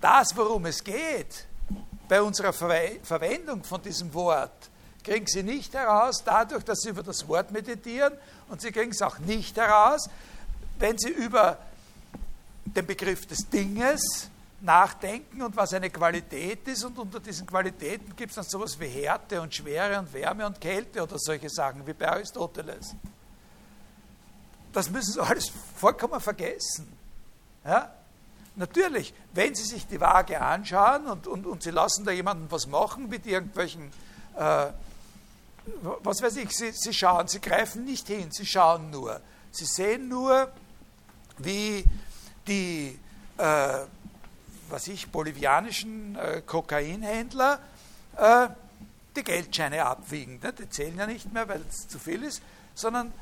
Das, 0.00 0.36
worum 0.36 0.66
es 0.66 0.84
geht 0.84 1.48
bei 2.08 2.22
unserer 2.22 2.52
Verwendung 2.52 3.64
von 3.64 3.82
diesem 3.82 4.14
Wort, 4.14 4.70
kriegen 5.06 5.26
sie 5.28 5.44
nicht 5.44 5.72
heraus 5.72 6.24
dadurch, 6.24 6.64
dass 6.64 6.80
sie 6.80 6.88
über 6.88 7.04
das 7.04 7.28
Wort 7.28 7.52
meditieren 7.52 8.12
und 8.48 8.60
sie 8.60 8.72
kriegen 8.72 8.90
es 8.90 9.00
auch 9.00 9.20
nicht 9.20 9.56
heraus, 9.56 10.10
wenn 10.80 10.98
sie 10.98 11.10
über 11.10 11.58
den 12.64 12.84
Begriff 12.84 13.24
des 13.24 13.48
Dinges 13.48 14.28
nachdenken 14.60 15.42
und 15.42 15.56
was 15.56 15.72
eine 15.74 15.90
Qualität 15.90 16.66
ist 16.66 16.84
und 16.84 16.98
unter 16.98 17.20
diesen 17.20 17.46
Qualitäten 17.46 18.16
gibt 18.16 18.30
es 18.30 18.34
dann 18.34 18.44
sowas 18.44 18.80
wie 18.80 18.88
Härte 18.88 19.40
und 19.40 19.54
Schwere 19.54 20.00
und 20.00 20.12
Wärme 20.12 20.44
und 20.44 20.60
Kälte 20.60 21.00
oder 21.00 21.18
solche 21.20 21.50
Sachen 21.50 21.86
wie 21.86 21.92
bei 21.92 22.08
Aristoteles. 22.08 22.96
Das 24.72 24.90
müssen 24.90 25.12
Sie 25.12 25.20
alles 25.20 25.52
vollkommen 25.76 26.20
vergessen. 26.20 26.92
Ja? 27.64 27.94
Natürlich, 28.56 29.14
wenn 29.34 29.54
Sie 29.54 29.64
sich 29.64 29.86
die 29.86 30.00
Waage 30.00 30.40
anschauen 30.40 31.06
und, 31.06 31.28
und, 31.28 31.46
und 31.46 31.62
Sie 31.62 31.70
lassen 31.70 32.04
da 32.04 32.10
jemanden 32.10 32.50
was 32.50 32.66
machen 32.66 33.08
mit 33.08 33.24
irgendwelchen 33.24 33.92
äh, 34.36 34.66
was 36.02 36.22
weiß 36.22 36.36
ich, 36.36 36.50
sie, 36.50 36.72
sie 36.72 36.92
schauen, 36.92 37.28
sie 37.28 37.40
greifen 37.40 37.84
nicht 37.84 38.06
hin, 38.06 38.30
sie 38.30 38.46
schauen 38.46 38.90
nur. 38.90 39.20
Sie 39.50 39.64
sehen 39.64 40.08
nur, 40.08 40.52
wie 41.38 41.84
die, 42.46 42.98
äh, 43.38 43.78
was 44.68 44.88
ich, 44.88 45.08
bolivianischen 45.08 46.16
äh, 46.16 46.42
Kokainhändler 46.44 47.58
äh, 48.16 48.48
die 49.16 49.24
Geldscheine 49.24 49.84
abwiegen. 49.84 50.40
Ne? 50.42 50.52
Die 50.52 50.68
zählen 50.68 50.96
ja 50.96 51.06
nicht 51.06 51.32
mehr, 51.32 51.48
weil 51.48 51.62
es 51.68 51.88
zu 51.88 51.98
viel 51.98 52.22
ist, 52.22 52.42
sondern 52.74 53.12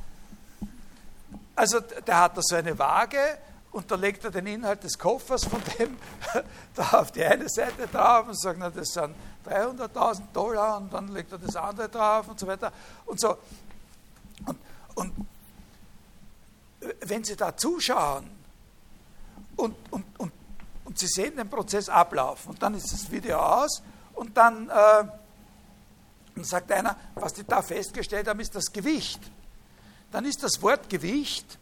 also 1.56 1.80
der 1.80 2.20
hat 2.20 2.36
da 2.36 2.42
so 2.42 2.56
eine 2.56 2.76
Waage 2.78 3.38
und 3.70 3.90
da 3.90 3.94
legt 3.94 4.24
er 4.24 4.30
den 4.30 4.46
Inhalt 4.46 4.82
des 4.82 4.98
Koffers 4.98 5.44
von 5.44 5.62
dem 5.78 5.96
da 6.74 7.00
auf 7.00 7.12
die 7.12 7.24
eine 7.24 7.48
Seite 7.48 7.86
drauf 7.86 8.26
und 8.28 8.40
sagt, 8.40 8.58
na, 8.58 8.70
das 8.70 8.88
sind 8.88 9.14
300.000 9.44 10.32
Dollar 10.32 10.78
und 10.78 10.92
dann 10.92 11.08
legt 11.08 11.32
er 11.32 11.38
das 11.38 11.56
andere 11.56 11.88
drauf 11.88 12.28
und 12.28 12.38
so 12.38 12.46
weiter 12.46 12.72
und 13.06 13.20
so. 13.20 13.36
Und, 14.46 14.58
und 14.94 15.12
wenn 17.00 17.24
Sie 17.24 17.36
da 17.36 17.56
zuschauen 17.56 18.28
und, 19.56 19.76
und, 19.90 20.04
und, 20.18 20.32
und 20.84 20.98
Sie 20.98 21.06
sehen 21.06 21.36
den 21.36 21.48
Prozess 21.48 21.88
ablaufen 21.88 22.50
und 22.50 22.62
dann 22.62 22.74
ist 22.74 22.92
das 22.92 23.10
Video 23.10 23.38
aus 23.38 23.82
und 24.14 24.36
dann 24.36 24.68
äh, 24.68 25.04
sagt 26.42 26.72
einer, 26.72 26.96
was 27.14 27.32
die 27.32 27.44
da 27.44 27.62
festgestellt 27.62 28.28
haben, 28.28 28.40
ist 28.40 28.54
das 28.54 28.72
Gewicht 28.72 29.20
dann 30.14 30.26
ist 30.26 30.44
das 30.44 30.62
Wort 30.62 30.88
Gewicht 30.88 31.58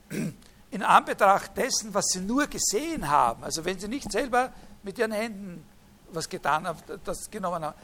in 0.71 0.83
Anbetracht 0.83 1.57
dessen, 1.57 1.95
was 1.95 2.05
Sie 2.13 2.21
nur 2.21 2.47
gesehen 2.49 3.09
haben, 3.09 3.43
also 3.43 3.65
wenn 3.65 3.79
Sie 3.79 3.89
nicht 3.89 4.13
selber 4.13 4.53
mit 4.83 4.99
Ihren 4.99 5.13
Händen 5.13 5.67
was 6.15 6.29
getan 6.29 6.67
haben, 6.67 6.79
das 7.05 7.31
genommen 7.31 7.65
haben, 7.65 7.77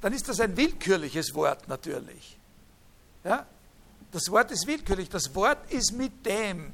dann 0.00 0.12
ist 0.12 0.28
das 0.28 0.40
ein 0.40 0.56
willkürliches 0.56 1.34
Wort 1.34 1.68
natürlich. 1.68 2.38
Ja? 3.24 3.46
Das 4.12 4.30
Wort 4.30 4.50
ist 4.50 4.66
willkürlich. 4.66 5.08
Das 5.08 5.34
Wort 5.34 5.70
ist 5.70 5.92
mit 5.92 6.24
dem, 6.26 6.72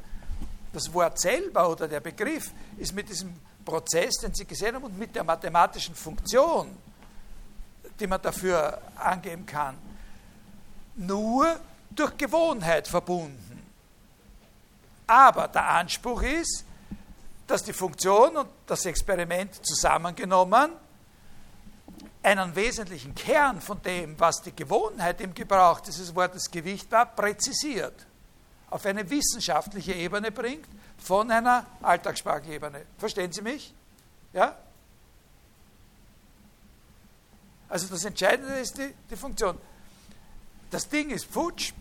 das 0.73 0.93
Wort 0.93 1.19
selber 1.19 1.69
oder 1.71 1.89
der 1.89 2.01
Begriff 2.01 2.51
ist 2.79 2.95
mit 2.95 3.09
diesem 3.09 3.35
Prozess, 3.65 4.19
den 4.19 4.33
Sie 4.35 4.45
gesehen 4.45 4.77
haben, 4.77 4.85
und 4.85 4.99
mit 4.99 5.15
der 5.15 5.25
mathematischen 5.25 5.95
Funktion, 5.95 6.77
die 7.99 8.07
man 8.07 8.23
dafür 8.23 8.81
angeben 8.97 9.45
kann, 9.45 9.77
nur 10.95 11.59
durch 11.91 12.17
Gewohnheit 12.17 12.89
verbunden. 12.89 13.67
Aber 15.07 15.49
der 15.49 15.69
Anspruch 15.69 16.23
ist, 16.23 16.65
dass 17.47 17.63
die 17.63 17.73
Funktion 17.73 18.37
und 18.37 18.49
das 18.67 18.87
Experiment 18.87 19.65
zusammengenommen 19.65 20.73
einen 22.27 22.57
wesentlichen 22.57 23.15
Kern 23.15 23.61
von 23.61 23.81
dem, 23.83 24.19
was 24.19 24.43
die 24.43 24.55
Gewohnheit 24.55 25.21
im 25.21 25.33
Gebrauch 25.33 25.79
dieses 25.79 26.13
Wortes 26.13 26.51
Gewicht 26.51 26.91
war, 26.91 27.07
präzisiert, 27.07 27.95
auf 28.69 28.85
eine 28.85 29.09
wissenschaftliche 29.09 29.93
Ebene 29.93 30.33
bringt, 30.33 30.67
von 30.99 31.31
einer 31.31 31.65
Alltagssprachebene. 31.83 32.85
Verstehen 32.99 33.31
Sie 33.31 33.43
mich? 33.43 33.73
Ja? 34.33 34.57
Also 37.69 37.87
das 37.87 38.05
Entscheidende 38.05 38.55
ist 38.59 38.77
die, 38.77 38.93
die 39.09 39.17
Funktion. 39.17 39.57
Das 40.69 40.89
Ding 40.89 41.11
ist 41.11 41.27
futsch, 41.27 41.73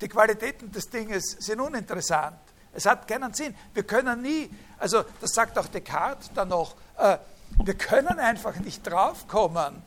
die 0.00 0.08
Qualitäten 0.08 0.70
des 0.70 0.88
Dinges 0.88 1.36
sind 1.40 1.60
uninteressant. 1.60 2.38
Es 2.72 2.86
hat 2.86 3.08
keinen 3.08 3.34
Sinn. 3.34 3.56
Wir 3.74 3.82
können 3.82 4.22
nie, 4.22 4.48
also 4.78 5.04
das 5.20 5.32
sagt 5.32 5.58
auch 5.58 5.66
Descartes 5.66 6.30
dann 6.32 6.48
noch, 6.48 6.76
äh, 6.96 7.18
wir 7.58 7.74
können 7.74 8.18
einfach 8.18 8.56
nicht 8.56 8.86
draufkommen, 8.86 9.82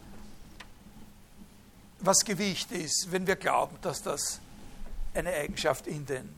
was 1.99 2.25
Gewicht 2.25 2.71
ist, 2.71 3.11
wenn 3.11 3.25
wir 3.25 3.35
glauben, 3.35 3.77
dass 3.81 4.03
das 4.03 4.39
eine 5.13 5.33
Eigenschaft 5.33 5.87
in 5.87 6.05
den 6.05 6.35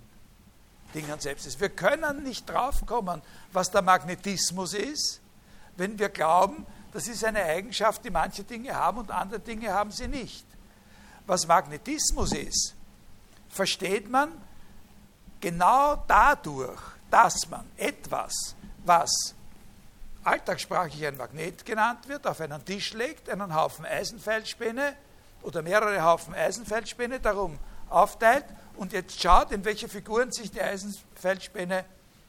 Dingen 0.94 1.20
selbst 1.20 1.46
ist. 1.46 1.60
Wir 1.60 1.70
können 1.70 2.24
nicht 2.24 2.50
draufkommen, 2.50 3.22
was 3.52 3.72
der 3.72 3.82
Magnetismus 3.82 4.74
ist, 4.74 5.20
wenn 5.78 6.00
wir 6.00 6.10
glauben, 6.10 6.66
das 6.94 7.08
ist 7.08 7.26
eine 7.26 7.44
Eigenschaft, 7.44 8.06
die 8.06 8.10
manche 8.10 8.44
Dinge 8.44 8.74
haben 8.74 9.00
und 9.00 9.12
andere 9.12 9.42
Dinge 9.42 9.74
haben 9.74 9.92
sie 9.92 10.08
nicht. 10.08 10.46
Was 11.28 11.46
Magnetismus 11.46 12.32
ist, 12.32 12.74
versteht 13.50 14.10
man 14.10 14.32
genau 15.42 16.02
dadurch, 16.08 16.80
dass 17.12 17.50
man 17.50 17.66
etwas, 17.76 18.56
was 18.86 19.35
alltagssprachlich 20.26 21.06
ein 21.06 21.18
Magnet 21.18 21.66
genannt 21.66 22.08
wird, 22.08 22.26
auf 22.28 22.42
einen 22.42 22.64
Tisch 22.66 22.94
legt, 22.94 23.30
einen 23.30 23.54
Haufen 23.54 23.86
Eisenfeldspäne 23.86 24.96
oder 25.44 25.62
mehrere 25.62 26.04
Haufen 26.04 26.34
Eisenfeldspäne 26.34 27.20
darum 27.20 27.60
aufteilt 27.90 28.46
und 28.76 28.92
jetzt 28.92 29.22
schaut, 29.22 29.52
in 29.52 29.64
welche 29.64 29.88
Figuren 29.88 30.32
sich 30.32 30.52
die 30.52 30.62
Eisenfeldspäne 30.62 31.86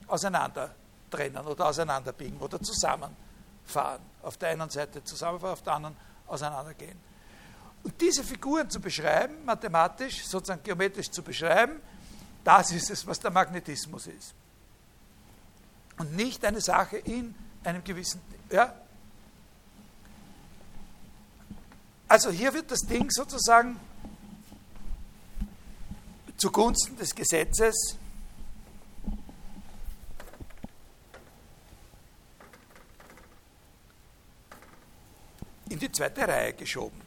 auseinander 0.06 0.74
trennen 1.10 1.44
oder 1.46 1.66
auseinanderbiegen 1.66 2.38
oder 2.38 2.60
zusammenfahren. 2.60 4.02
Auf 4.22 4.36
der 4.36 4.50
einen 4.50 4.68
Seite 4.68 5.02
zusammenfahren, 5.02 5.54
auf 5.54 5.62
der 5.62 5.72
anderen 5.72 5.96
auseinandergehen. 6.26 6.98
Und 7.82 8.00
diese 8.00 8.24
Figuren 8.24 8.68
zu 8.68 8.80
beschreiben, 8.80 9.44
mathematisch, 9.44 10.26
sozusagen 10.26 10.62
geometrisch 10.62 11.10
zu 11.10 11.22
beschreiben, 11.22 11.80
das 12.44 12.72
ist 12.72 12.90
es, 12.90 13.06
was 13.06 13.18
der 13.20 13.30
Magnetismus 13.30 14.06
ist. 14.08 14.34
Und 15.98 16.14
nicht 16.14 16.44
eine 16.44 16.60
Sache 16.60 16.98
in 16.98 17.34
einem 17.66 17.82
gewissen. 17.82 18.20
Ja? 18.50 18.74
Also 22.08 22.30
hier 22.30 22.54
wird 22.54 22.70
das 22.70 22.80
Ding 22.80 23.10
sozusagen 23.10 23.78
zugunsten 26.36 26.96
des 26.96 27.14
Gesetzes 27.14 27.98
in 35.68 35.78
die 35.78 35.90
zweite 35.90 36.28
Reihe 36.28 36.52
geschoben. 36.52 37.00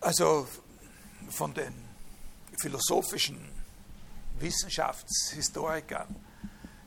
Also 0.00 0.48
von 1.30 1.54
den 1.54 1.74
philosophischen 2.58 3.38
Wissenschaftshistorikern 4.38 6.25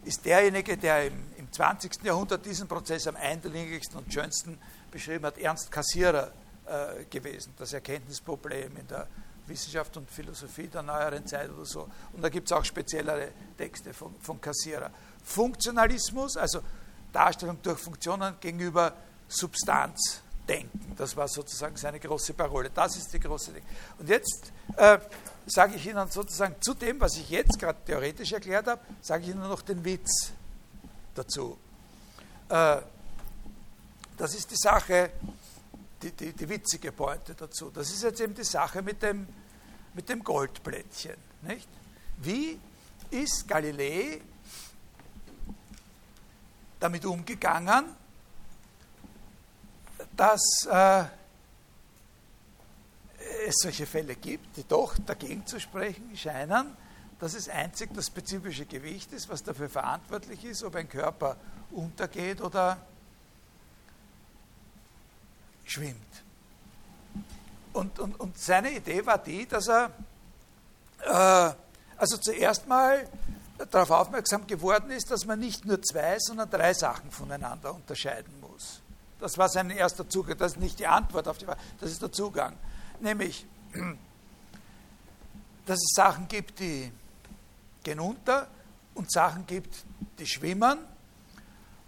ist 0.04 0.26
derjenige, 0.26 0.78
der 0.78 1.08
im, 1.08 1.14
im 1.38 1.52
20. 1.52 2.04
Jahrhundert 2.04 2.46
diesen 2.46 2.68
Prozess 2.68 3.08
am 3.08 3.16
eindringlichsten 3.16 3.98
und 3.98 4.14
schönsten 4.14 4.58
beschrieben 4.92 5.26
hat, 5.26 5.38
Ernst 5.38 5.72
Kassierer 5.72 6.32
äh, 6.66 7.06
gewesen. 7.06 7.54
Das 7.58 7.74
Erkenntnisproblem 7.74 8.78
in 8.78 8.88
der 8.88 9.08
Wissenschaft 9.48 9.98
und 9.98 10.10
Philosophie 10.10 10.68
der 10.68 10.84
neueren 10.84 11.26
Zeit 11.26 11.50
oder 11.50 11.66
so. 11.66 11.90
Und 12.14 12.22
da 12.22 12.30
gibt 12.30 12.48
es 12.48 12.52
auch 12.52 12.64
speziellere 12.64 13.30
Texte 13.58 13.94
von, 13.94 14.16
von 14.22 14.40
Kassierer. 14.40 14.92
Funktionalismus, 15.24 16.38
also 16.38 16.62
Darstellung 17.12 17.58
durch 17.62 17.80
Funktionen 17.80 18.36
gegenüber 18.40 18.94
Substanz 19.28 20.22
denken. 20.48 20.96
Das 20.98 21.16
war 21.16 21.28
sozusagen 21.28 21.76
seine 21.76 22.00
große 22.00 22.34
Parole. 22.34 22.70
Das 22.74 22.96
ist 22.96 23.14
die 23.14 23.20
große 23.20 23.52
Ding. 23.52 23.64
Und 23.98 24.10
jetzt 24.10 24.52
äh, 24.78 24.98
sage 25.46 25.76
ich 25.76 25.88
Ihnen 25.88 26.10
sozusagen 26.10 26.56
zu 26.62 26.74
dem, 26.74 27.00
was 27.00 27.18
ich 27.18 27.30
jetzt 27.30 27.60
gerade 27.60 27.80
theoretisch 27.86 28.32
erklärt 28.32 28.68
habe, 28.68 28.82
sage 29.02 29.24
ich 29.24 29.30
Ihnen 29.30 29.42
noch 29.42 29.62
den 29.62 29.84
Witz 29.84 30.32
dazu. 31.16 31.58
Äh, 32.50 32.78
das 34.18 34.36
ist 34.36 34.52
die 34.52 34.58
Sache, 34.58 35.12
die, 36.02 36.12
die, 36.12 36.34
die, 36.34 36.50
witzige 36.50 36.92
Pointe 36.92 37.36
dazu. 37.36 37.72
Das 37.72 37.90
ist 37.90 38.04
jetzt 38.04 38.20
eben 38.22 38.34
die 38.34 38.44
Sache 38.44 38.82
mit 38.82 39.02
dem, 39.02 39.28
mit 39.94 40.10
dem 40.10 40.24
Goldplättchen. 40.24 41.16
Nicht? 41.44 41.68
Wie 42.18 42.60
ist 43.12 43.48
Galilei 43.48 44.22
damit 46.80 47.06
umgegangen, 47.06 47.86
dass 50.16 50.68
äh, 50.70 51.06
es 53.48 53.56
solche 53.62 53.86
Fälle 53.86 54.16
gibt, 54.16 54.58
die 54.58 54.68
doch 54.68 54.96
dagegen 55.06 55.46
zu 55.46 55.60
sprechen 55.60 56.16
scheinen, 56.16 56.76
dass 57.20 57.34
es 57.34 57.50
einzig 57.50 57.94
das 57.94 58.08
spezifische 58.08 58.66
Gewicht 58.66 59.12
ist, 59.12 59.30
was 59.30 59.44
dafür 59.44 59.70
verantwortlich 59.70 60.46
ist, 60.46 60.64
ob 60.64 60.76
ein 60.76 60.88
Körper 60.88 61.36
untergeht 61.72 62.42
oder 62.42 62.78
schwimmt. 65.66 65.98
Und, 67.74 68.00
und, 68.00 68.20
und 68.20 68.38
seine 68.38 68.72
Idee 68.72 69.06
war 69.06 69.18
die, 69.18 69.46
dass 69.46 69.68
er 69.68 69.92
äh, 71.02 71.54
also 71.98 72.18
zuerst 72.18 72.68
mal 72.68 73.08
darauf 73.72 73.92
aufmerksam 73.92 74.48
geworden 74.48 74.90
ist, 74.92 75.12
dass 75.12 75.26
man 75.26 75.40
nicht 75.40 75.66
nur 75.66 75.82
zwei, 75.82 76.18
sondern 76.20 76.50
drei 76.50 76.74
Sachen 76.74 77.12
voneinander 77.12 77.74
unterscheiden 77.74 78.34
muss. 78.40 78.82
Das 79.20 79.38
war 79.38 79.50
sein 79.50 79.70
erster 79.70 80.08
Zugang. 80.08 80.38
Das 80.38 80.54
ist 80.54 80.60
nicht 80.60 80.80
die 80.80 80.88
Antwort 80.88 81.28
auf 81.28 81.38
die 81.38 81.46
Frage, 81.46 81.60
das 81.82 81.92
ist 81.92 82.02
der 82.02 82.12
Zugang. 82.12 82.56
Nämlich, 83.00 83.46
dass 85.66 85.78
es 85.78 85.94
Sachen 85.96 86.28
gibt, 86.28 86.60
die 86.60 86.92
gehen 87.84 88.00
unter 88.00 88.48
und 88.94 89.12
Sachen 89.12 89.46
gibt, 89.46 89.86
die 90.18 90.28
schwimmen. 90.28 90.80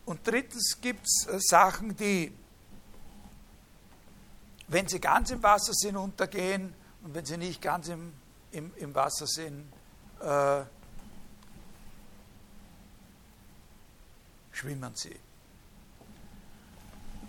Und 0.06 0.26
drittens 0.26 0.78
gibt 0.82 1.06
es 1.06 1.28
äh, 1.28 1.38
Sachen, 1.40 1.96
die 1.96 2.34
wenn 4.72 4.88
sie 4.88 5.02
ganz 5.02 5.30
im 5.32 5.44
Wasser 5.44 5.74
sind, 5.74 5.98
untergehen 5.98 6.74
und 7.04 7.14
wenn 7.14 7.26
sie 7.26 7.36
nicht 7.36 7.62
ganz 7.62 7.90
im, 7.90 8.14
im, 8.52 8.72
im 8.78 8.96
Wasser 8.96 9.28
sind, 9.28 9.66
äh, 10.22 10.62
schwimmen 14.54 14.96
sie. 14.96 15.20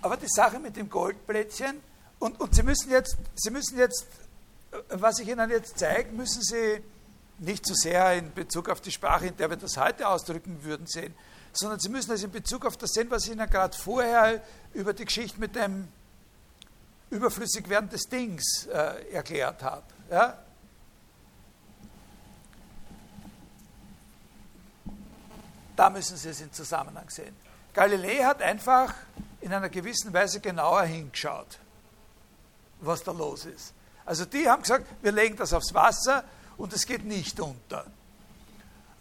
Aber 0.02 0.16
die 0.16 0.28
Sache 0.28 0.60
mit 0.60 0.76
dem 0.76 0.88
Goldplättchen, 0.88 1.80
und, 2.22 2.40
und 2.40 2.54
Sie, 2.54 2.62
müssen 2.62 2.90
jetzt, 2.90 3.16
Sie 3.34 3.50
müssen 3.50 3.76
jetzt, 3.78 4.06
was 4.90 5.18
ich 5.18 5.28
Ihnen 5.28 5.50
jetzt 5.50 5.78
zeige, 5.78 6.12
müssen 6.12 6.40
Sie 6.40 6.80
nicht 7.38 7.66
so 7.66 7.74
sehr 7.74 8.14
in 8.14 8.32
Bezug 8.32 8.68
auf 8.68 8.80
die 8.80 8.92
Sprache, 8.92 9.26
in 9.26 9.36
der 9.36 9.50
wir 9.50 9.56
das 9.56 9.76
heute 9.76 10.06
ausdrücken 10.06 10.62
würden, 10.62 10.86
sehen, 10.86 11.14
sondern 11.52 11.80
Sie 11.80 11.88
müssen 11.88 12.12
es 12.12 12.22
in 12.22 12.30
Bezug 12.30 12.64
auf 12.64 12.76
das 12.76 12.92
sehen, 12.92 13.10
was 13.10 13.24
ich 13.24 13.32
Ihnen 13.32 13.50
gerade 13.50 13.76
vorher 13.76 14.40
über 14.72 14.94
die 14.94 15.04
Geschichte 15.04 15.40
mit 15.40 15.56
dem 15.56 15.88
überflüssig 17.10 17.68
werden 17.68 17.90
des 17.90 18.02
Dings 18.02 18.66
äh, 18.66 19.12
erklärt 19.12 19.60
habe. 19.64 19.82
Ja? 20.08 20.38
Da 25.74 25.90
müssen 25.90 26.16
Sie 26.16 26.28
es 26.28 26.40
in 26.40 26.52
Zusammenhang 26.52 27.10
sehen. 27.10 27.34
Galilei 27.74 28.22
hat 28.22 28.40
einfach 28.42 28.94
in 29.40 29.52
einer 29.52 29.68
gewissen 29.68 30.12
Weise 30.12 30.38
genauer 30.38 30.82
hingeschaut, 30.82 31.58
was 32.86 33.02
da 33.02 33.12
los 33.12 33.44
ist. 33.44 33.72
Also 34.04 34.24
die 34.24 34.48
haben 34.48 34.62
gesagt, 34.62 34.86
wir 35.02 35.12
legen 35.12 35.36
das 35.36 35.52
aufs 35.52 35.72
Wasser 35.72 36.24
und 36.56 36.72
es 36.72 36.86
geht 36.86 37.04
nicht 37.04 37.38
unter. 37.40 37.86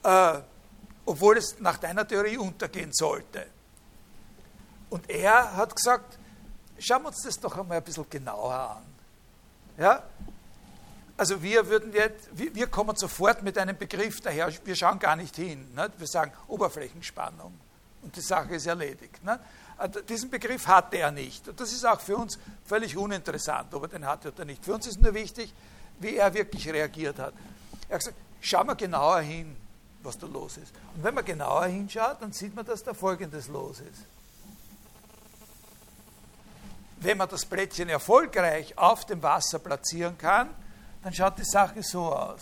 Äh, 0.03 0.39
obwohl 1.05 1.37
es 1.37 1.59
nach 1.59 1.77
deiner 1.77 2.07
Theorie 2.07 2.37
untergehen 2.37 2.93
sollte. 2.93 3.47
Und 4.89 5.09
er 5.09 5.55
hat 5.55 5.75
gesagt, 5.75 6.17
schauen 6.77 7.03
wir 7.03 7.07
uns 7.09 7.23
das 7.23 7.39
doch 7.39 7.57
einmal 7.57 7.77
ein 7.77 7.83
bisschen 7.83 8.09
genauer 8.09 8.53
an. 8.53 8.83
Ja? 9.77 10.03
Also 11.17 11.41
wir 11.41 11.67
würden 11.67 11.93
jetzt, 11.93 12.29
wir 12.33 12.67
kommen 12.67 12.95
sofort 12.95 13.43
mit 13.43 13.57
einem 13.57 13.77
Begriff 13.77 14.21
daher, 14.21 14.51
wir 14.65 14.75
schauen 14.75 14.99
gar 14.99 15.15
nicht 15.15 15.35
hin. 15.35 15.73
Nicht? 15.75 15.99
Wir 15.99 16.07
sagen 16.07 16.31
Oberflächenspannung 16.47 17.53
und 18.01 18.15
die 18.15 18.21
Sache 18.21 18.55
ist 18.55 18.65
erledigt. 18.65 19.23
Nicht? 19.23 19.39
Also 19.81 20.01
diesen 20.01 20.29
Begriff 20.29 20.67
hatte 20.67 20.97
er 20.97 21.11
nicht. 21.11 21.47
Und 21.47 21.59
das 21.59 21.71
ist 21.73 21.85
auch 21.85 21.99
für 21.99 22.17
uns 22.17 22.37
völlig 22.65 22.95
uninteressant, 22.95 23.73
ob 23.73 23.83
er 23.83 23.89
den 23.89 24.05
hatte 24.05 24.31
oder 24.31 24.45
nicht. 24.45 24.63
Für 24.63 24.75
uns 24.75 24.87
ist 24.87 25.01
nur 25.01 25.13
wichtig, 25.13 25.53
wie 25.99 26.15
er 26.17 26.33
wirklich 26.33 26.67
reagiert 26.69 27.17
hat. 27.19 27.33
Er 27.89 27.95
hat 27.95 27.99
gesagt, 28.01 28.17
schau 28.41 28.63
mal 28.63 28.75
genauer 28.75 29.21
hin, 29.21 29.55
was 30.03 30.17
da 30.17 30.27
los 30.27 30.57
ist. 30.57 30.73
Und 30.95 31.03
wenn 31.03 31.13
man 31.13 31.25
genauer 31.25 31.65
hinschaut, 31.65 32.21
dann 32.21 32.31
sieht 32.31 32.55
man, 32.55 32.65
dass 32.65 32.83
da 32.83 32.93
Folgendes 32.93 33.47
los 33.47 33.79
ist 33.79 34.03
wenn 37.01 37.17
man 37.17 37.27
das 37.27 37.45
Plättchen 37.45 37.89
erfolgreich 37.89 38.77
auf 38.77 39.05
dem 39.05 39.21
Wasser 39.23 39.59
platzieren 39.59 40.17
kann, 40.17 40.49
dann 41.03 41.13
schaut 41.13 41.37
die 41.37 41.43
Sache 41.43 41.81
so 41.81 42.13
aus. 42.13 42.41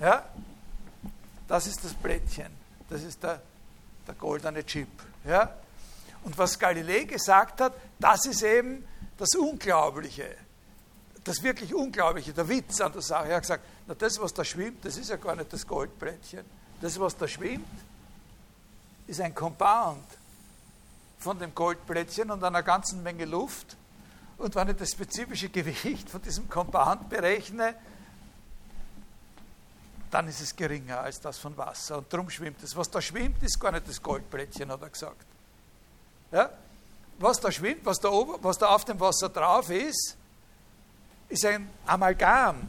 Ja? 0.00 0.24
Das 1.52 1.66
ist 1.66 1.84
das 1.84 1.92
Plättchen. 1.92 2.50
Das 2.88 3.02
ist 3.02 3.22
der, 3.22 3.42
der 4.06 4.14
goldene 4.14 4.64
Chip. 4.64 4.88
Ja? 5.22 5.54
Und 6.24 6.38
was 6.38 6.58
Galilei 6.58 7.04
gesagt 7.04 7.60
hat, 7.60 7.74
das 7.98 8.24
ist 8.24 8.42
eben 8.42 8.88
das 9.18 9.34
Unglaubliche. 9.34 10.34
Das 11.24 11.42
wirklich 11.42 11.74
Unglaubliche, 11.74 12.32
der 12.32 12.48
Witz 12.48 12.80
an 12.80 12.92
der 12.92 13.02
Sache. 13.02 13.28
Er 13.28 13.36
hat 13.36 13.42
gesagt, 13.42 13.64
na, 13.86 13.94
das, 13.94 14.18
was 14.18 14.32
da 14.32 14.42
schwimmt, 14.42 14.82
das 14.82 14.96
ist 14.96 15.10
ja 15.10 15.16
gar 15.16 15.36
nicht 15.36 15.52
das 15.52 15.66
Goldplättchen. 15.66 16.46
Das, 16.80 16.98
was 16.98 17.18
da 17.18 17.28
schwimmt, 17.28 17.68
ist 19.06 19.20
ein 19.20 19.34
Compound 19.34 20.06
von 21.18 21.38
dem 21.38 21.54
Goldplättchen 21.54 22.30
und 22.30 22.42
einer 22.42 22.62
ganzen 22.62 23.02
Menge 23.02 23.26
Luft. 23.26 23.76
Und 24.38 24.54
wenn 24.54 24.70
ich 24.70 24.76
das 24.76 24.92
spezifische 24.92 25.50
Gewicht 25.50 26.08
von 26.08 26.22
diesem 26.22 26.48
Compound 26.48 27.10
berechne, 27.10 27.74
dann 30.12 30.28
ist 30.28 30.42
es 30.42 30.54
geringer 30.54 31.00
als 31.00 31.20
das 31.20 31.38
von 31.38 31.56
Wasser. 31.56 31.98
Und 31.98 32.12
darum 32.12 32.28
schwimmt 32.28 32.62
es. 32.62 32.76
Was 32.76 32.90
da 32.90 33.00
schwimmt, 33.00 33.42
ist 33.42 33.58
gar 33.58 33.72
nicht 33.72 33.88
das 33.88 34.00
Goldplättchen, 34.00 34.70
hat 34.70 34.82
er 34.82 34.90
gesagt. 34.90 35.24
Ja? 36.30 36.50
Was 37.18 37.40
da 37.40 37.50
schwimmt, 37.50 37.84
was 37.84 37.98
da, 37.98 38.10
oben, 38.10 38.34
was 38.42 38.58
da 38.58 38.68
auf 38.68 38.84
dem 38.84 39.00
Wasser 39.00 39.30
drauf 39.30 39.70
ist, 39.70 40.16
ist 41.30 41.46
ein 41.46 41.70
Amalgam. 41.86 42.68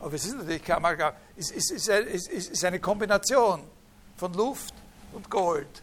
Aber 0.00 0.12
es 0.12 0.24
ist 0.24 0.36
natürlich 0.36 0.64
kein 0.64 0.76
Amalgam, 0.76 1.14
es 1.36 1.52
ist, 1.52 1.70
ist, 1.70 1.88
ist, 1.88 2.50
ist 2.50 2.64
eine 2.64 2.80
Kombination 2.80 3.62
von 4.16 4.34
Luft 4.34 4.74
und 5.12 5.30
Gold. 5.30 5.82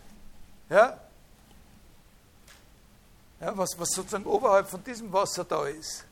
Ja? 0.69 0.99
Ja, 3.39 3.57
was, 3.57 3.79
was 3.79 3.89
sozusagen 3.91 4.25
oberhalb 4.25 4.67
von 4.67 4.83
diesem 4.83 5.11
Wasser 5.13 5.45
da 5.45 5.65
ist, 5.65 6.03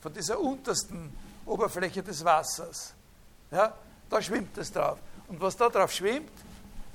von 0.00 0.14
dieser 0.14 0.38
untersten 0.38 1.12
Oberfläche 1.46 2.00
des 2.00 2.24
Wassers, 2.24 2.94
ja, 3.50 3.74
da 4.08 4.22
schwimmt 4.22 4.56
es 4.58 4.72
drauf. 4.72 4.98
Und 5.28 5.40
was 5.40 5.56
da 5.56 5.68
drauf 5.68 5.92
schwimmt, 5.92 6.30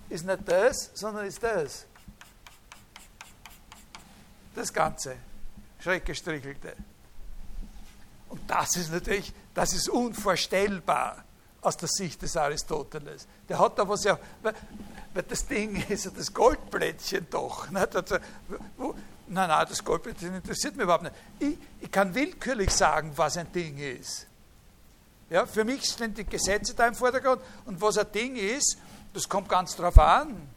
ist 0.10 0.26
nicht 0.26 0.40
das, 0.46 0.92
sondern 0.94 1.26
ist 1.26 1.42
das. 1.42 1.86
Das 4.54 4.72
Ganze, 4.72 5.16
schreckgestrichelte. 5.80 6.76
Und 8.30 8.50
das 8.50 8.76
ist 8.76 8.92
natürlich, 8.92 9.34
das 9.54 9.74
ist 9.74 9.90
unvorstellbar 9.90 11.24
aus 11.62 11.78
der 11.78 11.90
Sicht 11.90 12.22
des 12.22 12.38
Aristoteles. 12.38 13.28
Der 13.50 13.60
hat 13.60 13.78
da 13.78 13.88
was 13.88 14.04
ja, 14.04 14.20
weil 14.42 14.54
das 15.24 15.48
Ding 15.48 15.84
ist 15.90 16.06
ja 16.06 16.12
das 16.12 16.34
Goldplättchen 16.34 17.28
doch. 17.30 17.68
Also, 17.74 18.16
nein, 19.28 19.50
nein, 19.50 19.66
das 19.68 19.84
Goldplättchen 19.84 20.36
interessiert 20.36 20.76
mich 20.76 20.84
überhaupt 20.84 21.04
nicht. 21.04 21.16
Ich, 21.40 21.58
ich 21.82 21.92
kann 21.92 22.14
willkürlich 22.14 22.72
sagen, 22.72 23.12
was 23.16 23.38
ein 23.38 23.52
Ding 23.52 23.78
ist. 23.78 24.28
Ja, 25.30 25.46
für 25.46 25.64
mich 25.64 25.86
stehen 25.86 26.14
die 26.14 26.24
Gesetze 26.24 26.74
da 26.76 26.88
im 26.88 26.96
Vordergrund 26.96 27.42
und 27.66 27.82
was 27.82 27.98
ein 27.98 28.12
Ding 28.12 28.36
ist, 28.36 28.78
das 29.14 29.28
kommt 29.28 29.50
ganz 29.50 29.76
drauf 29.76 29.98
an. 29.98 30.50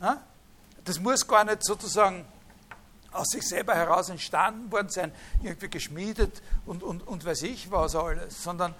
Ja? 0.00 0.22
Das 0.84 0.98
muss 0.98 1.26
gar 1.26 1.44
nicht 1.44 1.64
sozusagen 1.64 2.24
aus 3.12 3.28
sich 3.28 3.46
selber 3.46 3.74
heraus 3.74 4.08
entstanden 4.08 4.70
worden 4.70 4.88
sein, 4.90 5.12
irgendwie 5.42 5.68
geschmiedet 5.68 6.42
und, 6.66 6.82
und, 6.82 7.06
und 7.06 7.24
weiß 7.24 7.42
ich 7.42 7.70
was 7.70 7.94
alles, 7.94 8.42
sondern 8.42 8.74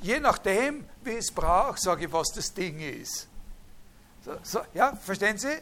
je 0.00 0.20
nachdem, 0.20 0.86
wie 1.04 1.16
es 1.16 1.30
braucht, 1.30 1.80
sage 1.80 2.06
ich, 2.06 2.12
was 2.12 2.28
das 2.34 2.52
Ding 2.54 2.80
ist. 2.80 3.26
So, 4.24 4.32
so, 4.42 4.60
ja, 4.74 4.94
verstehen 4.96 5.38
Sie? 5.38 5.58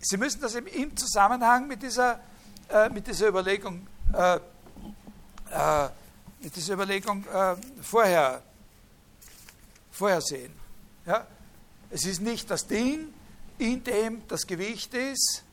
Sie 0.00 0.16
müssen 0.16 0.40
das 0.40 0.54
eben 0.54 0.66
im 0.66 0.96
Zusammenhang 0.96 1.66
mit 1.66 1.82
dieser, 1.82 2.20
äh, 2.68 2.88
mit 2.90 3.06
dieser 3.06 3.28
Überlegung, 3.28 3.86
äh, 4.12 4.36
äh, 5.50 5.88
mit 6.40 6.54
dieser 6.54 6.74
Überlegung 6.74 7.24
äh, 7.26 7.56
vorher, 7.82 8.42
vorher. 9.90 10.22
Ja? 11.06 11.26
Es 11.90 12.04
ist 12.04 12.20
nicht 12.20 12.50
das 12.50 12.66
Ding, 12.66 13.12
in 13.58 13.82
dem 13.82 14.26
das 14.28 14.46
Gewicht 14.46 14.92
ist, 14.94 15.44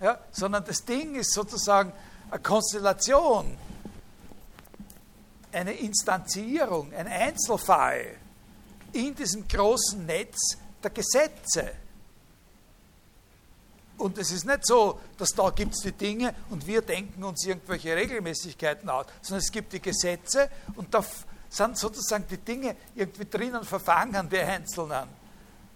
ja, 0.00 0.18
sondern 0.30 0.64
das 0.64 0.84
Ding 0.84 1.16
ist 1.16 1.32
sozusagen 1.32 1.92
eine 2.30 2.40
Konstellation 2.40 3.58
eine 5.52 5.72
Instanzierung, 5.72 6.92
ein 6.94 7.06
Einzelfall 7.06 8.16
in 8.92 9.14
diesem 9.14 9.46
großen 9.46 10.04
Netz 10.06 10.56
der 10.82 10.90
Gesetze. 10.90 11.72
Und 13.98 14.16
es 14.16 14.30
ist 14.30 14.46
nicht 14.46 14.64
so, 14.64 15.00
dass 15.16 15.30
da 15.30 15.50
gibt 15.50 15.74
es 15.74 15.80
die 15.80 15.92
Dinge 15.92 16.32
und 16.50 16.66
wir 16.66 16.82
denken 16.82 17.22
uns 17.24 17.44
irgendwelche 17.44 17.94
Regelmäßigkeiten 17.96 18.88
aus, 18.88 19.06
sondern 19.20 19.40
es 19.40 19.50
gibt 19.50 19.72
die 19.72 19.82
Gesetze 19.82 20.48
und 20.76 20.94
da 20.94 21.04
sind 21.48 21.76
sozusagen 21.76 22.24
die 22.30 22.38
Dinge 22.38 22.76
irgendwie 22.94 23.24
drinnen 23.24 23.64
verfangen, 23.64 24.28
die 24.30 24.38
Einzelnen. 24.38 25.08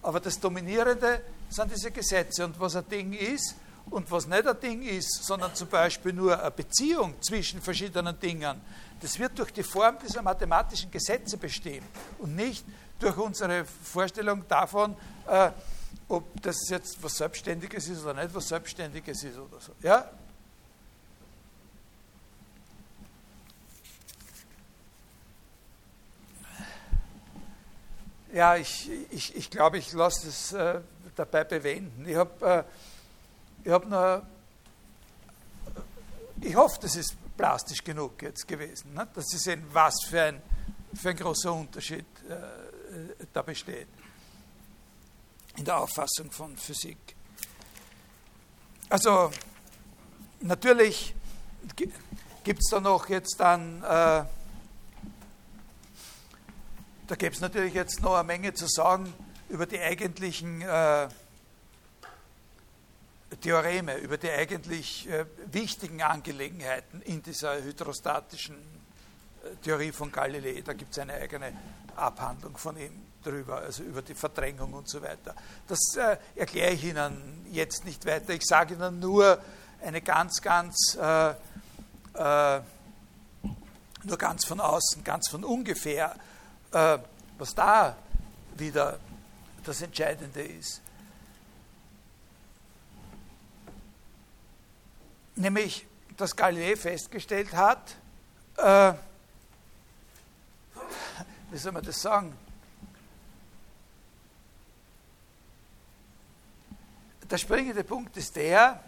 Aber 0.02 0.20
das 0.20 0.38
Dominierende 0.38 1.22
sind 1.48 1.72
diese 1.72 1.90
Gesetze. 1.90 2.44
Und 2.44 2.58
was 2.60 2.76
ein 2.76 2.88
Ding 2.88 3.12
ist 3.12 3.56
und 3.90 4.10
was 4.10 4.26
nicht 4.26 4.46
ein 4.46 4.60
Ding 4.60 4.82
ist, 4.82 5.24
sondern 5.24 5.54
zum 5.54 5.68
Beispiel 5.68 6.12
nur 6.12 6.38
eine 6.38 6.50
Beziehung 6.50 7.20
zwischen 7.20 7.60
verschiedenen 7.60 8.18
Dingen, 8.18 8.60
das 9.00 9.18
wird 9.18 9.36
durch 9.38 9.52
die 9.52 9.64
Form 9.64 9.96
dieser 9.98 10.22
mathematischen 10.22 10.90
Gesetze 10.90 11.36
bestimmt 11.36 11.88
und 12.18 12.36
nicht 12.36 12.64
durch 13.00 13.16
unsere 13.16 13.64
Vorstellung 13.64 14.46
davon, 14.46 14.94
äh, 15.26 15.50
ob 16.08 16.42
das 16.42 16.68
jetzt 16.68 17.02
was 17.02 17.16
Selbstständiges 17.16 17.88
ist 17.88 18.02
oder 18.02 18.14
nicht 18.14 18.34
was 18.34 18.48
Selbstständiges 18.48 19.24
ist 19.24 19.38
oder 19.38 19.60
so. 19.60 19.72
Ja? 19.82 20.10
Ja, 28.32 28.56
ich, 28.56 28.90
ich, 29.10 29.36
ich 29.36 29.50
glaube, 29.50 29.76
ich 29.76 29.92
lasse 29.92 30.28
es 30.28 30.52
äh, 30.52 30.80
dabei 31.16 31.44
bewenden. 31.44 32.08
Ich 32.08 32.16
habe 32.16 32.64
äh, 33.64 33.70
hab 33.70 33.86
nur, 33.86 34.26
ich 36.40 36.56
hoffe, 36.56 36.78
das 36.80 36.96
ist 36.96 37.14
plastisch 37.36 37.84
genug 37.84 38.22
jetzt 38.22 38.48
gewesen, 38.48 38.94
ne? 38.94 39.06
dass 39.14 39.26
Sie 39.28 39.38
sehen, 39.38 39.64
was 39.72 39.94
für 40.08 40.22
ein, 40.22 40.42
für 40.94 41.10
ein 41.10 41.16
großer 41.16 41.52
Unterschied 41.52 42.06
äh, 42.28 43.24
da 43.32 43.42
besteht. 43.42 43.88
In 45.56 45.64
der 45.64 45.78
Auffassung 45.78 46.30
von 46.30 46.56
Physik. 46.56 47.16
Also 48.88 49.30
natürlich 50.40 51.14
gibt 52.44 52.60
es 52.60 52.68
da 52.70 52.80
noch 52.80 53.08
jetzt 53.08 53.38
dann, 53.38 53.82
äh, 53.82 54.24
da 57.06 57.14
gibt 57.16 57.36
es 57.36 57.40
natürlich 57.40 57.74
jetzt 57.74 58.02
noch 58.02 58.14
eine 58.14 58.24
Menge 58.24 58.54
zu 58.54 58.66
sagen 58.66 59.12
über 59.48 59.66
die 59.66 59.80
eigentlichen 59.80 60.62
äh, 60.62 61.08
Theoreme, 63.40 63.96
über 63.96 64.18
die 64.18 64.30
eigentlich 64.30 65.08
äh, 65.08 65.26
wichtigen 65.50 66.02
Angelegenheiten 66.02 67.02
in 67.02 67.22
dieser 67.22 67.62
hydrostatischen 67.62 68.56
äh, 68.56 69.56
Theorie 69.62 69.92
von 69.92 70.12
Galilei. 70.12 70.60
Da 70.62 70.72
gibt 70.72 70.92
es 70.92 70.98
eine 70.98 71.14
eigene 71.14 71.52
Abhandlung 71.96 72.56
von 72.56 72.76
ihm 72.76 73.11
drüber, 73.22 73.58
also 73.58 73.82
über 73.82 74.02
die 74.02 74.14
Verdrängung 74.14 74.72
und 74.72 74.88
so 74.88 75.02
weiter. 75.02 75.34
Das 75.68 75.78
äh, 75.96 76.16
erkläre 76.36 76.72
ich 76.72 76.84
Ihnen 76.84 77.46
jetzt 77.50 77.84
nicht 77.84 78.04
weiter. 78.06 78.30
Ich 78.34 78.44
sage 78.44 78.74
Ihnen 78.74 79.00
nur 79.00 79.38
eine 79.82 80.00
ganz, 80.00 80.40
ganz, 80.40 80.96
äh, 81.00 81.30
äh, 82.14 82.60
nur 84.04 84.18
ganz 84.18 84.44
von 84.44 84.60
außen, 84.60 85.04
ganz 85.04 85.28
von 85.30 85.44
ungefähr, 85.44 86.14
äh, 86.72 86.98
was 87.38 87.54
da 87.54 87.96
wieder 88.56 88.98
das 89.64 89.82
Entscheidende 89.82 90.42
ist. 90.42 90.80
Nämlich, 95.34 95.86
dass 96.16 96.36
Galilei 96.36 96.76
festgestellt 96.76 97.52
hat, 97.54 97.96
äh, 98.58 98.92
wie 101.50 101.58
soll 101.58 101.72
man 101.72 101.84
das 101.84 102.00
sagen? 102.00 102.36
Der 107.32 107.38
springende 107.38 107.82
Punkt 107.82 108.14
ist 108.18 108.36
der, 108.36 108.78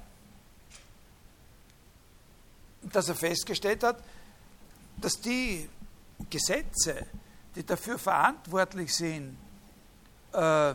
dass 2.82 3.08
er 3.08 3.14
festgestellt 3.14 3.82
hat, 3.82 4.04
dass 4.98 5.18
die 5.18 5.66
Gesetze, 6.28 7.06
die 7.56 7.64
dafür 7.64 7.98
verantwortlich 7.98 8.94
sind, 8.94 9.38
äh, 10.34 10.74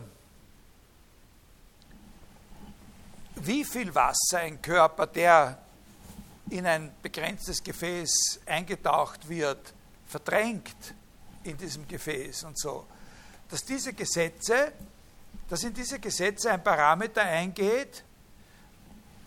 wie 3.36 3.64
viel 3.64 3.94
Wasser 3.94 4.38
ein 4.38 4.60
Körper, 4.60 5.06
der 5.06 5.56
in 6.48 6.66
ein 6.66 6.92
begrenztes 7.00 7.62
Gefäß 7.62 8.40
eingetaucht 8.46 9.28
wird, 9.28 9.72
verdrängt 10.08 10.92
in 11.44 11.56
diesem 11.56 11.86
Gefäß 11.86 12.42
und 12.42 12.58
so, 12.58 12.84
dass 13.48 13.64
diese 13.64 13.92
Gesetze, 13.92 14.72
dass 15.48 15.62
in 15.64 15.74
diese 15.74 15.98
Gesetze 15.98 16.52
ein 16.52 16.62
Parameter 16.62 17.22
eingeht, 17.22 18.04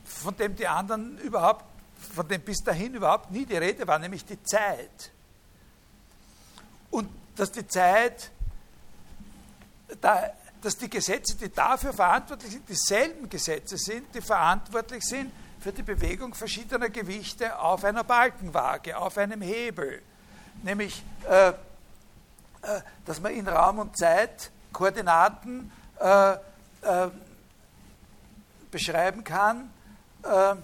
von 0.04 0.36
dem 0.36 0.56
die 0.56 0.68
anderen 0.68 1.18
überhaupt, 1.20 1.66
von 2.14 2.28
dem 2.28 2.42
bis 2.42 2.64
dahin 2.64 2.94
überhaupt 2.94 3.32
nie 3.32 3.46
die 3.46 3.58
Rede 3.58 3.88
war, 3.88 4.00
nämlich 4.00 4.26
die 4.26 4.42
Zeit. 4.44 5.12
Und 6.92 7.10
dass 7.36 7.52
die 7.52 7.68
Zeit 7.68 8.32
da 10.02 10.32
dass 10.64 10.78
die 10.78 10.90
Gesetze, 10.90 11.36
die 11.36 11.52
dafür 11.52 11.92
verantwortlich 11.92 12.54
sind, 12.54 12.70
dieselben 12.70 13.30
Gesetze 13.30 13.78
sind, 13.78 14.16
die 14.16 14.22
verantwortlich 14.22 15.04
sind 15.04 15.30
für 15.60 15.74
die 15.74 15.84
Bewegung 15.84 16.34
verschiedener 16.34 16.90
Gewichte 16.90 17.60
auf 17.60 17.84
einer 17.84 18.06
Balkenwaage, 18.06 18.98
auf 18.98 19.18
einem 19.18 19.42
Hebel. 19.42 20.02
Nämlich, 20.64 21.04
äh, 21.30 21.50
äh, 21.50 21.54
dass 23.06 23.20
man 23.20 23.34
in 23.34 23.48
Raum 23.48 23.80
und 23.80 23.98
Zeit 23.98 24.52
Koordinaten 24.72 25.70
äh, 26.04 26.34
äh 26.34 27.10
beschreiben 28.72 29.24
kann, 29.24 29.70
äh, 30.24 30.56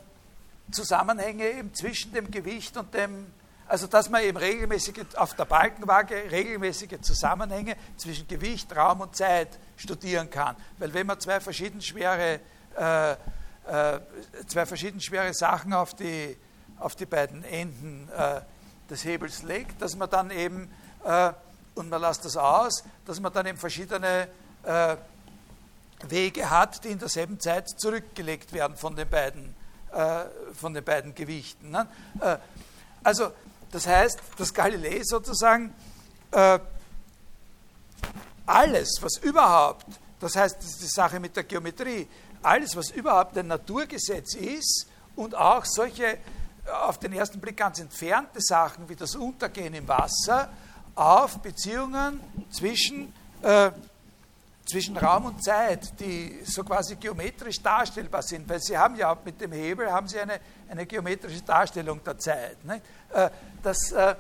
Zusammenhänge 0.72 1.46
eben 1.46 1.74
zwischen 1.76 2.12
dem 2.12 2.32
Gewicht 2.32 2.76
und 2.76 2.92
dem 2.92 3.28
also 3.70 3.86
dass 3.86 4.10
man 4.10 4.24
eben 4.24 4.38
regelmäßige, 4.38 5.16
auf 5.16 5.36
der 5.36 5.46
Balkenwaage 5.46 6.32
regelmäßige 6.32 7.02
Zusammenhänge 7.02 7.76
zwischen 7.98 8.28
Gewicht, 8.28 8.76
Raum 8.76 9.02
und 9.02 9.16
Zeit 9.16 9.60
studieren 9.78 10.30
kann. 10.30 10.56
Weil 10.80 10.92
wenn 10.94 11.06
man 11.06 11.20
zwei 11.20 11.40
verschieden 11.40 11.80
schwere, 11.80 12.40
äh, 12.76 13.12
äh, 13.12 14.00
zwei 14.48 14.66
verschieden 14.66 15.00
schwere 15.00 15.36
Sachen 15.36 15.74
auf 15.74 15.94
die, 15.94 16.36
auf 16.80 16.96
die 16.96 17.06
beiden 17.06 17.44
Enden 17.44 18.10
äh, 18.10 18.42
des 18.90 19.06
Hebels 19.06 19.44
legt, 19.44 19.80
dass 19.82 19.96
man 19.96 20.10
dann 20.10 20.32
eben, 20.32 20.72
äh, 21.06 21.32
und 21.76 21.90
man 21.90 22.02
lässt 22.02 22.26
das 22.26 22.38
aus, 22.38 22.84
dass 23.06 23.20
man 23.20 23.32
dann 23.32 23.46
eben 23.46 23.60
verschiedene 23.60 24.28
äh, 24.64 24.96
Wege 26.08 26.50
hat, 26.50 26.84
die 26.84 26.90
in 26.90 27.00
derselben 27.00 27.40
Zeit 27.40 27.70
zurückgelegt 27.70 28.54
werden 28.54 28.78
von 28.78 28.96
den 28.96 29.10
beiden, 29.10 29.54
äh, 29.92 30.26
von 30.54 30.74
den 30.74 30.84
beiden 30.84 31.14
Gewichten. 31.16 31.72
Ne? 31.72 31.88
also 33.04 33.32
das 33.72 33.86
heißt, 33.86 34.20
dass 34.38 34.54
Galilei 34.54 35.02
sozusagen 35.04 35.74
äh, 36.32 36.60
alles, 38.46 38.98
was 39.02 39.18
überhaupt, 39.18 39.86
das 40.20 40.36
heißt, 40.36 40.58
das 40.58 40.66
ist 40.72 40.82
die 40.82 40.88
Sache 40.88 41.20
mit 41.20 41.36
der 41.36 41.44
Geometrie, 41.44 42.08
alles, 42.42 42.76
was 42.76 42.90
überhaupt 42.92 43.38
ein 43.38 43.48
Naturgesetz 43.48 44.36
ist 44.36 44.88
und 45.16 45.36
auch 45.36 45.66
solche 45.66 46.18
auf 46.84 46.98
den 46.98 47.14
ersten 47.14 47.40
Blick 47.40 47.58
ganz 47.58 47.80
entfernte 47.80 48.42
Sachen 48.42 48.88
wie 48.90 48.96
das 48.96 49.16
Untergehen 49.16 49.74
im 49.74 49.88
Wasser 49.88 50.50
auf 50.96 51.40
Beziehungen 51.40 52.20
zwischen 52.52 53.14
äh, 53.42 53.72
zwischen 54.70 54.98
Raum 54.98 55.26
und 55.26 55.44
Zeit, 55.44 56.00
die 56.00 56.42
so 56.44 56.64
quasi 56.64 56.96
geometrisch 56.96 57.62
darstellbar 57.62 58.22
sind, 58.22 58.48
weil 58.48 58.62
Sie 58.62 58.78
haben 58.78 58.96
ja 58.96 59.18
mit 59.26 59.42
dem 59.42 59.52
Hebel 59.52 59.92
haben 59.92 60.08
Sie 60.08 60.20
eine, 60.20 60.40
eine 60.70 60.86
geometrische 60.86 61.42
Darstellung 61.42 62.04
der 62.04 62.18
Zeit? 62.20 62.58
Äh, 63.12 63.30
das 63.64 63.92
äh, 63.92 64.16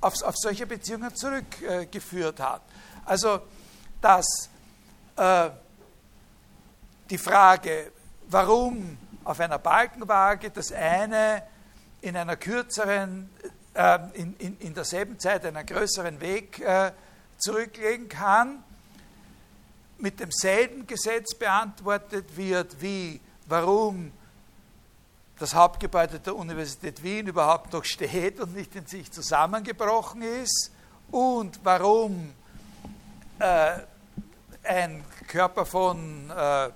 auf, 0.00 0.22
auf 0.22 0.34
solche 0.36 0.66
Beziehungen 0.66 1.14
zurückgeführt 1.14 2.38
hat. 2.38 2.62
Also, 3.06 3.40
dass 4.00 4.50
äh, 5.16 5.50
die 7.08 7.18
Frage, 7.18 7.90
warum 8.28 8.98
auf 9.24 9.40
einer 9.40 9.58
Balkenwaage 9.58 10.50
das 10.50 10.70
eine 10.70 11.42
in 12.02 12.14
einer 12.16 12.36
kürzeren, 12.36 13.30
in, 14.12 14.36
in, 14.36 14.58
in 14.58 14.74
derselben 14.74 15.18
Zeit 15.18 15.46
einen 15.46 15.64
größeren 15.64 16.20
Weg 16.20 16.62
zurücklegen 17.38 18.10
kann, 18.10 18.62
mit 19.98 20.20
demselben 20.20 20.86
Gesetz 20.86 21.34
beantwortet 21.34 22.36
wird, 22.36 22.80
wie 22.80 23.20
warum 23.46 24.12
das 25.38 25.54
Hauptgebäude 25.54 26.20
der 26.20 26.36
Universität 26.36 27.02
Wien 27.02 27.26
überhaupt 27.26 27.72
noch 27.72 27.84
steht 27.84 28.40
und 28.40 28.54
nicht 28.54 28.74
in 28.76 28.86
sich 28.86 29.10
zusammengebrochen 29.10 30.22
ist 30.22 30.70
und 31.10 31.60
warum 31.64 32.32
äh, 33.38 33.78
ein 34.62 35.04
Körper 35.26 35.66
von, 35.66 36.30
äh, 36.30 36.70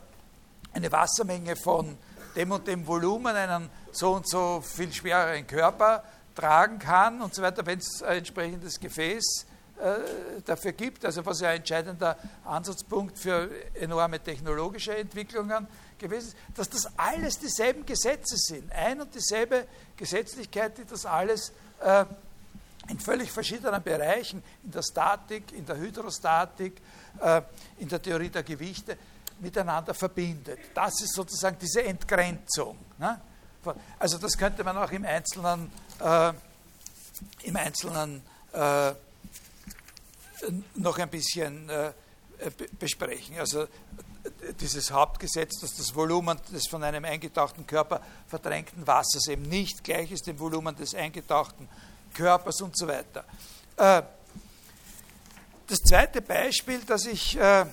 eine 0.73 0.93
Wassermenge 0.93 1.57
von 1.57 1.97
dem 2.37 2.53
und 2.53 2.67
dem 2.67 2.87
Volumen 2.87 3.35
einen 3.35 3.71
so 3.93 4.13
und 4.13 4.29
so 4.29 4.61
viel 4.61 4.93
schwereren 4.93 5.47
Körper 5.47 6.05
tragen 6.35 6.79
kann 6.79 7.23
und 7.23 7.35
so 7.35 7.43
weiter, 7.43 7.65
wenn 7.67 7.79
es 7.79 8.03
ein 8.03 8.19
entsprechendes 8.19 8.79
Gefäß 8.79 9.47
dafür 10.45 10.73
gibt, 10.73 11.05
also 11.05 11.25
was 11.25 11.41
ja 11.41 11.51
ein 11.51 11.59
entscheidender 11.59 12.17
Ansatzpunkt 12.45 13.17
für 13.19 13.49
enorme 13.75 14.19
technologische 14.21 14.97
Entwicklungen 14.97 15.69
gewesen 15.99 16.29
ist, 16.29 16.37
dass 16.55 16.69
das 16.69 16.99
alles 16.99 17.39
dieselben 17.39 17.85
Gesetze 17.85 18.37
sind. 18.37 18.73
Ein 18.73 19.01
und 19.01 19.15
dieselbe 19.15 19.67
Gesetzlichkeit, 19.97 20.79
die 20.79 20.85
das 20.85 21.05
alles 21.05 21.53
äh, 21.81 22.05
in 22.89 22.99
völlig 22.99 23.31
verschiedenen 23.31 23.83
Bereichen, 23.83 24.43
in 24.65 24.71
der 24.71 24.83
Statik, 24.83 25.53
in 25.53 25.67
der 25.67 25.77
Hydrostatik, 25.77 26.81
äh, 27.21 27.43
in 27.79 27.89
der 27.89 28.01
Theorie 28.01 28.31
der 28.31 28.43
Gewichte, 28.43 28.97
miteinander 29.41 29.95
verbindet. 29.95 30.59
Das 30.75 31.01
ist 31.01 31.15
sozusagen 31.15 31.57
diese 31.61 31.83
Entgrenzung. 31.85 32.77
Ne? 32.99 33.21
Also 33.99 34.19
das 34.19 34.37
könnte 34.37 34.65
man 34.65 34.77
auch 34.79 34.91
im 34.91 35.05
Einzelnen, 35.05 35.71
äh, 36.01 36.33
im 37.43 37.57
Einzelnen 37.57 38.23
äh, 38.53 38.93
noch 40.75 40.99
ein 40.99 41.09
bisschen 41.09 41.69
äh, 41.69 41.93
besprechen. 42.79 43.39
Also 43.39 43.67
dieses 44.61 44.91
Hauptgesetz, 44.91 45.61
dass 45.61 45.77
das 45.77 45.95
Volumen 45.95 46.39
des 46.53 46.69
von 46.69 46.83
einem 46.83 47.05
eingetauchten 47.05 47.67
Körper 47.67 48.01
verdrängten 48.27 48.87
Wassers 48.87 49.29
eben 49.29 49.43
nicht 49.43 49.83
gleich 49.85 50.11
ist 50.13 50.27
dem 50.27 50.39
Volumen 50.39 50.77
des 50.77 50.95
eingetauchten 50.95 51.69
Körpers 52.15 52.61
und 52.61 52.77
so 52.77 52.87
weiter. 52.87 53.25
Äh, 53.77 54.03
das 55.67 55.79
zweite 55.81 56.23
Beispiel, 56.23 56.81
das 56.87 57.07
ich, 57.07 57.37
äh, 57.37 57.67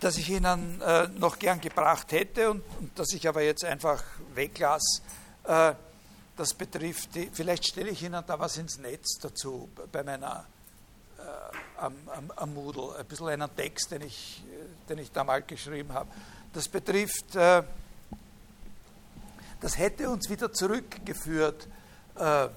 das 0.00 0.16
ich 0.16 0.28
Ihnen 0.30 0.82
noch 1.18 1.38
gern 1.38 1.60
gebracht 1.60 2.12
hätte 2.12 2.50
und, 2.50 2.62
das 2.94 3.12
ich 3.12 3.26
aber 3.26 3.42
jetzt 3.42 3.64
einfach 3.64 4.02
weglasse, 4.34 5.02
das 6.38 6.54
betrifft, 6.54 7.16
die, 7.16 7.28
vielleicht 7.32 7.66
stelle 7.66 7.90
ich 7.90 8.02
Ihnen 8.04 8.22
da 8.24 8.38
was 8.38 8.56
ins 8.58 8.78
Netz 8.78 9.18
dazu 9.20 9.68
bei 9.90 10.04
meiner 10.04 10.46
am, 11.76 11.94
am, 12.06 12.30
am 12.36 12.54
Moodle, 12.54 12.96
ein 12.96 13.06
bisschen 13.06 13.28
einen 13.28 13.54
Text, 13.54 13.90
den 13.90 14.02
ich 14.02 14.42
den 14.88 14.98
ich 14.98 15.12
da 15.12 15.38
geschrieben 15.40 15.92
habe. 15.92 16.08
Das 16.52 16.68
betrifft, 16.68 17.36
äh, 17.36 17.62
das 19.60 19.76
hätte 19.76 20.08
uns 20.10 20.28
wieder 20.30 20.52
zurückgeführt 20.52 21.68
äh, 22.16 22.48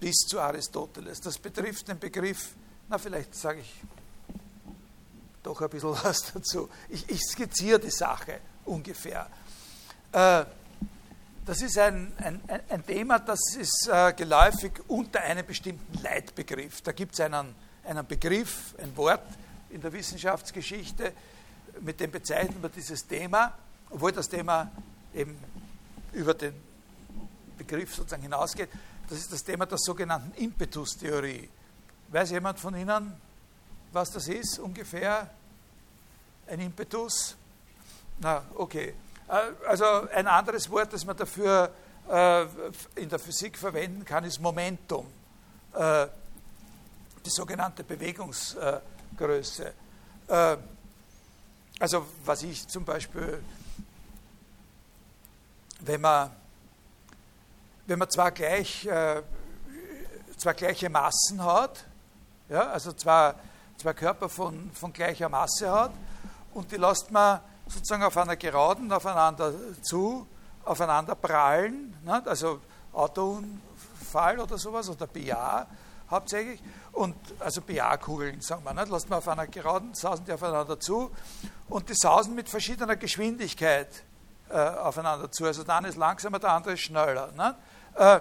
bis 0.00 0.16
zu 0.28 0.40
Aristoteles. 0.40 1.20
Das 1.20 1.38
betrifft 1.38 1.88
den 1.88 1.98
Begriff, 1.98 2.54
na 2.88 2.98
vielleicht 2.98 3.34
sage 3.34 3.60
ich 3.60 3.72
doch 5.42 5.60
ein 5.60 5.70
bisschen 5.70 5.90
was 6.02 6.32
dazu. 6.32 6.68
Ich, 6.88 7.08
ich 7.10 7.20
skizziere 7.20 7.80
die 7.80 7.90
Sache 7.90 8.40
ungefähr. 8.64 9.28
Äh, 10.12 10.44
das 11.48 11.62
ist 11.62 11.78
ein, 11.78 12.12
ein, 12.18 12.42
ein, 12.68 12.84
Thema, 12.84 13.18
das 13.20 13.56
ist 13.58 13.88
äh, 13.90 14.12
geläufig 14.12 14.72
unter 14.86 15.22
einem 15.22 15.46
bestimmten 15.46 16.02
Leitbegriff. 16.02 16.82
Da 16.82 16.92
gibt 16.92 17.14
es 17.14 17.20
einen, 17.20 17.54
einen 17.84 18.06
Begriff, 18.06 18.74
ein 18.76 18.94
Wort 18.98 19.24
in 19.70 19.80
der 19.80 19.90
Wissenschaftsgeschichte, 19.90 21.14
mit 21.80 21.98
dem 22.00 22.10
bezeichnen 22.10 22.60
wir 22.60 22.68
dieses 22.68 23.06
Thema, 23.06 23.56
obwohl 23.88 24.12
das 24.12 24.28
Thema 24.28 24.70
eben 25.14 25.38
über 26.12 26.34
den 26.34 26.52
Begriff 27.56 27.94
sozusagen 27.94 28.24
hinausgeht. 28.24 28.68
Das 29.08 29.16
ist 29.16 29.32
das 29.32 29.42
Thema 29.42 29.64
der 29.64 29.78
sogenannten 29.78 30.34
Impetustheorie. 30.36 31.48
Weiß 32.08 32.28
jemand 32.28 32.60
von 32.60 32.76
Ihnen, 32.76 33.14
was 33.90 34.10
das 34.10 34.28
ist 34.28 34.58
ungefähr? 34.58 35.30
Ein 36.46 36.60
Impetus? 36.60 37.36
Na, 38.18 38.44
okay. 38.54 38.92
Äh, 39.28 39.66
also 39.66 39.84
ein 40.14 40.26
anderes 40.26 40.70
Wort, 40.70 40.92
das 40.92 41.04
man 41.04 41.16
dafür 41.16 41.70
äh, 42.08 42.42
in 42.96 43.08
der 43.08 43.18
Physik 43.18 43.58
verwenden 43.58 44.04
kann, 44.04 44.24
ist 44.24 44.40
Momentum. 44.40 45.06
Äh, 45.74 46.06
die 47.24 47.30
sogenannte 47.30 47.84
Bewegungsgröße. 47.84 49.72
Also 51.80 52.06
was 52.24 52.42
ich 52.42 52.66
zum 52.68 52.84
Beispiel, 52.84 53.42
wenn 55.80 56.00
man, 56.00 56.30
wenn 57.86 57.98
man 57.98 58.08
zwar, 58.08 58.30
gleich, 58.30 58.88
zwar 60.38 60.54
gleiche 60.54 60.88
Massen 60.88 61.42
hat, 61.42 61.84
ja, 62.48 62.70
also 62.70 62.92
zwar, 62.92 63.34
zwei 63.76 63.92
Körper 63.92 64.28
von, 64.28 64.70
von 64.72 64.92
gleicher 64.92 65.28
Masse 65.28 65.70
hat, 65.70 65.92
und 66.54 66.70
die 66.72 66.76
lässt 66.76 67.10
man 67.10 67.40
sozusagen 67.68 68.02
auf 68.02 68.16
einer 68.16 68.36
Geraden 68.36 68.90
aufeinander 68.92 69.52
zu, 69.82 70.26
aufeinander 70.64 71.14
prallen, 71.14 71.96
nicht? 72.04 72.28
also 72.28 72.60
Autounfall 72.92 74.40
oder 74.40 74.58
sowas 74.58 74.88
oder 74.88 75.06
BA 75.06 75.66
hauptsächlich, 76.10 76.60
und 76.92 77.14
also 77.38 77.60
BA-Kugeln, 77.60 78.40
sagen 78.40 78.64
wir, 78.64 78.74
nicht? 78.74 78.90
lässt 78.90 79.08
man 79.08 79.18
auf 79.18 79.28
einer 79.28 79.46
Geraden, 79.46 79.94
sausen 79.94 80.24
die 80.24 80.32
aufeinander 80.32 80.80
zu 80.80 81.10
und 81.68 81.88
die 81.88 81.94
sausen 81.94 82.34
mit 82.34 82.48
verschiedener 82.48 82.96
Geschwindigkeit 82.96 84.04
äh, 84.48 84.58
aufeinander 84.58 85.30
zu. 85.30 85.44
Also 85.44 85.62
der 85.62 85.76
eine 85.76 85.88
ist 85.88 85.96
langsamer, 85.96 86.38
der 86.38 86.52
andere 86.52 86.74
ist 86.74 86.80
schneller. 86.80 87.56
Äh, 87.94 88.20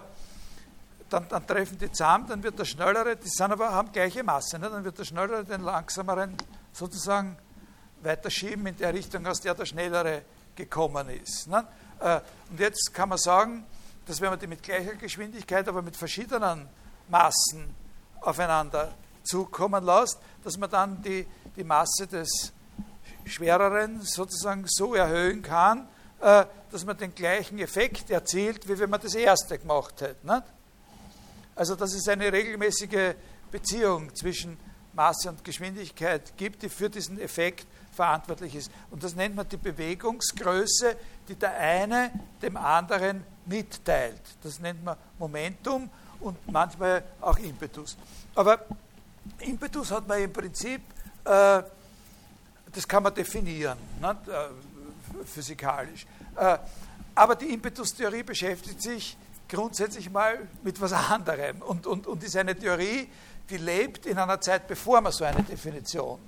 dann, 1.09 1.27
dann, 1.29 1.47
treffen 1.47 1.77
die 1.77 1.89
zusammen, 1.89 2.27
dann 2.27 2.43
wird 2.43 2.59
der 2.59 2.65
Schnellere, 2.65 3.15
die 3.15 3.29
sind 3.29 3.51
aber, 3.51 3.71
haben 3.71 3.91
gleiche 3.93 4.23
Masse, 4.23 4.59
nicht? 4.59 4.71
dann 4.71 4.83
wird 4.83 4.99
der 4.99 5.05
Schnellere 5.05 5.43
den 5.45 5.61
Langsameren 5.61 6.35
sozusagen 6.73 7.37
weiterschieben 8.07 8.65
in 8.67 8.77
der 8.77 8.93
Richtung, 8.93 9.25
aus 9.27 9.41
der 9.41 9.53
der 9.53 9.65
Schnellere 9.65 10.23
gekommen 10.55 11.09
ist. 11.09 11.47
Ne? 11.47 11.67
Äh, 11.99 12.21
und 12.49 12.59
jetzt 12.59 12.93
kann 12.93 13.09
man 13.09 13.17
sagen, 13.17 13.65
dass 14.05 14.21
wenn 14.21 14.29
man 14.29 14.39
die 14.39 14.47
mit 14.47 14.63
gleicher 14.63 14.95
Geschwindigkeit, 14.95 15.67
aber 15.67 15.81
mit 15.81 15.95
verschiedenen 15.95 16.67
Massen 17.09 17.75
aufeinander 18.21 18.93
zukommen 19.23 19.83
lässt, 19.83 20.17
dass 20.43 20.57
man 20.57 20.69
dann 20.69 21.01
die, 21.01 21.27
die 21.55 21.63
Masse 21.63 22.07
des 22.07 22.53
Schwereren 23.25 24.01
sozusagen 24.01 24.63
so 24.67 24.95
erhöhen 24.95 25.41
kann, 25.41 25.87
äh, 26.21 26.45
dass 26.71 26.85
man 26.85 26.97
den 26.97 27.13
gleichen 27.13 27.59
Effekt 27.59 28.09
erzielt, 28.09 28.67
wie 28.67 28.79
wenn 28.79 28.89
man 28.89 29.01
das 29.01 29.15
erste 29.15 29.59
gemacht 29.59 30.01
hätte. 30.01 30.25
Nicht? 30.25 30.43
Also 31.55 31.75
dass 31.75 31.93
es 31.93 32.07
eine 32.07 32.31
regelmäßige 32.31 33.15
Beziehung 33.51 34.15
zwischen 34.15 34.57
Masse 34.93 35.29
und 35.29 35.43
Geschwindigkeit 35.43 36.37
gibt, 36.37 36.63
die 36.63 36.69
für 36.69 36.89
diesen 36.89 37.19
Effekt 37.19 37.67
verantwortlich 37.97 38.55
ist. 38.55 38.71
Und 38.91 39.03
das 39.03 39.15
nennt 39.15 39.35
man 39.35 39.49
die 39.49 39.57
Bewegungsgröße, 39.57 40.95
die 41.27 41.35
der 41.35 41.57
eine 41.57 42.11
dem 42.41 42.55
anderen 42.55 43.23
mitteilt. 43.45 44.21
Das 44.43 44.59
nennt 44.59 44.83
man 44.85 44.95
Momentum 45.17 45.89
und 46.19 46.37
manchmal 46.51 47.03
auch 47.19 47.37
Impetus. 47.39 47.97
Aber 48.35 48.65
Impetus 49.39 49.91
hat 49.91 50.07
man 50.07 50.21
im 50.21 50.31
Prinzip, 50.31 50.81
äh, 51.25 51.63
das 52.71 52.87
kann 52.87 53.03
man 53.03 53.13
definieren, 53.13 53.77
ne, 53.99 54.15
physikalisch. 55.25 56.05
Äh, 56.35 56.57
aber 57.15 57.35
die 57.35 57.51
Impetustheorie 57.51 58.23
beschäftigt 58.23 58.81
sich 58.81 59.17
grundsätzlich 59.49 60.09
mal 60.11 60.47
mit 60.61 60.79
was 60.79 60.93
anderem 60.93 61.61
und, 61.63 61.87
und, 61.87 62.05
und 62.05 62.23
ist 62.23 62.37
eine 62.37 62.55
Theorie, 62.55 63.09
die 63.49 63.57
lebt 63.57 64.05
in 64.05 64.19
einer 64.19 64.39
Zeit, 64.39 64.67
bevor 64.67 65.01
man 65.01 65.11
so 65.11 65.23
eine 65.23 65.41
Definition 65.41 66.19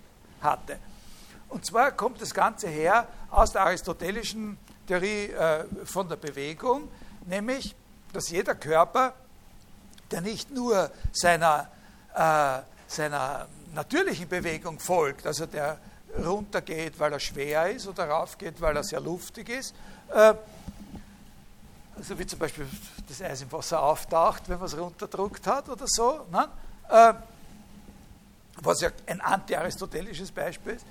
hatte. 0.41 0.78
Und 1.50 1.66
zwar 1.66 1.92
kommt 1.92 2.22
das 2.22 2.34
Ganze 2.34 2.68
her 2.68 3.08
aus 3.32 3.52
der 3.52 3.62
aristotelischen 3.62 4.58
Theorie 4.88 5.26
äh, 5.28 5.66
von 5.86 6.08
der 6.08 6.16
Bewegung, 6.16 6.88
nämlich, 7.26 7.76
dass 8.14 8.30
jeder 8.30 8.56
Körper, 8.56 9.14
der 10.12 10.22
nicht 10.22 10.52
nur 10.52 10.90
seiner, 11.12 11.70
äh, 12.16 12.60
seiner 12.88 13.48
natürlichen 13.74 14.28
Bewegung 14.28 14.80
folgt, 14.80 15.26
also 15.28 15.46
der 15.46 15.78
runtergeht, 16.24 17.00
weil 17.00 17.14
er 17.14 17.20
schwer 17.20 17.70
ist 17.70 17.88
oder 17.88 18.10
raufgeht, 18.10 18.60
weil 18.62 18.76
er 18.76 18.84
sehr 18.84 19.00
luftig 19.00 19.50
ist, 19.50 19.76
äh, 20.14 20.34
also 21.96 22.18
wie 22.18 22.26
zum 22.26 22.40
Beispiel 22.40 22.66
das 23.08 23.22
Eis 23.22 23.42
im 23.42 23.52
Wasser 23.52 23.82
auftaucht, 23.82 24.44
wenn 24.48 24.58
man 24.58 24.68
es 24.68 24.78
runterdruckt 24.78 25.46
hat 25.46 25.68
oder 25.70 25.86
so, 25.88 26.26
ne? 26.32 26.48
äh, 26.90 27.14
was 28.62 28.82
ja 28.82 28.90
ein 29.06 29.22
anti-aristotelisches 29.22 30.32
Beispiel 30.32 30.74
ist, 30.74 30.86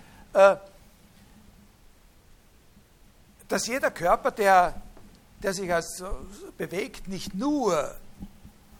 dass 3.48 3.66
jeder 3.66 3.90
Körper, 3.90 4.30
der, 4.30 4.80
der 5.42 5.54
sich 5.54 5.72
also 5.72 6.08
bewegt, 6.56 7.08
nicht 7.08 7.34
nur 7.34 7.94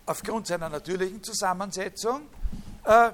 aufgrund 0.07 0.47
seiner 0.47 0.69
natürlichen 0.69 1.23
Zusammensetzung 1.23 2.23
äh, 2.85 3.11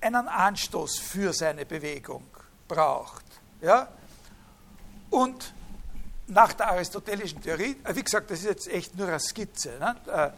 einen 0.00 0.28
Anstoß 0.28 0.98
für 0.98 1.32
seine 1.32 1.64
Bewegung 1.66 2.24
braucht. 2.68 3.24
Ja? 3.60 3.88
Und 5.10 5.52
nach 6.26 6.52
der 6.54 6.70
aristotelischen 6.70 7.42
Theorie, 7.42 7.76
äh, 7.84 7.94
wie 7.94 8.02
gesagt, 8.02 8.30
das 8.30 8.40
ist 8.40 8.46
jetzt 8.46 8.68
echt 8.68 8.96
nur 8.96 9.08
eine 9.08 9.20
Skizze, 9.20 9.78
ne? 9.78 10.32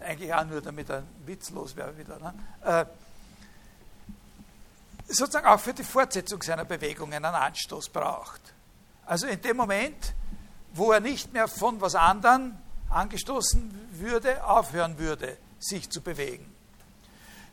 eigentlich 0.00 0.32
auch 0.32 0.44
nur 0.44 0.60
damit 0.60 0.90
ein 0.90 1.04
Witz 1.26 1.50
los 1.50 1.74
wäre 1.74 1.96
wieder. 1.98 2.18
Ne? 2.18 2.86
Sozusagen 5.08 5.46
auch 5.46 5.60
für 5.60 5.74
die 5.74 5.84
Fortsetzung 5.84 6.42
seiner 6.42 6.64
Bewegung 6.64 7.12
einen 7.12 7.24
Anstoß 7.24 7.88
braucht. 7.88 8.40
Also 9.06 9.26
in 9.26 9.40
dem 9.40 9.56
Moment, 9.56 10.14
wo 10.74 10.92
er 10.92 11.00
nicht 11.00 11.32
mehr 11.32 11.48
von 11.48 11.80
was 11.80 11.94
anderem 11.94 12.56
angestoßen 12.90 13.88
würde, 13.92 14.44
aufhören 14.44 14.98
würde, 14.98 15.38
sich 15.58 15.88
zu 15.90 16.00
bewegen. 16.00 16.54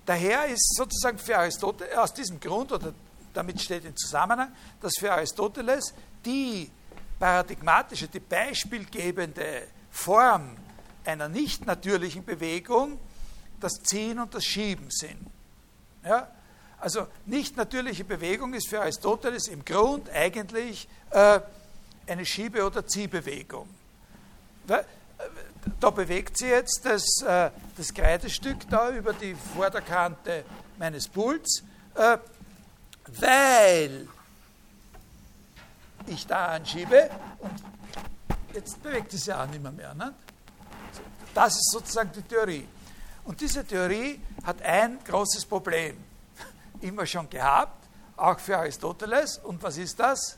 Daher 0.06 0.46
ist 0.46 0.76
sozusagen 0.76 1.18
für 1.18 1.38
Aristoteles, 1.38 1.98
aus 1.98 2.14
diesem 2.14 2.40
Grund, 2.40 2.72
oder 2.72 2.94
damit 3.34 3.60
steht 3.62 3.86
in 3.86 3.96
Zusammenhang, 3.98 4.54
dass 4.82 4.94
für 5.00 5.12
Aristoteles 5.12 5.94
die 6.24 6.70
paradigmatische, 7.20 8.08
die 8.08 8.20
beispielgebende 8.20 9.68
Form 9.90 10.58
einer 11.06 11.30
nicht 11.30 11.66
natürlichen 11.66 12.24
Bewegung 12.24 13.00
das 13.60 13.74
Ziehen 13.84 14.20
und 14.20 14.34
das 14.34 14.44
Schieben 14.44 14.88
sind. 14.90 15.20
Ja? 16.04 16.30
Also 16.86 17.08
nicht 17.26 17.58
natürliche 17.58 18.04
Bewegung 18.04 18.54
ist 18.54 18.68
für 18.68 18.80
Aristoteles 18.80 19.48
im 19.48 19.66
Grund 19.66 20.08
eigentlich 20.12 20.88
äh, 21.10 21.40
eine 22.06 22.24
Schiebe- 22.28 22.64
oder 22.64 22.86
Ziehbewegung. 22.86 23.68
Äh, 24.68 24.84
da 25.80 25.90
bewegt 25.90 26.38
sie 26.38 26.46
jetzt 26.46 26.86
das, 26.86 27.24
äh, 27.24 27.50
das 27.76 27.92
Kreidestück 27.92 28.70
da 28.70 28.92
über 28.92 29.14
die 29.14 29.34
Vorderkante 29.56 30.46
meines 30.78 31.08
Puls, 31.08 31.64
äh, 31.96 32.20
weil 33.20 34.08
ich 36.06 36.28
da 36.28 36.50
anschiebe 36.50 37.10
und 37.40 37.64
jetzt 38.54 38.84
bewegt 38.84 39.12
es 39.12 39.26
ja 39.26 39.44
auch 39.44 39.48
nicht 39.48 39.64
mehr. 39.64 39.72
mehr 39.72 39.96
ne? 39.96 40.14
Das 41.34 41.56
ist 41.56 41.72
sozusagen 41.72 42.12
die 42.16 42.22
Theorie. 42.22 42.68
Und 43.24 43.42
diese 43.42 43.66
Theorie 43.66 44.22
hat 44.44 44.62
ein 44.62 45.00
großes 45.04 45.48
Problem 45.48 45.98
immer 46.82 47.06
schon 47.06 47.30
gehabt, 47.30 47.88
auch 48.18 48.40
für 48.40 48.58
Aristoteles. 48.58 49.38
Und 49.40 49.62
was 49.62 49.78
ist 49.78 50.00
das? 50.00 50.38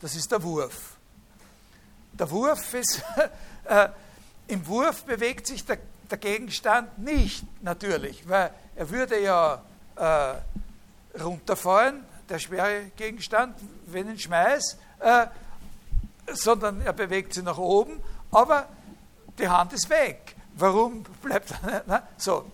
Das 0.00 0.14
ist 0.14 0.30
der 0.30 0.42
Wurf. 0.42 0.96
Der 2.12 2.30
Wurf 2.30 2.74
ist, 2.74 3.02
äh, 3.64 3.88
im 4.48 4.66
Wurf 4.66 5.04
bewegt 5.04 5.46
sich 5.46 5.64
der, 5.64 5.78
der, 6.10 6.18
Gegenstand 6.18 6.98
nicht 6.98 7.44
natürlich, 7.62 8.28
weil 8.28 8.52
er 8.74 8.90
würde 8.90 9.20
ja 9.20 9.62
äh, 9.96 10.34
runterfallen, 11.20 12.04
der 12.28 12.38
schwere 12.38 12.90
Gegenstand, 12.96 13.56
wenn 13.86 14.08
ich 14.08 14.14
ihn 14.14 14.18
schmeiß, 14.20 14.78
äh, 15.00 15.26
sondern 16.32 16.80
er 16.80 16.92
bewegt 16.92 17.34
sich 17.34 17.44
nach 17.44 17.58
oben, 17.58 18.00
aber 18.30 18.68
die 19.38 19.48
Hand 19.48 19.72
ist 19.72 19.88
weg. 19.90 20.36
Warum 20.54 21.02
bleibt 21.22 21.52
er? 21.62 21.82
Na, 21.86 22.02
so. 22.16 22.44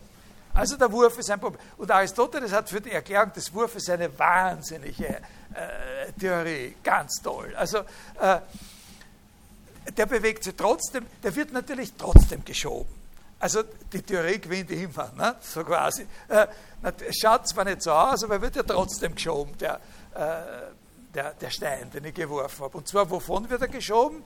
Also 0.57 0.77
der 0.79 0.91
Wurf 0.91 1.19
ist 1.19 1.31
ein 1.31 1.39
Problem. 1.39 1.61
Und 1.77 1.91
Aristoteles 1.91 2.51
hat 2.51 2.71
für 2.71 2.81
die 2.81 2.91
Erklärung 2.91 3.31
des 3.33 3.53
Wurfes 3.53 3.91
eine 3.91 4.19
wahnsinnige 4.19 5.07
äh, 5.07 6.13
Theorie, 6.19 6.77
ganz 6.83 7.21
toll. 7.23 7.55
Also 7.55 7.79
äh, 8.21 8.41
der 9.97 10.07
bewegt 10.07 10.45
sich 10.45 10.55
trotzdem, 10.57 11.05
der 11.23 11.37
wird 11.37 11.53
natürlich 11.53 11.93
trotzdem 11.93 12.43
geschoben. 12.43 12.89
Also 13.39 13.65
die 13.93 14.01
Theorie 14.01 14.39
gewinnt 14.39 14.71
immer, 14.71 15.13
ne? 15.15 15.37
so 15.43 15.63
quasi. 15.63 16.07
Äh, 16.29 16.47
schaut 17.13 17.47
zwar 17.47 17.65
nicht 17.65 17.83
so 17.83 17.93
aus, 17.93 18.25
aber 18.25 18.37
er 18.37 18.43
wird 18.43 18.57
ja 18.57 18.63
trotzdem 18.63 19.15
geschoben, 19.15 19.57
der, 19.59 19.75
äh, 20.15 20.73
der, 21.15 21.35
der 21.35 21.51
Stein, 21.51 21.91
den 21.91 22.07
ich 22.07 22.15
geworfen 22.15 22.65
habe. 22.65 22.79
Und 22.79 22.89
zwar, 22.89 23.11
wovon 23.11 23.49
wird 23.51 23.61
er 23.61 23.69
geschoben? 23.69 24.25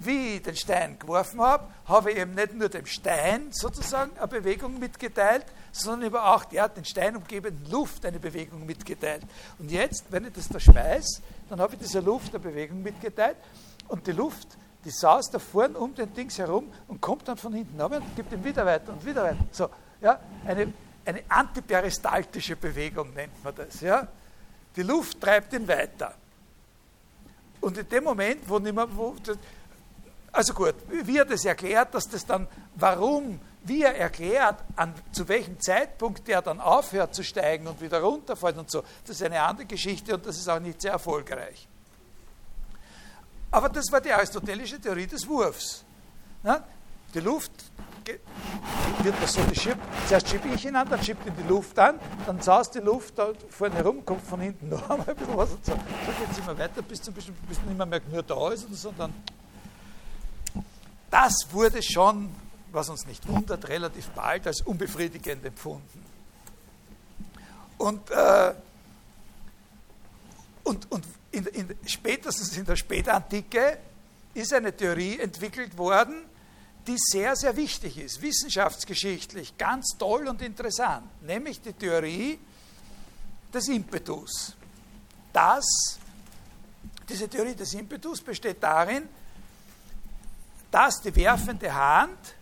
Wie 0.00 0.36
ich 0.36 0.42
den 0.42 0.54
Stein 0.54 0.98
geworfen 0.98 1.40
habe, 1.40 1.64
habe 1.86 2.12
ich 2.12 2.18
eben 2.18 2.34
nicht 2.34 2.54
nur 2.54 2.68
dem 2.68 2.86
Stein 2.86 3.48
sozusagen 3.50 4.16
eine 4.16 4.28
Bewegung 4.28 4.78
mitgeteilt, 4.78 5.44
sondern 5.72 6.08
über 6.08 6.34
auch 6.34 6.44
der 6.44 6.68
den 6.68 6.84
Stein 6.84 7.16
umgebenden 7.16 7.68
Luft 7.70 8.06
eine 8.06 8.20
Bewegung 8.20 8.64
mitgeteilt. 8.64 9.22
Und 9.58 9.70
jetzt, 9.70 10.04
wenn 10.10 10.24
ich 10.26 10.32
das 10.32 10.48
da 10.48 10.60
schmeiße, 10.60 11.20
dann 11.48 11.60
habe 11.60 11.74
ich 11.74 11.80
dieser 11.80 12.02
Luft 12.02 12.34
eine 12.34 12.38
Bewegung 12.38 12.82
mitgeteilt 12.82 13.36
und 13.88 14.06
die 14.06 14.12
Luft, 14.12 14.56
die 14.84 14.90
saust 14.90 15.34
da 15.34 15.38
vorne 15.38 15.76
um 15.76 15.94
den 15.94 16.12
Dings 16.14 16.38
herum 16.38 16.72
und 16.86 17.00
kommt 17.00 17.26
dann 17.26 17.36
von 17.36 17.52
hinten 17.52 17.80
runter 17.80 17.96
und 17.96 18.16
gibt 18.16 18.32
ihm 18.32 18.44
wieder 18.44 18.64
weiter 18.64 18.92
und 18.92 19.04
wieder 19.04 19.24
weiter. 19.24 19.44
So, 19.50 19.68
ja, 20.00 20.20
eine, 20.46 20.72
eine 21.04 21.22
antiperistaltische 21.28 22.54
Bewegung 22.54 23.12
nennt 23.14 23.42
man 23.42 23.54
das. 23.54 23.80
Ja? 23.80 24.06
Die 24.76 24.82
Luft 24.82 25.20
treibt 25.20 25.52
ihn 25.52 25.66
weiter. 25.66 26.14
Und 27.60 27.76
in 27.76 27.88
dem 27.88 28.04
Moment, 28.04 28.48
wo 28.48 28.58
nicht 28.58 28.74
mehr, 28.74 28.86
wo, 28.94 29.16
also 30.38 30.54
gut, 30.54 30.76
wie 30.88 31.18
er 31.18 31.24
das 31.24 31.44
erklärt, 31.44 31.92
dass 31.92 32.08
das 32.08 32.24
dann, 32.24 32.46
warum, 32.76 33.40
wie 33.64 33.82
er 33.82 33.96
erklärt, 33.96 34.62
an, 34.76 34.94
zu 35.10 35.26
welchem 35.26 35.58
Zeitpunkt 35.58 36.28
der 36.28 36.42
dann 36.42 36.60
aufhört 36.60 37.12
zu 37.12 37.24
steigen 37.24 37.66
und 37.66 37.80
wieder 37.80 38.00
runterfällt 38.00 38.56
und 38.56 38.70
so, 38.70 38.84
das 39.04 39.16
ist 39.16 39.22
eine 39.24 39.42
andere 39.42 39.66
Geschichte 39.66 40.14
und 40.14 40.24
das 40.24 40.36
ist 40.36 40.48
auch 40.48 40.60
nicht 40.60 40.80
sehr 40.80 40.92
erfolgreich. 40.92 41.66
Aber 43.50 43.68
das 43.68 43.90
war 43.90 44.00
die 44.00 44.12
aristotelische 44.12 44.80
Theorie 44.80 45.08
des 45.08 45.26
Wurfs. 45.26 45.84
Die 47.14 47.20
Luft 47.20 47.50
wird 49.02 49.14
das 49.20 49.32
so 49.32 49.42
geschippt. 49.42 49.82
Zuerst 50.06 50.28
schiebe 50.28 50.46
ich 50.54 50.64
ihn 50.64 50.76
an, 50.76 50.88
dann 50.88 51.02
schiebt 51.02 51.26
ihn 51.26 51.34
die 51.36 51.48
Luft 51.48 51.76
an, 51.80 51.98
dann 52.26 52.40
saust 52.40 52.76
die 52.76 52.78
Luft 52.78 53.18
da 53.18 53.32
vorne 53.50 53.74
herum, 53.74 54.04
kommt 54.04 54.22
von 54.22 54.38
hinten 54.38 54.68
noch 54.68 54.88
einmal 54.88 55.08
ein 55.08 55.16
bisschen 55.16 55.36
was 55.36 55.50
und 55.50 55.66
so. 55.66 55.72
So 55.72 55.78
geht 56.12 56.30
es 56.30 56.38
immer 56.38 56.56
weiter, 56.56 56.80
bis 56.82 57.02
zum 57.02 57.12
bis 57.12 57.26
nicht 57.26 57.76
mehr 57.76 58.00
nur 58.08 58.22
da 58.22 58.52
ist, 58.52 58.72
sondern 58.72 59.12
das 61.10 61.34
wurde 61.50 61.82
schon, 61.82 62.34
was 62.72 62.88
uns 62.88 63.06
nicht 63.06 63.26
wundert, 63.28 63.68
relativ 63.68 64.08
bald 64.10 64.46
als 64.46 64.60
unbefriedigend 64.62 65.44
empfunden. 65.44 66.04
Und, 67.78 68.10
äh, 68.10 68.54
und, 70.64 70.90
und 70.90 71.04
in, 71.30 71.46
in, 71.46 71.76
spätestens 71.86 72.56
in 72.56 72.64
der 72.64 72.76
Spätantike 72.76 73.78
ist 74.34 74.52
eine 74.52 74.76
Theorie 74.76 75.18
entwickelt 75.18 75.76
worden, 75.78 76.24
die 76.86 76.96
sehr, 76.98 77.36
sehr 77.36 77.56
wichtig 77.56 77.98
ist, 77.98 78.20
wissenschaftsgeschichtlich, 78.22 79.56
ganz 79.58 79.96
toll 79.98 80.26
und 80.26 80.42
interessant, 80.42 81.06
nämlich 81.22 81.60
die 81.60 81.72
Theorie 81.72 82.38
des 83.52 83.68
Impetus. 83.68 84.56
Das, 85.32 85.98
diese 87.08 87.28
Theorie 87.28 87.54
des 87.54 87.74
Impetus 87.74 88.20
besteht 88.20 88.62
darin, 88.62 89.08
dass 90.70 91.00
die 91.00 91.14
werfende 91.14 91.74
Hand 91.74 92.34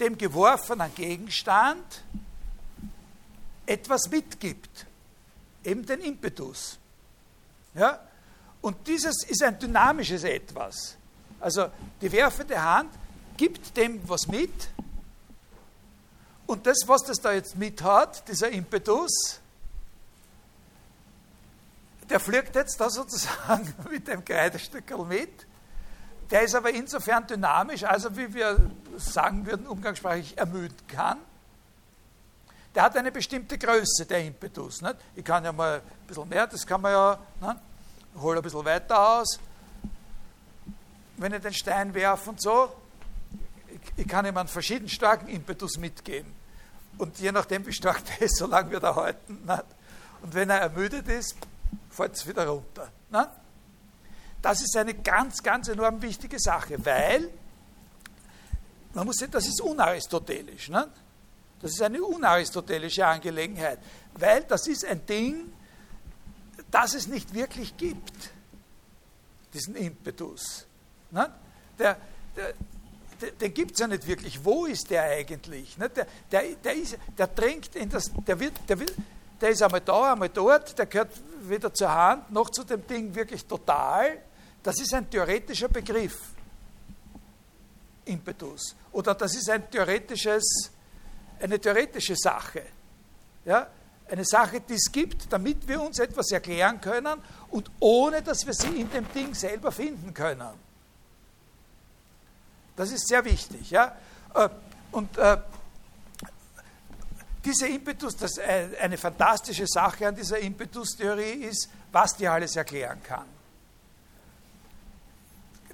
dem 0.00 0.18
geworfenen 0.18 0.94
Gegenstand 0.94 2.02
etwas 3.64 4.08
mitgibt, 4.10 4.86
eben 5.64 5.84
den 5.84 6.00
Impetus. 6.00 6.78
Ja? 7.74 8.00
Und 8.60 8.86
dieses 8.86 9.24
ist 9.24 9.42
ein 9.42 9.58
dynamisches 9.58 10.24
Etwas. 10.24 10.96
Also 11.40 11.70
die 12.00 12.10
werfende 12.10 12.62
Hand 12.62 12.90
gibt 13.36 13.76
dem 13.76 14.00
was 14.08 14.26
mit. 14.26 14.70
Und 16.46 16.66
das, 16.66 16.78
was 16.86 17.02
das 17.04 17.20
da 17.20 17.32
jetzt 17.32 17.56
mit 17.56 17.82
hat, 17.82 18.26
dieser 18.28 18.50
Impetus, 18.50 19.40
der 22.08 22.20
fliegt 22.20 22.54
jetzt 22.54 22.80
da 22.80 22.88
sozusagen 22.88 23.74
mit 23.90 24.06
dem 24.06 24.24
Kreidestückel 24.24 24.98
mit. 25.04 25.46
Der 26.30 26.42
ist 26.42 26.54
aber 26.54 26.70
insofern 26.70 27.26
dynamisch, 27.26 27.84
also 27.84 28.16
wie 28.16 28.32
wir 28.34 28.56
sagen 28.96 29.46
würden, 29.46 29.66
umgangssprachlich 29.66 30.36
ermüden 30.36 30.76
kann. 30.88 31.18
Der 32.74 32.82
hat 32.82 32.96
eine 32.96 33.12
bestimmte 33.12 33.56
Größe, 33.56 34.04
der 34.06 34.24
Impetus. 34.24 34.82
Nicht? 34.82 34.96
Ich 35.14 35.24
kann 35.24 35.44
ja 35.44 35.52
mal 35.52 35.76
ein 35.76 36.06
bisschen 36.06 36.28
mehr, 36.28 36.46
das 36.46 36.66
kann 36.66 36.80
man 36.80 36.92
ja, 36.92 37.18
ne? 37.40 37.60
hole 38.20 38.38
ein 38.38 38.42
bisschen 38.42 38.64
weiter 38.64 39.20
aus. 39.20 39.38
Wenn 41.16 41.32
ich 41.32 41.40
den 41.40 41.54
Stein 41.54 41.94
werfe 41.94 42.30
und 42.30 42.42
so, 42.42 42.72
ich 43.96 44.06
kann 44.06 44.26
ihm 44.26 44.36
einen 44.36 44.48
verschieden 44.48 44.88
starken 44.88 45.28
Impetus 45.28 45.78
mitgeben. 45.78 46.34
Und 46.98 47.18
je 47.18 47.32
nachdem, 47.32 47.66
wie 47.66 47.72
stark 47.72 48.04
der 48.04 48.22
ist, 48.22 48.36
so 48.36 48.46
lange 48.46 48.70
wird 48.70 48.82
er 48.82 48.96
halten. 48.96 49.44
Nicht? 49.46 49.64
Und 50.22 50.34
wenn 50.34 50.50
er 50.50 50.58
ermüdet 50.58 51.08
ist, 51.08 51.36
fällt 51.90 52.14
es 52.14 52.26
wieder 52.26 52.46
runter. 52.46 52.90
Nicht? 53.10 53.28
Das 54.42 54.60
ist 54.62 54.76
eine 54.76 54.94
ganz, 54.94 55.42
ganz 55.42 55.68
enorm 55.68 56.00
wichtige 56.02 56.38
Sache, 56.38 56.84
weil, 56.84 57.30
man 58.94 59.06
muss 59.06 59.16
sehen, 59.16 59.30
das 59.30 59.46
ist 59.46 59.60
unaristotelisch. 59.60 60.68
Nicht? 60.68 60.88
Das 61.60 61.72
ist 61.72 61.82
eine 61.82 62.02
unaristotelische 62.02 63.06
Angelegenheit, 63.06 63.78
weil 64.14 64.44
das 64.44 64.66
ist 64.66 64.84
ein 64.84 65.04
Ding, 65.06 65.52
das 66.70 66.94
es 66.94 67.06
nicht 67.06 67.32
wirklich 67.34 67.76
gibt, 67.76 68.30
diesen 69.52 69.74
Impetus. 69.74 70.66
Nicht? 71.10 71.30
Der, 71.78 71.96
der, 72.36 72.54
den 73.32 73.54
gibt 73.54 73.72
es 73.72 73.78
ja 73.78 73.86
nicht 73.86 74.06
wirklich. 74.06 74.44
Wo 74.44 74.66
ist 74.66 74.90
der 74.90 75.04
eigentlich? 75.04 75.76
Der, 75.76 76.06
der, 76.30 76.42
der, 76.62 76.74
ist, 76.74 76.98
der 77.16 77.26
drängt 77.28 77.74
in 77.74 77.88
das, 77.88 78.10
der, 78.26 78.38
wird, 78.38 78.52
der, 78.68 78.78
will, 78.78 78.94
der 79.40 79.50
ist 79.50 79.62
einmal 79.62 79.80
da, 79.80 80.12
einmal 80.12 80.28
dort, 80.28 80.78
der 80.78 80.86
gehört 80.86 81.12
weder 81.40 81.72
zur 81.72 81.92
Hand 81.92 82.30
noch 82.30 82.50
zu 82.50 82.64
dem 82.64 82.86
Ding 82.86 83.14
wirklich 83.14 83.44
total. 83.46 84.18
Das 84.66 84.80
ist 84.80 84.92
ein 84.94 85.08
theoretischer 85.08 85.68
Begriff. 85.68 86.18
Impetus. 88.04 88.74
Oder 88.90 89.14
das 89.14 89.36
ist 89.36 89.48
ein 89.48 89.70
theoretisches, 89.70 90.72
eine 91.38 91.60
theoretische 91.60 92.16
Sache. 92.16 92.64
Ja? 93.44 93.68
Eine 94.08 94.24
Sache, 94.24 94.60
die 94.62 94.74
es 94.74 94.90
gibt, 94.90 95.32
damit 95.32 95.68
wir 95.68 95.80
uns 95.80 96.00
etwas 96.00 96.32
erklären 96.32 96.80
können 96.80 97.22
und 97.52 97.70
ohne, 97.78 98.22
dass 98.22 98.44
wir 98.44 98.54
sie 98.54 98.80
in 98.80 98.90
dem 98.90 99.06
Ding 99.12 99.36
selber 99.36 99.70
finden 99.70 100.12
können. 100.12 100.50
Das 102.74 102.90
ist 102.90 103.06
sehr 103.06 103.24
wichtig. 103.24 103.70
Ja? 103.70 103.96
Äh, 104.34 104.48
und 104.90 105.16
äh, 105.16 105.38
dieser 107.44 107.68
Impetus, 107.68 108.16
das 108.16 108.36
äh, 108.38 108.70
eine 108.80 108.98
fantastische 108.98 109.68
Sache 109.68 110.08
an 110.08 110.16
dieser 110.16 110.40
Impetus-Theorie 110.40 111.44
ist, 111.44 111.68
was 111.92 112.16
die 112.16 112.26
alles 112.26 112.56
erklären 112.56 113.00
kann. 113.04 113.35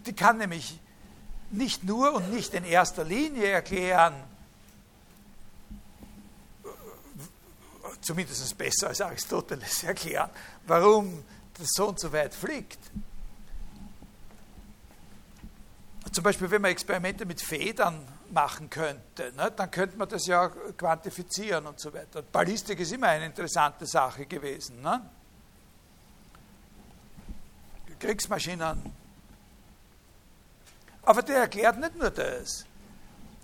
Die 0.07 0.13
kann 0.13 0.39
nämlich 0.39 0.79
nicht 1.51 1.85
nur 1.85 2.15
und 2.15 2.33
nicht 2.33 2.55
in 2.55 2.65
erster 2.65 3.05
Linie 3.05 3.47
erklären, 3.47 4.15
zumindest 8.01 8.57
besser 8.59 8.89
als 8.89 9.01
Aristoteles 9.01 9.85
erklären, 9.85 10.31
warum 10.67 11.25
das 11.59 11.69
so 11.73 11.89
und 11.89 12.01
so 12.01 12.13
weit 12.13 12.35
fliegt, 12.35 12.79
Zum 16.13 16.25
Beispiel, 16.25 16.51
wenn 16.51 16.61
man 16.61 16.71
Experimente 16.71 17.25
mit 17.25 17.41
Federn 17.41 18.07
machen 18.31 18.69
könnte, 18.69 19.33
ne, 19.35 19.51
dann 19.51 19.71
könnte 19.71 19.97
man 19.97 20.09
das 20.09 20.27
ja 20.27 20.49
quantifizieren 20.77 21.67
und 21.67 21.81
so 21.81 21.93
weiter. 21.95 22.21
Ballistik 22.21 22.81
ist 22.81 22.93
immer 22.93 23.09
eine 23.09 23.27
interessante 23.27 23.87
Sache 23.87 24.27
gewesen. 24.27 24.83
Ne? 24.83 25.01
Kriegsmaschinen. 27.99 29.02
Aber 31.03 31.23
der 31.23 31.39
erklärt 31.39 31.79
nicht 31.79 31.97
nur 31.97 32.11
das. 32.11 32.65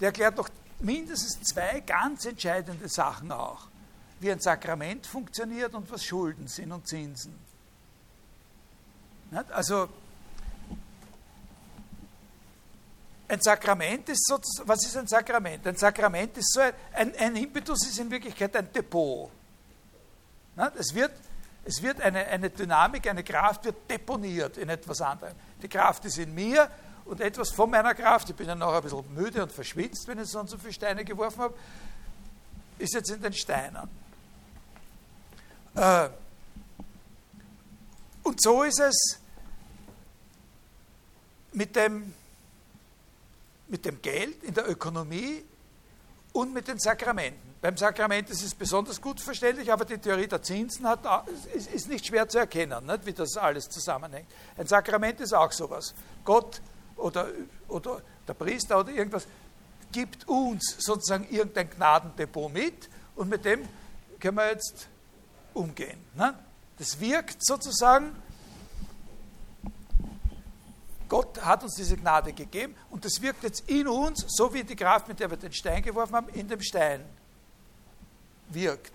Der 0.00 0.08
erklärt 0.08 0.36
noch 0.36 0.48
mindestens 0.80 1.40
zwei 1.42 1.80
ganz 1.80 2.24
entscheidende 2.24 2.88
Sachen 2.88 3.32
auch. 3.32 3.68
Wie 4.20 4.30
ein 4.30 4.40
Sakrament 4.40 5.06
funktioniert 5.06 5.74
und 5.74 5.90
was 5.90 6.04
Schulden 6.04 6.46
sind 6.48 6.72
und 6.72 6.86
Zinsen. 6.86 7.38
Also 9.50 9.88
Ein 13.30 13.42
Sakrament 13.42 14.08
ist 14.08 14.26
so, 14.26 14.40
was 14.64 14.86
ist 14.86 14.96
ein 14.96 15.06
Sakrament? 15.06 15.66
Ein 15.66 15.76
Sakrament 15.76 16.34
ist 16.38 16.50
so 16.50 16.60
ein, 16.60 17.14
ein, 17.18 17.36
Impetus 17.36 17.86
ist 17.86 17.98
in 17.98 18.10
Wirklichkeit 18.10 18.56
ein 18.56 18.72
Depot. 18.72 19.30
Es 20.78 20.94
wird, 20.94 21.12
es 21.62 21.82
wird 21.82 22.00
eine, 22.00 22.26
eine 22.26 22.48
Dynamik, 22.48 23.06
eine 23.06 23.22
Kraft 23.22 23.66
wird 23.66 23.90
deponiert 23.90 24.56
in 24.56 24.70
etwas 24.70 25.02
anderem. 25.02 25.34
Die 25.62 25.68
Kraft 25.68 26.06
ist 26.06 26.16
in 26.16 26.34
mir 26.34 26.70
und 27.08 27.20
etwas 27.20 27.50
von 27.50 27.70
meiner 27.70 27.94
Kraft, 27.94 28.28
ich 28.30 28.36
bin 28.36 28.46
ja 28.46 28.54
noch 28.54 28.72
ein 28.72 28.82
bisschen 28.82 29.14
müde 29.14 29.42
und 29.42 29.50
verschwitzt, 29.50 30.06
wenn 30.08 30.18
ich 30.18 30.28
so 30.28 30.40
und 30.40 30.50
so 30.50 30.58
viele 30.58 30.72
Steine 30.72 31.04
geworfen 31.04 31.40
habe, 31.40 31.54
ist 32.78 32.94
jetzt 32.94 33.10
in 33.10 33.22
den 33.22 33.32
Steinen. 33.32 33.88
Äh, 35.74 36.08
und 38.22 38.42
so 38.42 38.62
ist 38.62 38.78
es 38.78 39.18
mit 41.52 41.74
dem, 41.74 42.14
mit 43.68 43.86
dem 43.86 44.02
Geld 44.02 44.42
in 44.44 44.52
der 44.52 44.68
Ökonomie 44.68 45.42
und 46.32 46.52
mit 46.52 46.68
den 46.68 46.78
Sakramenten. 46.78 47.48
Beim 47.60 47.76
Sakrament 47.76 48.28
ist 48.30 48.44
es 48.44 48.54
besonders 48.54 49.00
gut 49.00 49.20
verständlich, 49.20 49.72
aber 49.72 49.84
die 49.84 49.98
Theorie 49.98 50.28
der 50.28 50.42
Zinsen 50.42 50.86
hat, 50.86 51.00
ist, 51.54 51.72
ist 51.72 51.88
nicht 51.88 52.06
schwer 52.06 52.28
zu 52.28 52.38
erkennen, 52.38 52.86
nicht, 52.86 53.06
wie 53.06 53.12
das 53.14 53.36
alles 53.36 53.68
zusammenhängt. 53.68 54.28
Ein 54.56 54.66
Sakrament 54.66 55.20
ist 55.20 55.32
auch 55.32 55.50
sowas. 55.50 55.94
Gott 56.24 56.60
oder, 56.98 57.28
oder 57.68 58.02
der 58.26 58.34
Priester 58.34 58.78
oder 58.78 58.90
irgendwas 58.90 59.26
gibt 59.90 60.28
uns 60.28 60.76
sozusagen 60.78 61.26
irgendein 61.30 61.70
Gnadendepot 61.70 62.52
mit 62.52 62.88
und 63.16 63.28
mit 63.28 63.44
dem 63.44 63.66
können 64.20 64.36
wir 64.36 64.50
jetzt 64.50 64.88
umgehen. 65.54 65.98
Ne? 66.14 66.34
Das 66.78 67.00
wirkt 67.00 67.44
sozusagen 67.44 68.14
Gott 71.08 71.42
hat 71.42 71.62
uns 71.62 71.74
diese 71.74 71.96
Gnade 71.96 72.32
gegeben 72.32 72.74
und 72.90 73.04
das 73.04 73.20
wirkt 73.22 73.42
jetzt 73.42 73.68
in 73.68 73.88
uns, 73.88 74.26
so 74.28 74.52
wie 74.52 74.62
die 74.62 74.76
Kraft, 74.76 75.08
mit 75.08 75.18
der 75.18 75.30
wir 75.30 75.38
den 75.38 75.52
Stein 75.52 75.82
geworfen 75.82 76.14
haben, 76.14 76.28
in 76.30 76.46
dem 76.46 76.60
Stein 76.60 77.02
wirkt. 78.50 78.92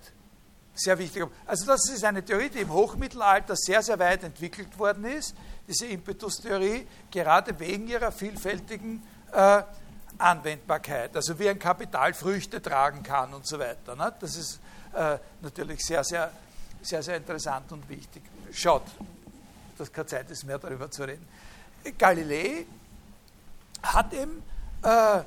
Sehr 0.75 0.97
wichtig. 0.97 1.25
Also 1.45 1.65
das 1.65 1.89
ist 1.89 2.03
eine 2.03 2.23
Theorie, 2.23 2.49
die 2.49 2.59
im 2.59 2.71
Hochmittelalter 2.71 3.55
sehr, 3.55 3.81
sehr 3.81 3.97
weit 3.99 4.23
entwickelt 4.23 4.77
worden 4.77 5.05
ist, 5.05 5.35
diese 5.67 5.87
Impetus-Theorie, 5.87 6.87
gerade 7.09 7.57
wegen 7.59 7.87
ihrer 7.87 8.11
vielfältigen 8.11 9.01
äh, 9.31 9.63
Anwendbarkeit. 10.17 11.15
Also 11.15 11.37
wie 11.39 11.49
ein 11.49 11.59
Kapital 11.59 12.13
Früchte 12.13 12.61
tragen 12.61 13.03
kann 13.03 13.33
und 13.33 13.47
so 13.47 13.59
weiter. 13.59 13.95
Ne? 13.95 14.13
Das 14.19 14.35
ist 14.35 14.59
äh, 14.93 15.17
natürlich 15.41 15.85
sehr, 15.85 16.03
sehr, 16.03 16.31
sehr, 16.81 17.01
sehr 17.01 17.17
interessant 17.17 17.71
und 17.71 17.87
wichtig. 17.89 18.21
Schaut, 18.51 18.83
dass 19.77 19.91
keine 19.91 20.07
Zeit 20.07 20.29
ist 20.29 20.43
mehr 20.43 20.59
darüber 20.59 20.89
zu 20.91 21.03
reden. 21.03 21.27
Galilei 21.97 22.65
hat 23.81 24.13
eben, 24.13 24.43
äh, 24.81 25.23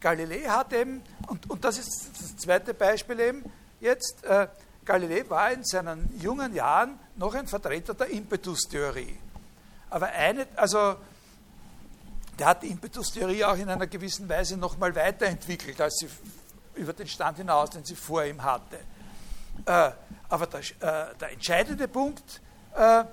Galilei 0.00 0.42
hat 0.48 0.72
eben, 0.72 1.02
und, 1.28 1.48
und 1.50 1.64
das 1.64 1.78
ist 1.78 2.10
das 2.18 2.36
zweite 2.36 2.74
Beispiel 2.74 3.20
eben 3.20 3.44
jetzt, 3.80 4.24
äh, 4.24 4.48
Galilei 4.84 5.28
war 5.28 5.50
in 5.50 5.64
seinen 5.64 6.18
jungen 6.20 6.54
Jahren 6.54 6.98
noch 7.16 7.34
ein 7.34 7.46
Vertreter 7.46 7.94
der 7.94 8.08
Impetustheorie. 8.08 9.18
Aber 9.90 10.06
eine, 10.06 10.46
also 10.56 10.96
der 12.38 12.46
hat 12.48 12.62
die 12.62 12.68
Impetustheorie 12.68 13.44
auch 13.44 13.56
in 13.56 13.68
einer 13.68 13.86
gewissen 13.86 14.28
Weise 14.28 14.56
nochmal 14.56 14.94
weiterentwickelt, 14.94 15.80
als 15.80 15.96
sie 15.98 16.08
über 16.74 16.92
den 16.92 17.08
Stand 17.08 17.38
hinaus, 17.38 17.70
den 17.70 17.84
sie 17.84 17.96
vor 17.96 18.24
ihm 18.24 18.42
hatte. 18.42 18.78
Äh, 19.64 19.90
aber 20.28 20.46
der, 20.46 20.60
äh, 20.60 21.14
der, 21.18 21.32
entscheidende 21.32 21.88
Punkt 21.88 22.42
äh, 22.74 23.04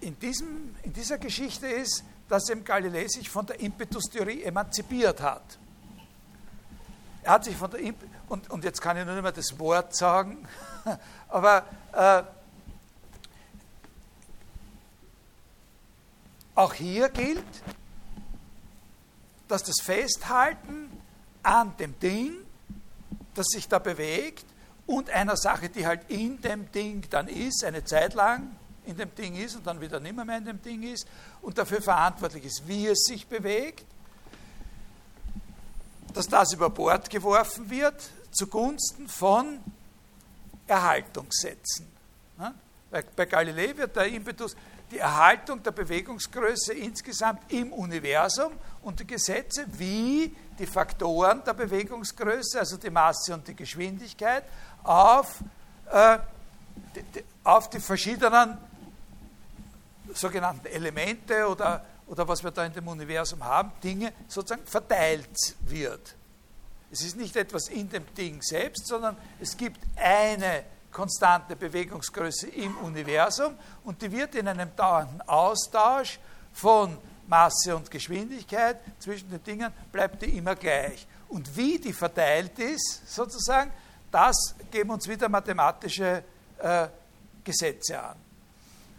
in, 0.00 0.18
diesem, 0.18 0.76
in 0.82 0.92
dieser 0.92 1.18
Geschichte 1.18 1.66
ist, 1.66 2.04
dass 2.28 2.48
eben 2.48 2.64
Galilei 2.64 3.08
sich 3.08 3.28
von 3.28 3.46
der 3.46 3.58
Impetustheorie 3.58 4.44
emanzipiert 4.44 5.20
hat. 5.20 5.42
Er 7.22 7.32
hat 7.32 7.44
sich 7.44 7.56
von 7.56 7.70
der 7.70 7.80
Imp 7.80 7.98
und, 8.28 8.48
und 8.48 8.62
jetzt 8.62 8.80
kann 8.80 8.96
ich 8.96 9.04
nur 9.04 9.14
nicht 9.14 9.22
mehr 9.22 9.32
das 9.32 9.58
Wort 9.58 9.94
sagen, 9.94 10.46
aber 11.28 11.64
auch 16.60 16.74
hier 16.74 17.08
gilt, 17.08 17.44
dass 19.48 19.62
das 19.62 19.80
Festhalten 19.82 20.90
an 21.42 21.74
dem 21.78 21.98
Ding, 21.98 22.34
das 23.34 23.46
sich 23.46 23.66
da 23.66 23.78
bewegt, 23.78 24.44
und 24.86 25.08
einer 25.10 25.36
Sache, 25.36 25.68
die 25.68 25.86
halt 25.86 26.02
in 26.08 26.40
dem 26.42 26.70
Ding 26.72 27.06
dann 27.10 27.28
ist, 27.28 27.64
eine 27.64 27.84
Zeit 27.84 28.14
lang, 28.14 28.56
in 28.84 28.96
dem 28.96 29.14
Ding 29.14 29.36
ist 29.36 29.56
und 29.56 29.66
dann 29.66 29.80
wieder 29.80 30.00
nimmer 30.00 30.24
mehr 30.24 30.38
in 30.38 30.44
dem 30.44 30.62
Ding 30.62 30.82
ist 30.82 31.06
und 31.42 31.56
dafür 31.56 31.80
verantwortlich 31.80 32.44
ist, 32.44 32.66
wie 32.66 32.86
es 32.88 33.04
sich 33.04 33.26
bewegt, 33.26 33.84
dass 36.12 36.26
das 36.26 36.52
über 36.52 36.70
Bord 36.70 37.08
geworfen 37.08 37.70
wird 37.70 38.10
zugunsten 38.32 39.08
von 39.08 39.60
Erhaltungssätzen. 40.66 41.86
Bei 42.90 43.26
Galilei 43.26 43.76
wird 43.76 43.94
der 43.94 44.06
Impetus 44.06 44.56
die 44.90 44.98
Erhaltung 44.98 45.62
der 45.62 45.70
Bewegungsgröße 45.70 46.72
insgesamt 46.74 47.52
im 47.52 47.72
Universum 47.72 48.52
und 48.82 48.98
die 48.98 49.06
Gesetze 49.06 49.64
wie 49.72 50.34
die 50.58 50.66
Faktoren 50.66 51.42
der 51.44 51.54
Bewegungsgröße, 51.54 52.58
also 52.58 52.76
die 52.76 52.90
Masse 52.90 53.34
und 53.34 53.46
die 53.46 53.54
Geschwindigkeit, 53.54 54.44
auf, 54.82 55.38
äh, 55.90 56.18
die, 56.94 57.24
auf 57.44 57.70
die 57.70 57.80
verschiedenen 57.80 58.58
sogenannten 60.12 60.66
Elemente 60.66 61.46
oder, 61.46 61.84
oder 62.06 62.26
was 62.26 62.42
wir 62.42 62.50
da 62.50 62.64
in 62.64 62.72
dem 62.72 62.88
Universum 62.88 63.44
haben, 63.44 63.72
Dinge 63.82 64.12
sozusagen 64.26 64.66
verteilt 64.66 65.54
wird. 65.60 66.14
Es 66.90 67.02
ist 67.02 67.16
nicht 67.16 67.36
etwas 67.36 67.68
in 67.68 67.88
dem 67.88 68.04
Ding 68.14 68.42
selbst, 68.42 68.86
sondern 68.86 69.16
es 69.38 69.56
gibt 69.56 69.78
eine 69.96 70.64
konstante 70.92 71.56
Bewegungsgröße 71.56 72.48
im 72.48 72.76
Universum 72.78 73.56
und 73.84 74.00
die 74.02 74.10
wird 74.10 74.34
in 74.34 74.48
einem 74.48 74.74
dauernden 74.74 75.20
Austausch 75.22 76.18
von 76.52 76.96
Masse 77.26 77.76
und 77.76 77.90
Geschwindigkeit 77.90 78.80
zwischen 78.98 79.30
den 79.30 79.42
Dingen, 79.42 79.72
bleibt 79.92 80.22
die 80.22 80.36
immer 80.36 80.56
gleich. 80.56 81.06
Und 81.28 81.56
wie 81.56 81.78
die 81.78 81.92
verteilt 81.92 82.58
ist, 82.58 83.08
sozusagen, 83.08 83.70
das 84.10 84.56
geben 84.70 84.90
uns 84.90 85.06
wieder 85.06 85.28
mathematische 85.28 86.24
äh, 86.58 86.88
Gesetze 87.44 88.02
an. 88.02 88.16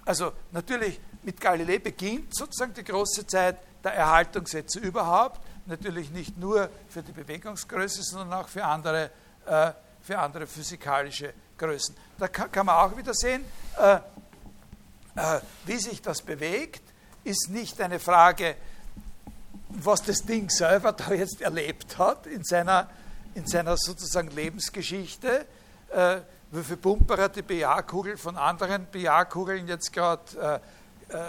Also 0.06 0.32
natürlich 0.52 1.00
mit 1.24 1.40
Galilei 1.40 1.80
beginnt 1.80 2.34
sozusagen 2.34 2.74
die 2.74 2.84
große 2.84 3.28
Zeit 3.28 3.58
der 3.84 3.94
Erhaltungssätze 3.94 4.80
überhaupt, 4.80 5.42
natürlich 5.66 6.10
nicht 6.12 6.38
nur 6.38 6.70
für 6.88 7.04
die 7.04 7.12
Bewegungsgröße, 7.12 8.02
sondern 8.04 8.40
auch 8.40 8.48
für 8.48 8.64
andere, 8.64 9.12
äh, 9.46 9.72
für 10.02 10.18
andere 10.18 10.48
physikalische 10.48 11.34
Größen. 11.62 11.96
Da 12.18 12.28
kann, 12.28 12.66
man 12.66 12.76
auch 12.76 12.98
wieder 12.98 13.14
sehen, 13.14 13.46
äh, 13.80 14.00
äh, 15.16 15.40
wie 15.66 15.78
sich 15.78 16.02
das 16.02 16.24
bewegt, 16.24 16.82
ist 17.24 17.50
nicht 17.50 17.80
eine 17.80 18.00
Frage, 18.00 18.56
was 19.70 20.02
das 20.02 20.24
Ding 20.24 20.50
selber 20.50 20.92
da 20.92 21.14
jetzt 21.14 21.40
erlebt 21.42 22.00
hat 22.00 22.26
in 22.26 22.44
seiner, 22.44 22.90
in 23.36 23.46
seiner 23.46 23.78
sozusagen 23.78 24.32
Lebensgeschichte, 24.32 25.46
äh, 25.92 26.22
wie 26.52 26.64
viel 26.64 26.78
Pumperer 26.78 27.30
die 27.30 27.44
BA-Kugel 27.44 28.18
von 28.18 28.38
anderen 28.38 28.88
BA-Kugeln 28.92 29.68
jetzt 29.68 29.94
gerade 29.94 30.60
äh, 31.10 31.16
äh, 31.16 31.20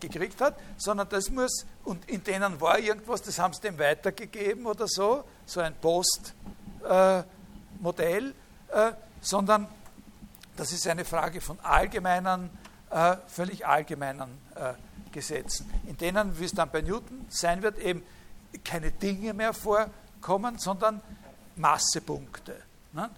gekriegt 0.00 0.40
hat, 0.40 0.58
sondern 0.76 1.08
das 1.08 1.30
muss, 1.30 1.64
und 1.84 2.10
in 2.10 2.24
denen 2.24 2.60
war 2.60 2.80
irgendwas, 2.80 3.22
das 3.22 3.38
haben 3.38 3.54
sie 3.54 3.60
dem 3.60 3.78
weitergegeben 3.78 4.66
oder 4.66 4.88
so, 4.88 5.22
so 5.46 5.60
ein 5.60 5.76
Postmodell, 5.76 8.34
äh, 8.72 8.92
sondern 9.20 9.68
das 10.56 10.72
ist 10.72 10.86
eine 10.86 11.04
Frage 11.04 11.40
von 11.40 11.58
allgemeinen, 11.60 12.50
äh, 12.90 13.16
völlig 13.28 13.66
allgemeinen 13.66 14.38
äh, 14.54 14.74
Gesetzen, 15.12 15.70
in 15.86 15.96
denen, 15.96 16.38
wie 16.38 16.44
es 16.44 16.52
dann 16.52 16.70
bei 16.70 16.82
Newton 16.82 17.26
sein 17.28 17.62
wird, 17.62 17.78
eben 17.78 18.02
keine 18.64 18.90
Dinge 18.90 19.32
mehr 19.32 19.52
vorkommen, 19.52 20.58
sondern 20.58 21.00
Massepunkte. 21.56 22.56
Ne? 22.92 23.10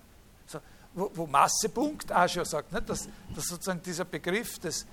So, 0.46 0.60
wo, 0.94 1.10
wo, 1.14 1.26
Massepunkt 1.26 2.12
auch 2.12 2.28
sagt, 2.28 2.72
ne? 2.72 2.82
dass, 2.82 3.08
dass 3.34 3.44
sozusagen 3.46 3.82
dieser 3.82 4.04
Begriff, 4.04 4.58
des, 4.58 4.86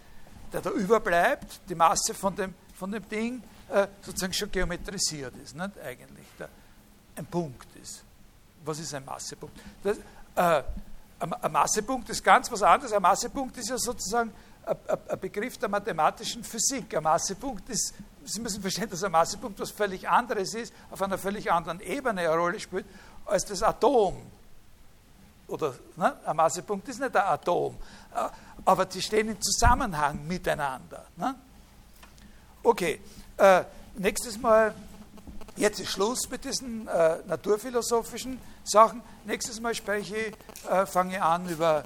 der 0.51 0.61
da 0.61 0.71
überbleibt, 0.71 1.61
die 1.67 1.75
Masse 1.75 2.13
von 2.13 2.35
dem, 2.35 2.53
von 2.75 2.91
dem 2.91 3.07
Ding, 3.07 3.43
äh, 3.69 3.87
sozusagen 4.01 4.33
schon 4.33 4.51
geometrisiert 4.51 5.35
ist, 5.43 5.55
nicht? 5.55 5.79
eigentlich 5.79 6.27
der, 6.37 6.49
ein 7.15 7.25
Punkt 7.25 7.67
ist. 7.81 8.03
Was 8.63 8.79
ist 8.79 8.93
ein 8.93 9.05
Massepunkt? 9.05 9.59
Das, 9.83 9.97
äh, 10.35 10.63
ein 11.19 11.51
Massepunkt 11.51 12.09
ist 12.09 12.23
ganz 12.23 12.51
was 12.51 12.63
anderes. 12.63 12.93
Ein 12.93 13.01
Massepunkt 13.01 13.57
ist 13.57 13.69
ja 13.69 13.77
sozusagen 13.77 14.31
ein 14.65 15.19
Begriff 15.19 15.57
der 15.57 15.69
mathematischen 15.69 16.43
Physik. 16.43 16.95
Ein 16.95 17.03
Massepunkt 17.03 17.67
ist, 17.69 17.93
Sie 18.25 18.39
müssen 18.39 18.61
verstehen, 18.61 18.89
dass 18.89 19.03
ein 19.03 19.11
Massepunkt 19.11 19.59
was 19.59 19.71
völlig 19.71 20.07
anderes 20.07 20.53
ist, 20.53 20.73
auf 20.91 21.01
einer 21.01 21.17
völlig 21.17 21.51
anderen 21.51 21.79
Ebene 21.81 22.21
eine 22.21 22.35
Rolle 22.35 22.59
spielt, 22.59 22.85
als 23.25 23.45
das 23.45 23.63
Atom. 23.63 24.15
Oder 25.47 25.73
ne? 25.95 26.15
ein 26.25 26.35
Massepunkt 26.35 26.87
ist 26.87 26.99
nicht 26.99 27.15
ein 27.15 27.23
Atom, 27.23 27.75
aber 28.63 28.85
die 28.85 29.01
stehen 29.01 29.29
im 29.29 29.41
Zusammenhang 29.41 30.27
miteinander. 30.27 31.05
Ne? 31.15 31.35
Okay, 32.61 32.99
äh, 33.37 33.63
nächstes 33.95 34.37
Mal, 34.37 34.75
jetzt 35.55 35.79
ist 35.79 35.89
Schluss 35.89 36.29
mit 36.29 36.45
diesen 36.45 36.87
äh, 36.87 37.17
naturphilosophischen 37.25 38.39
Sachen. 38.69 39.01
Nächstes 39.25 39.59
Mal 39.59 39.75
spreche 39.75 40.15
ich, 40.15 40.69
äh, 40.69 40.85
fange 40.85 41.21
an 41.21 41.47
über 41.49 41.83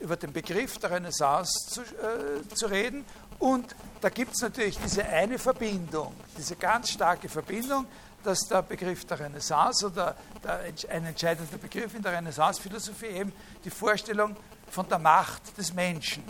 über 0.00 0.16
den 0.16 0.32
Begriff 0.32 0.78
der 0.78 0.90
Renaissance 0.90 1.52
zu, 1.68 1.80
äh, 1.82 2.46
zu 2.54 2.66
reden. 2.66 3.04
Und 3.38 3.74
da 4.00 4.08
gibt 4.10 4.34
es 4.34 4.42
natürlich 4.42 4.78
diese 4.78 5.04
eine 5.04 5.38
Verbindung, 5.38 6.14
diese 6.36 6.56
ganz 6.56 6.90
starke 6.90 7.28
Verbindung, 7.28 7.86
dass 8.22 8.40
der 8.40 8.62
Begriff 8.62 9.04
der 9.04 9.20
Renaissance 9.20 9.86
oder 9.86 10.16
der, 10.42 10.60
ein 10.90 11.06
entscheidender 11.06 11.58
Begriff 11.58 11.94
in 11.94 12.02
der 12.02 12.12
Renaissance-Philosophie 12.12 13.06
eben 13.06 13.32
die 13.64 13.70
Vorstellung 13.70 14.36
von 14.70 14.88
der 14.88 14.98
Macht 14.98 15.56
des 15.58 15.72
Menschen 15.74 16.22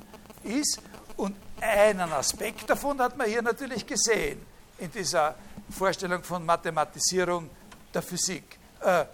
ist. 0.43 0.81
Und 1.17 1.37
einen 1.61 2.13
Aspekt 2.13 2.69
davon 2.69 3.01
hat 3.01 3.17
man 3.17 3.29
hier 3.29 3.43
natürlich 3.43 3.87
gesehen 3.87 4.45
in 4.79 4.91
dieser 4.91 5.37
Vorstellung 5.71 6.23
von 6.25 6.45
Mathematisierung 6.45 7.49
der 7.93 8.03
Physik. 8.03 8.59
Äh, 8.81 9.05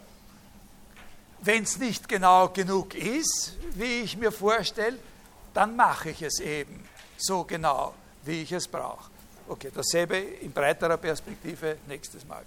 Wenn 1.42 1.62
es 1.62 1.78
nicht 1.78 2.08
genau 2.08 2.48
genug 2.48 2.94
ist, 2.94 3.56
wie 3.74 4.02
ich 4.02 4.16
mir 4.16 4.30
vorstelle, 4.30 4.98
dann 5.54 5.74
mache 5.74 6.10
ich 6.10 6.22
es 6.22 6.38
eben 6.40 6.84
so 7.16 7.44
genau, 7.44 7.94
wie 8.24 8.42
ich 8.42 8.52
es 8.52 8.68
brauche. 8.68 9.10
Okay, 9.48 9.70
dasselbe 9.74 10.18
in 10.18 10.52
breiterer 10.52 10.96
Perspektive 10.96 11.78
nächstes 11.88 12.26
Mal. 12.26 12.44